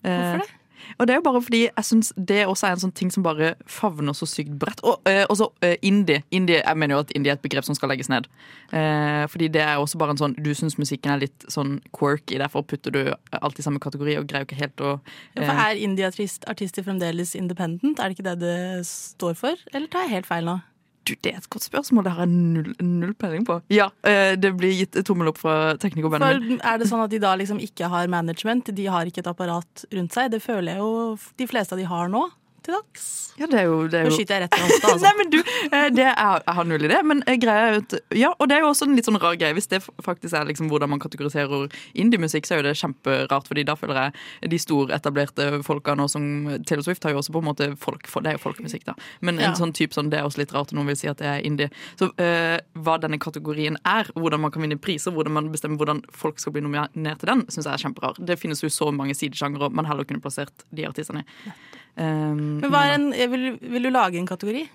Hvorfor 0.07 0.44
det? 0.44 0.52
Og 0.99 1.07
det 1.07 1.14
er 1.14 1.20
jo 1.20 1.27
bare 1.27 1.42
fordi 1.42 1.62
jeg 1.66 1.87
syns 1.88 2.12
det 2.16 2.42
også 2.46 2.68
er 2.68 2.77
en 2.77 2.83
sånn 2.87 2.94
ting 2.96 3.11
som 3.12 3.25
bare 3.27 3.55
favner 3.70 4.16
så 4.16 4.29
sykt 4.29 4.55
bredt. 4.61 4.83
Og 4.87 5.09
eh, 5.09 5.25
også 5.29 5.51
eh, 5.66 5.77
indie. 5.87 6.22
indie. 6.31 6.61
Jeg 6.62 6.81
mener 6.81 6.96
jo 6.96 7.05
at 7.05 7.12
indie 7.16 7.33
er 7.35 7.38
et 7.38 7.44
begrep 7.44 7.66
som 7.66 7.77
skal 7.79 7.92
legges 7.92 8.11
ned. 8.12 8.29
Eh, 8.72 9.25
fordi 9.33 9.51
det 9.53 9.64
er 9.64 9.81
også 9.81 9.99
bare 10.01 10.16
en 10.16 10.20
sånn 10.20 10.35
Du 10.42 10.53
syns 10.57 10.79
musikken 10.79 11.12
er 11.14 11.22
litt 11.22 11.46
sånn 11.53 11.79
quirky, 11.96 12.38
derfor 12.40 12.64
putter 12.66 12.94
du 12.94 13.03
alt 13.37 13.59
i 13.59 13.64
samme 13.64 13.81
kategori 13.83 14.18
og 14.20 14.29
greier 14.31 14.44
jo 14.44 14.51
ikke 14.51 14.61
helt 14.62 14.83
å 14.85 14.94
Ja, 15.37 15.42
for 15.42 15.64
Er 15.66 15.83
indie-artister 15.87 16.87
fremdeles 16.87 17.35
independent? 17.38 18.01
Er 18.01 18.11
det 18.11 18.18
ikke 18.18 18.31
det 18.31 18.38
det 18.42 18.87
står 18.88 19.37
for? 19.38 19.66
Eller 19.72 19.90
tar 19.92 20.07
jeg 20.07 20.18
helt 20.18 20.31
feil 20.31 20.49
nå? 20.49 20.59
Du, 21.07 21.14
Det 21.23 21.33
er 21.33 21.38
et 21.38 21.51
godt 21.53 21.66
spørsmål. 21.66 22.07
Det 22.07 22.14
har 22.16 22.25
jeg 22.27 22.33
null, 22.35 22.73
null 22.83 23.12
peiling 23.14 23.45
på. 23.47 23.61
Ja, 23.73 23.90
eh, 24.03 24.35
det 24.38 24.53
blir 24.59 24.75
gitt 24.75 24.99
tommel 25.07 25.31
opp 25.31 25.38
fra 25.38 25.77
For. 25.79 26.25
Er 26.27 26.81
det 26.83 26.88
sånn 26.90 27.05
at 27.05 27.12
de 27.12 27.21
da 27.23 27.37
liksom 27.38 27.61
ikke 27.62 27.90
har 27.92 28.11
management? 28.11 28.73
De 28.75 28.88
har 28.90 29.07
ikke 29.07 29.23
et 29.23 29.31
apparat 29.31 29.87
rundt 29.95 30.16
seg? 30.16 30.33
Det 30.35 30.42
føler 30.42 30.75
jeg 30.75 30.83
jo 30.83 31.16
de 31.38 31.47
fleste 31.47 31.77
av 31.77 31.83
de 31.83 31.87
har 31.87 32.11
nå 32.11 32.27
til 32.66 32.74
dags. 32.76 33.05
Ja, 33.37 33.46
det 33.52 33.59
er 33.61 33.66
jo, 33.68 33.76
det 33.92 33.98
er 34.00 34.07
Nå 34.09 34.14
skyter 34.16 34.37
jeg 34.40 34.42
rett 34.46 34.57
i 34.57 34.62
hofta, 34.64 34.90
altså. 34.94 35.05
Nei, 35.07 35.12
men 35.18 35.31
du, 35.33 35.38
eh, 35.68 35.88
det 35.92 36.07
er, 36.09 36.42
jeg 36.46 36.55
har 36.57 36.68
null 36.68 36.87
idé, 36.88 36.98
men 37.05 37.20
eh, 37.29 37.37
greia 37.40 37.66
er 37.68 37.74
jo 37.76 38.00
Ja, 38.16 38.31
og 38.40 38.48
det 38.48 38.57
er 38.57 38.64
jo 38.64 38.70
også 38.72 38.87
en 38.88 38.96
litt 38.96 39.07
sånn 39.09 39.18
rar 39.22 39.37
greie. 39.38 39.55
Hvis 39.57 39.68
det 39.70 39.83
faktisk 40.05 40.35
er 40.35 40.48
liksom 40.48 40.70
hvordan 40.72 40.90
man 40.94 41.02
kategoriserer 41.02 41.66
indiemusikk, 41.94 42.48
så 42.48 42.57
er 42.57 42.62
jo 42.62 42.66
det 42.68 42.74
kjemperart, 42.81 43.46
fordi 43.50 43.64
da 43.68 43.76
føler 43.79 44.00
jeg 44.07 44.50
de 44.55 44.61
storetablerte 44.62 45.48
folka 45.66 45.94
nå 45.98 46.09
som 46.11 46.24
Taylor 46.66 46.87
Swift 46.88 47.05
har 47.07 47.12
jo 47.14 47.20
også 47.20 47.35
på 47.37 47.42
en 47.44 47.48
måte 47.50 47.68
folk 47.83 48.09
for, 48.11 48.24
Det 48.24 48.33
er 48.33 48.38
jo 48.38 48.44
folkemusikk, 48.46 48.85
da. 48.88 48.96
Men 49.20 49.38
Ja. 49.38 49.50
en 49.50 49.61
sånn 49.61 49.74
type 49.76 49.94
sånn, 49.94 50.11
det 50.11 50.18
er 50.20 50.24
også 50.26 50.38
litt 50.42 50.52
rart, 50.57 50.72
og 50.72 50.81
noen 50.81 50.87
vil 50.90 50.96
si 50.96 51.09
at 51.12 51.18
det 51.22 51.26
er 51.26 51.44
indie. 51.46 51.70
Så 52.00 52.11
eh, 52.18 52.59
hva 52.74 52.96
denne 53.02 53.20
kategorien 53.22 53.76
er, 53.85 54.09
hvordan 54.16 54.40
man 54.40 54.50
kan 54.50 54.62
vinne 54.64 54.81
priser, 54.81 55.12
hvordan 55.12 55.33
man 55.37 55.52
bestemmer 55.52 55.76
hvordan 55.76 56.02
folk 56.11 56.40
skal 56.40 56.52
bli 56.57 56.64
nominert 56.64 57.20
til 57.20 57.29
den, 57.31 57.44
syns 57.52 57.66
jeg 57.68 57.74
er 57.76 57.85
kjemperar. 57.85 58.16
Det 58.18 58.38
finnes 58.40 58.62
jo 58.64 58.72
så 58.72 58.90
mange 58.94 59.14
sidesjangere 59.14 59.70
man 59.70 59.85
heller 59.85 60.05
kunne 60.09 60.24
plassert 60.24 60.64
de 60.72 60.87
artistene 60.88 61.22
i. 61.22 61.50
Um, 61.96 62.59
Men 62.61 62.72
hva 62.72 62.82
er 62.87 62.98
en, 62.98 63.06
vil, 63.32 63.46
vil 63.61 63.88
du 63.88 63.92
lage 63.92 64.20
en 64.20 64.28
kategori? 64.28 64.66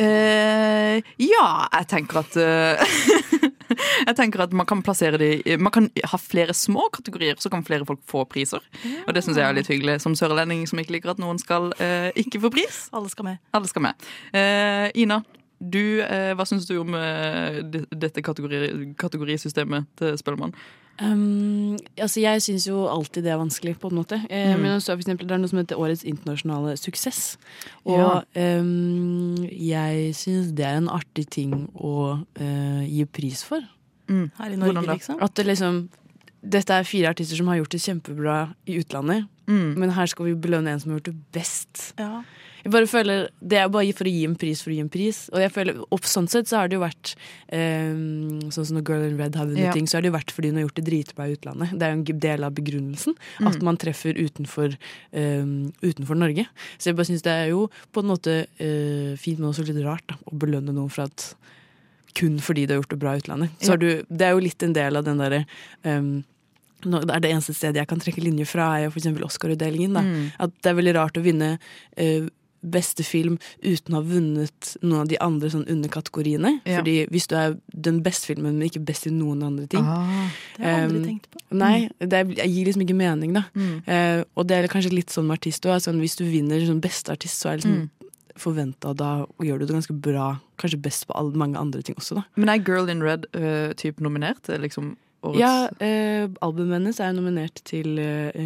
Uh, 0.00 0.98
ja, 1.20 1.46
jeg 1.78 1.88
tenker 1.88 2.20
at 2.20 2.36
uh, 2.36 3.50
Jeg 4.08 4.16
tenker 4.18 4.42
at 4.44 4.54
man 4.56 4.68
kan 4.68 4.82
plassere 4.84 5.18
de 5.20 5.56
Man 5.60 5.72
kan 5.72 5.88
ha 6.10 6.18
flere 6.20 6.54
små 6.56 6.88
kategorier, 6.92 7.38
så 7.40 7.50
kan 7.52 7.64
flere 7.64 7.86
folk 7.88 8.02
få 8.08 8.24
priser. 8.28 8.64
Og 9.06 9.14
det 9.14 9.24
syns 9.24 9.40
jeg 9.40 9.48
er 9.48 9.56
litt 9.56 9.70
hyggelig, 9.70 10.00
som 10.04 10.16
sørlending 10.18 10.64
som 10.68 10.80
ikke 10.82 10.96
liker 10.98 11.14
at 11.14 11.22
noen 11.22 11.40
skal 11.40 11.72
eh, 11.82 12.10
ikke 12.20 12.42
få 12.42 12.52
pris. 12.52 12.86
Alle 12.92 13.12
skal 13.12 13.30
med. 13.30 13.40
Alle 13.56 13.70
skal 13.70 13.86
med. 13.86 14.10
Eh, 14.36 14.88
Ina, 15.02 15.22
du, 15.62 16.02
eh, 16.02 16.32
hva 16.36 16.46
syns 16.48 16.66
du 16.68 16.76
om 16.80 16.96
eh, 16.98 17.62
dette 17.92 18.24
kategori, 18.24 18.94
kategorisystemet 19.00 19.90
til 20.00 20.16
Spellemann? 20.20 20.54
Um, 21.00 21.78
altså 21.96 22.20
jeg 22.20 22.42
syns 22.44 22.66
jo 22.68 22.82
alltid 22.86 23.24
det 23.24 23.32
er 23.32 23.38
vanskelig, 23.40 23.78
på 23.80 23.88
en 23.90 23.96
måte. 23.96 24.20
Eh, 24.30 24.52
Mm. 24.56 24.60
Men 24.62 24.80
så 24.80 24.92
for 24.92 25.00
eksempel, 25.02 25.26
det 25.26 25.32
er 25.34 25.38
noe 25.38 25.48
som 25.48 25.58
heter 25.58 25.76
Årets 25.80 26.04
internasjonale 26.04 26.76
suksess. 26.76 27.36
Og 27.86 28.24
Ja. 28.36 28.58
um, 28.60 29.36
jeg 29.48 30.12
syns 30.14 30.52
det 30.54 30.64
er 30.66 30.76
en 30.76 30.88
artig 30.88 31.28
ting 31.30 31.70
å 31.74 32.22
uh, 32.40 32.82
gi 32.86 33.04
pris 33.06 33.42
for. 33.42 33.60
Her 34.08 34.50
i 34.52 34.56
Norge, 34.56 34.72
Hvordan 34.74 34.84
liksom? 34.94 35.22
At 35.22 35.34
det 35.34 35.46
liksom 35.46 35.88
dette 36.44 36.70
er 36.74 36.82
fire 36.84 37.08
artister 37.08 37.36
som 37.36 37.46
har 37.48 37.56
gjort 37.56 37.70
det 37.70 37.80
kjempebra 37.80 38.54
i 38.66 38.78
utlandet, 38.82 39.28
Mm. 39.46 39.74
men 39.76 39.90
her 39.90 40.06
skal 40.06 40.26
vi 40.26 40.34
belønne 40.34 40.68
en 40.70 40.78
som 40.80 40.90
har 40.92 41.00
gjort 41.00 41.04
det 41.10 41.32
best. 41.32 41.94
Ja. 41.98 42.22
Jeg 42.62 42.72
bare 42.72 42.86
føler, 42.86 43.28
Det 43.42 43.58
er 43.58 43.68
bare 43.72 43.92
for 43.96 44.08
å 44.08 44.12
gi 44.12 44.24
en 44.24 44.36
pris 44.38 44.62
for 44.62 44.70
å 44.70 44.74
gi 44.76 44.80
en 44.84 44.90
pris. 44.92 45.18
Og 45.32 45.40
jeg 45.42 45.52
føler, 45.54 45.80
opp 45.90 46.06
sånn 46.08 46.28
sett 46.30 46.46
så 46.50 46.60
har 46.60 46.68
det 46.70 46.76
jo 46.78 46.82
vært 46.84 47.14
um, 47.52 48.38
Sånn 48.54 48.68
som 48.68 48.76
når 48.78 48.86
Girl 48.88 49.06
in 49.08 49.18
Red 49.18 49.38
har 49.38 49.46
vunnet 49.50 49.66
Ja. 49.66 49.72
ting, 49.76 49.86
så 49.90 49.98
har 49.98 50.02
det 50.04 50.12
jo 50.12 50.16
vært 50.18 50.32
fordi 50.34 50.52
hun 50.52 50.60
har 50.60 50.66
gjort 50.68 50.78
det 50.80 50.86
dritbra 50.86 51.26
i 51.28 51.36
utlandet. 51.36 51.74
Det 51.78 51.82
er 51.86 51.94
jo 51.94 51.98
en 52.00 52.20
del 52.26 52.44
av 52.44 52.54
begrunnelsen. 52.56 53.16
Mm. 53.40 53.48
At 53.50 53.62
man 53.62 53.76
treffer 53.82 54.14
utenfor, 54.18 54.76
um, 55.12 55.72
utenfor 55.82 56.18
Norge. 56.18 56.46
Så 56.78 56.90
jeg 56.90 56.96
bare 56.98 57.10
syns 57.10 57.22
det 57.26 57.32
er 57.32 57.48
jo 57.52 57.68
på 57.92 58.02
en 58.02 58.10
måte 58.12 58.36
uh, 58.46 59.16
fint, 59.16 59.38
men 59.38 59.50
også 59.50 59.66
litt 59.66 59.82
rart 59.84 60.06
da, 60.08 60.18
å 60.26 60.38
belønne 60.38 60.74
noen 60.74 60.90
for 60.92 61.06
at 61.08 61.32
kun 62.14 62.36
fordi 62.44 62.66
du 62.68 62.74
har 62.74 62.82
gjort 62.82 62.92
det 62.92 63.00
bra 63.00 63.14
i 63.16 63.22
utlandet. 63.22 63.50
Så 63.62 63.72
Ja. 63.72 63.76
du, 63.80 64.04
det 64.10 64.26
er 64.26 64.32
jo 64.36 64.44
litt 64.44 64.62
en 64.62 64.74
del 64.76 64.96
av 65.00 65.04
den 65.04 65.18
derre 65.18 65.46
um, 65.84 66.22
nå, 66.84 66.98
det 67.06 67.14
er 67.14 67.20
det 67.22 67.30
eneste 67.30 67.54
stedet 67.54 67.78
jeg 67.78 67.88
kan 67.90 68.00
trekke 68.02 68.22
linjer 68.24 68.48
fra, 68.48 68.64
er 68.76 68.88
jo 68.88 68.90
f.eks. 68.90 69.06
Oscar-utdelingen. 69.22 69.94
Mm. 69.94 70.30
At 70.42 70.50
det 70.62 70.70
er 70.72 70.78
veldig 70.78 70.94
rart 70.98 71.18
å 71.20 71.22
vinne 71.22 71.58
eh, 71.96 72.26
beste 72.62 73.02
film 73.02 73.38
uten 73.62 73.94
å 73.94 73.98
ha 73.98 74.02
vunnet 74.06 74.76
noen 74.82 75.00
av 75.02 75.08
de 75.10 75.18
andre 75.18 75.50
sånn 75.50 75.64
underkategoriene. 75.66 76.60
Ja. 76.64 76.78
Fordi 76.80 77.06
hvis 77.10 77.26
du 77.28 77.34
er 77.36 77.56
den 77.74 78.02
beste 78.02 78.30
filmen, 78.30 78.54
men 78.58 78.68
ikke 78.68 78.84
best 78.86 79.06
i 79.06 79.10
noen 79.14 79.42
andre 79.42 79.66
ting 79.66 79.82
Ah, 79.82 80.28
det 80.56 80.64
har 80.64 80.76
jeg 80.78 80.84
aldri 80.86 80.98
Um, 81.02 81.06
tenkt 81.08 81.26
på. 81.32 81.42
Nei, 81.58 81.88
det 81.98 82.22
gir 82.38 82.64
liksom 82.70 82.84
ikke 82.86 82.94
mening, 82.98 83.32
da. 83.34 83.44
Mm. 83.54 83.74
Uh, 83.88 84.24
og 84.36 84.46
det 84.46 84.56
er 84.60 84.68
kanskje 84.72 84.94
litt 84.94 85.10
sånn 85.10 85.26
med 85.26 85.40
artist 85.40 85.66
òg. 85.66 85.80
Sånn, 85.82 85.98
hvis 86.00 86.16
du 86.16 86.24
vinner 86.24 86.62
som 86.66 86.80
beste 86.80 87.12
artist, 87.12 87.40
så 87.42 87.50
er 87.50 87.56
det 87.58 87.64
liksom 87.64 87.80
Mm. 87.82 87.90
forventa, 88.36 88.94
da 88.96 89.26
gjør 89.44 89.58
du 89.60 89.66
det 89.66 89.74
ganske 89.74 90.00
bra. 90.00 90.40
Kanskje 90.58 90.80
best 90.80 91.06
på 91.06 91.12
alle, 91.18 91.34
mange 91.36 91.58
andre 91.58 91.82
ting 91.82 91.94
også, 91.96 92.14
da. 92.14 92.22
Men 92.36 92.48
er 92.48 92.62
Girl 92.64 92.88
in 92.88 93.02
Red 93.02 93.26
uh, 93.34 93.74
typ 93.74 94.00
nominert? 94.00 94.46
Liksom 94.48 94.96
årets 95.22 95.38
Ja, 95.40 95.68
eh, 95.80 96.28
albumet 96.42 96.78
hennes 96.80 97.00
er 97.00 97.12
nominert 97.16 97.62
til 97.68 97.98
eh, 97.98 98.36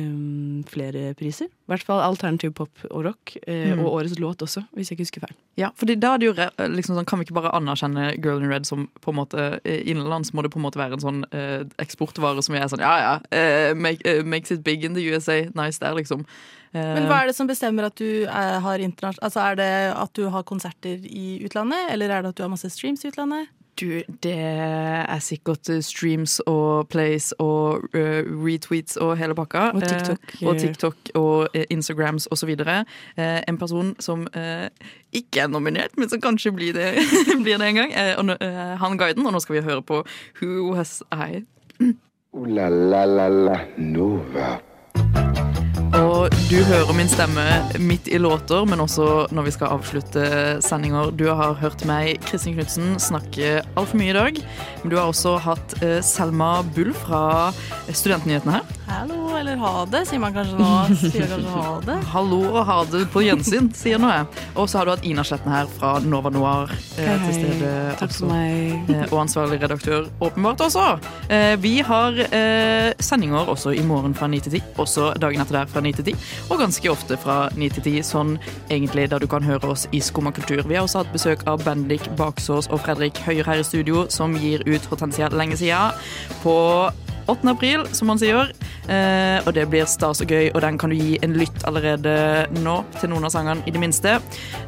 flere 0.69 1.15
priser. 1.19 1.49
I 1.49 1.73
hvert 1.73 1.85
fall 1.87 2.03
alternativ 2.05 2.53
pop 2.55 2.85
og 2.91 3.05
rock. 3.09 3.37
Eh, 3.47 3.65
Mm. 3.67 3.81
Og 3.85 3.93
årets 3.99 4.19
låt 4.21 4.43
også, 4.45 4.63
hvis 4.77 4.91
jeg 4.91 4.97
ikke 4.97 5.05
husker 5.07 5.21
feil. 5.27 5.35
Ja, 5.59 5.71
fordi 5.75 5.97
da 5.99 6.15
er 6.15 6.19
det 6.19 6.27
jo 6.29 6.35
liksom 6.71 6.95
sånn, 6.97 7.07
Kan 7.07 7.19
vi 7.19 7.25
ikke 7.27 7.35
bare 7.41 7.51
anerkjenne 7.57 8.23
Girl 8.23 8.43
in 8.43 8.49
Red 8.49 8.67
som 8.67 8.89
på 9.01 9.11
en 9.11 9.17
måte 9.17 9.61
eh, 9.65 9.83
innenlands? 9.89 10.33
Må 10.33 10.43
det 10.43 10.53
på 10.53 10.59
en 10.61 10.67
måte 10.67 10.79
være 10.79 10.95
en 10.95 11.01
sånn 11.01 11.25
eh, 11.33 11.65
eksportvare 11.83 12.43
som 12.43 12.55
er 12.55 12.69
sånn 12.69 12.81
Ja, 12.85 12.95
ja, 13.01 13.15
eh, 13.33 13.75
make, 13.75 14.05
eh, 14.05 14.23
makes 14.23 14.51
it 14.53 14.63
big 14.63 14.85
in 14.85 14.95
the 14.95 15.03
USA. 15.11 15.43
Nice 15.55 15.79
der, 15.81 15.95
liksom. 15.95 16.25
Eh, 16.73 16.95
Men 16.95 17.09
hva 17.09 17.23
er 17.23 17.27
det 17.27 17.37
som 17.37 17.49
bestemmer 17.49 17.87
at 17.87 17.97
du 17.97 18.25
er, 18.27 18.61
har 18.61 18.79
Altså 18.79 19.41
Er 19.41 19.57
det 19.57 19.97
at 19.97 20.13
du 20.15 20.29
har 20.29 20.43
konserter 20.43 21.01
i 21.05 21.41
utlandet, 21.45 21.91
eller 21.91 22.11
er 22.11 22.23
det 22.23 22.29
at 22.29 22.37
du 22.37 22.43
har 22.43 22.51
masse 22.51 22.71
streams 22.71 23.05
i 23.05 23.09
utlandet? 23.09 23.49
Du, 23.77 24.03
det 24.23 24.37
er 24.37 25.19
sikkert 25.21 25.69
eh, 25.69 25.83
streams 25.85 26.39
og 26.49 26.89
plays 26.89 27.33
og 27.39 27.85
uh, 27.93 28.23
retweets 28.25 28.97
og 28.97 29.17
hele 29.21 29.37
pakka. 29.37 29.71
Og 29.77 29.83
TikTok. 29.85 30.33
Eh, 30.41 30.49
og 30.49 30.61
TikTok 30.63 31.11
og 31.15 31.49
eh, 31.55 31.67
Instagrams 31.71 32.27
og 32.27 32.41
så 32.41 32.49
videre. 32.49 32.85
Eh, 33.17 33.43
en 33.49 33.59
person 33.59 33.93
som 34.01 34.25
eh, 34.33 34.69
ikke 35.13 35.45
er 35.45 35.53
nominert, 35.53 35.93
men 35.97 36.09
som 36.09 36.21
kanskje 36.21 36.55
blir 36.57 36.73
det, 36.73 36.95
blir 37.45 37.61
det 37.61 37.69
en 37.69 37.83
gang. 37.83 37.93
Eh, 37.93 38.17
eh, 38.41 38.75
han 38.81 38.99
guiden, 38.99 39.27
og 39.27 39.37
nå 39.37 39.45
skal 39.45 39.59
vi 39.59 39.67
høre 39.69 39.83
på 39.83 40.03
Who 40.41 40.73
Has 40.75 41.03
I. 41.13 41.45
Ooh 42.37 42.47
la 42.47 42.69
la 42.69 43.05
la 43.05 43.29
la 43.29 43.61
Nova. 43.77 44.61
Og 45.97 46.35
du 46.51 46.59
hører 46.69 46.93
min 46.97 47.09
stemme 47.09 47.43
midt 47.81 48.09
i 48.13 48.19
låter, 48.21 48.67
men 48.69 48.83
også 48.85 49.27
når 49.33 49.47
vi 49.47 49.53
skal 49.55 49.73
avslutte 49.79 50.27
sendinger. 50.65 51.09
Du 51.17 51.25
har 51.33 51.57
hørt 51.57 51.87
meg, 51.89 52.21
Kristin 52.29 52.57
Knutsen, 52.59 52.99
snakke 53.01 53.63
altfor 53.79 54.01
mye 54.01 54.13
i 54.13 54.17
dag. 54.19 54.41
Men 54.83 54.93
du 54.93 54.99
har 55.01 55.09
også 55.09 55.39
hatt 55.41 55.79
eh, 55.81 56.03
Selma 56.05 56.59
Bull 56.77 56.93
fra 56.97 57.23
Studentnyhetene 57.89 58.59
her. 58.59 58.76
Hallo, 58.87 59.33
eller 59.37 59.57
ha 59.59 59.71
det, 59.91 60.05
sier 60.07 60.21
man 60.23 60.31
kanskje 60.35 60.57
nå. 60.61 60.67
Sier 61.01 61.27
kanskje 61.27 61.51
ha 61.57 61.71
det. 61.83 61.95
Hallo 62.13 62.37
og 62.53 62.61
ha 62.69 62.77
det 62.87 63.01
på 63.11 63.23
gjensyn, 63.25 63.67
sier 63.75 63.99
nå 63.99 64.09
jeg. 64.13 64.27
Og 64.55 64.69
så 64.71 64.79
har 64.79 64.87
du 64.87 64.93
hatt 64.93 65.07
Ina 65.09 65.25
Sletten 65.27 65.51
her 65.51 65.67
fra 65.75 65.97
Nova 66.07 66.31
Noir 66.31 66.71
eh, 66.71 67.01
Hei, 67.09 67.17
til 67.25 67.35
stede. 67.35 67.73
Takk 67.99 68.15
for 68.15 68.31
meg. 68.31 68.93
Eh, 68.95 69.03
Og 69.11 69.17
ansvarlig 69.25 69.59
redaktør 69.65 70.07
åpenbart 70.23 70.63
også. 70.69 70.85
Eh, 71.35 71.57
Vi 71.65 71.75
har 71.89 72.21
sendinger 73.03 73.51
også 73.51 73.73
i 73.75 73.83
morgen 73.87 74.15
fra 74.17 74.29
9 74.31 74.39
til 74.47 74.55
10. 74.61 74.63
Også 74.85 75.09
dagen 75.21 75.43
etter 75.43 75.59
der 75.59 75.73
fra 75.73 75.83
9 75.85 75.93
til 75.99 76.13
10. 76.13 76.15
Og 76.55 76.63
ganske 76.63 76.93
ofte 76.95 77.19
fra 77.21 77.39
9 77.59 77.69
til 77.77 77.87
10, 77.89 78.05
sånn 78.07 78.37
egentlig 78.71 79.09
der 79.11 79.19
du 79.23 79.27
kan 79.31 79.43
høre 79.45 79.73
oss 79.75 79.89
i 79.91 80.01
Skumma 80.05 80.31
kultur. 80.37 80.63
Vi 80.63 80.79
har 80.79 80.87
også 80.87 81.03
hatt 81.03 81.11
besøk 81.15 81.43
av 81.51 81.65
Bendik 81.67 82.07
Baksås 82.19 82.71
og 82.71 82.85
Fredrik 82.87 83.19
Høyer 83.27 83.51
her 83.51 83.65
i 83.65 83.67
studio, 83.67 84.07
som 84.15 84.39
gir 84.39 84.63
ut 84.67 84.87
Hortensia 84.93 85.33
lenge 85.35 85.59
siden. 85.59 85.99
På 86.47 86.57
8. 87.27 87.43
april, 87.51 87.83
som 87.91 88.07
man 88.13 88.21
sier. 88.23 88.53
Eh, 88.87 89.39
og 89.43 89.53
det 89.57 89.67
blir 89.71 89.87
stas 89.91 90.23
og 90.23 90.31
gøy, 90.31 90.51
og 90.55 90.61
den 90.63 90.79
kan 90.79 90.93
du 90.93 90.99
gi 90.99 91.17
en 91.25 91.37
lytt 91.39 91.65
allerede 91.69 92.47
nå 92.63 92.79
til 93.01 93.11
noen 93.13 93.27
av 93.27 93.35
sangene, 93.35 93.65
i 93.67 93.75
det 93.75 93.83
minste. 93.83 94.19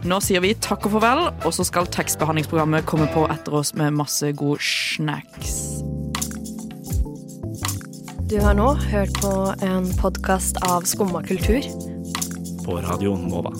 Nå 0.08 0.20
sier 0.24 0.42
vi 0.44 0.54
takk 0.58 0.88
og 0.88 0.98
farvel, 0.98 1.28
og 1.46 1.54
så 1.54 1.66
skal 1.66 1.90
tekstbehandlingsprogrammet 1.94 2.86
komme 2.88 3.08
på 3.14 3.26
etter 3.30 3.60
oss 3.60 3.74
med 3.78 3.96
masse 3.98 4.32
god 4.38 4.62
snacks. 4.62 5.58
Du 8.28 8.36
har 8.44 8.58
nå 8.58 8.74
hørt 8.90 9.14
på 9.22 9.32
en 9.64 9.88
podkast 10.02 10.60
av 10.68 10.84
Skumma 10.84 11.22
kultur. 11.24 11.64
På 12.66 12.82
Radio 12.84 13.16
Nova. 13.16 13.54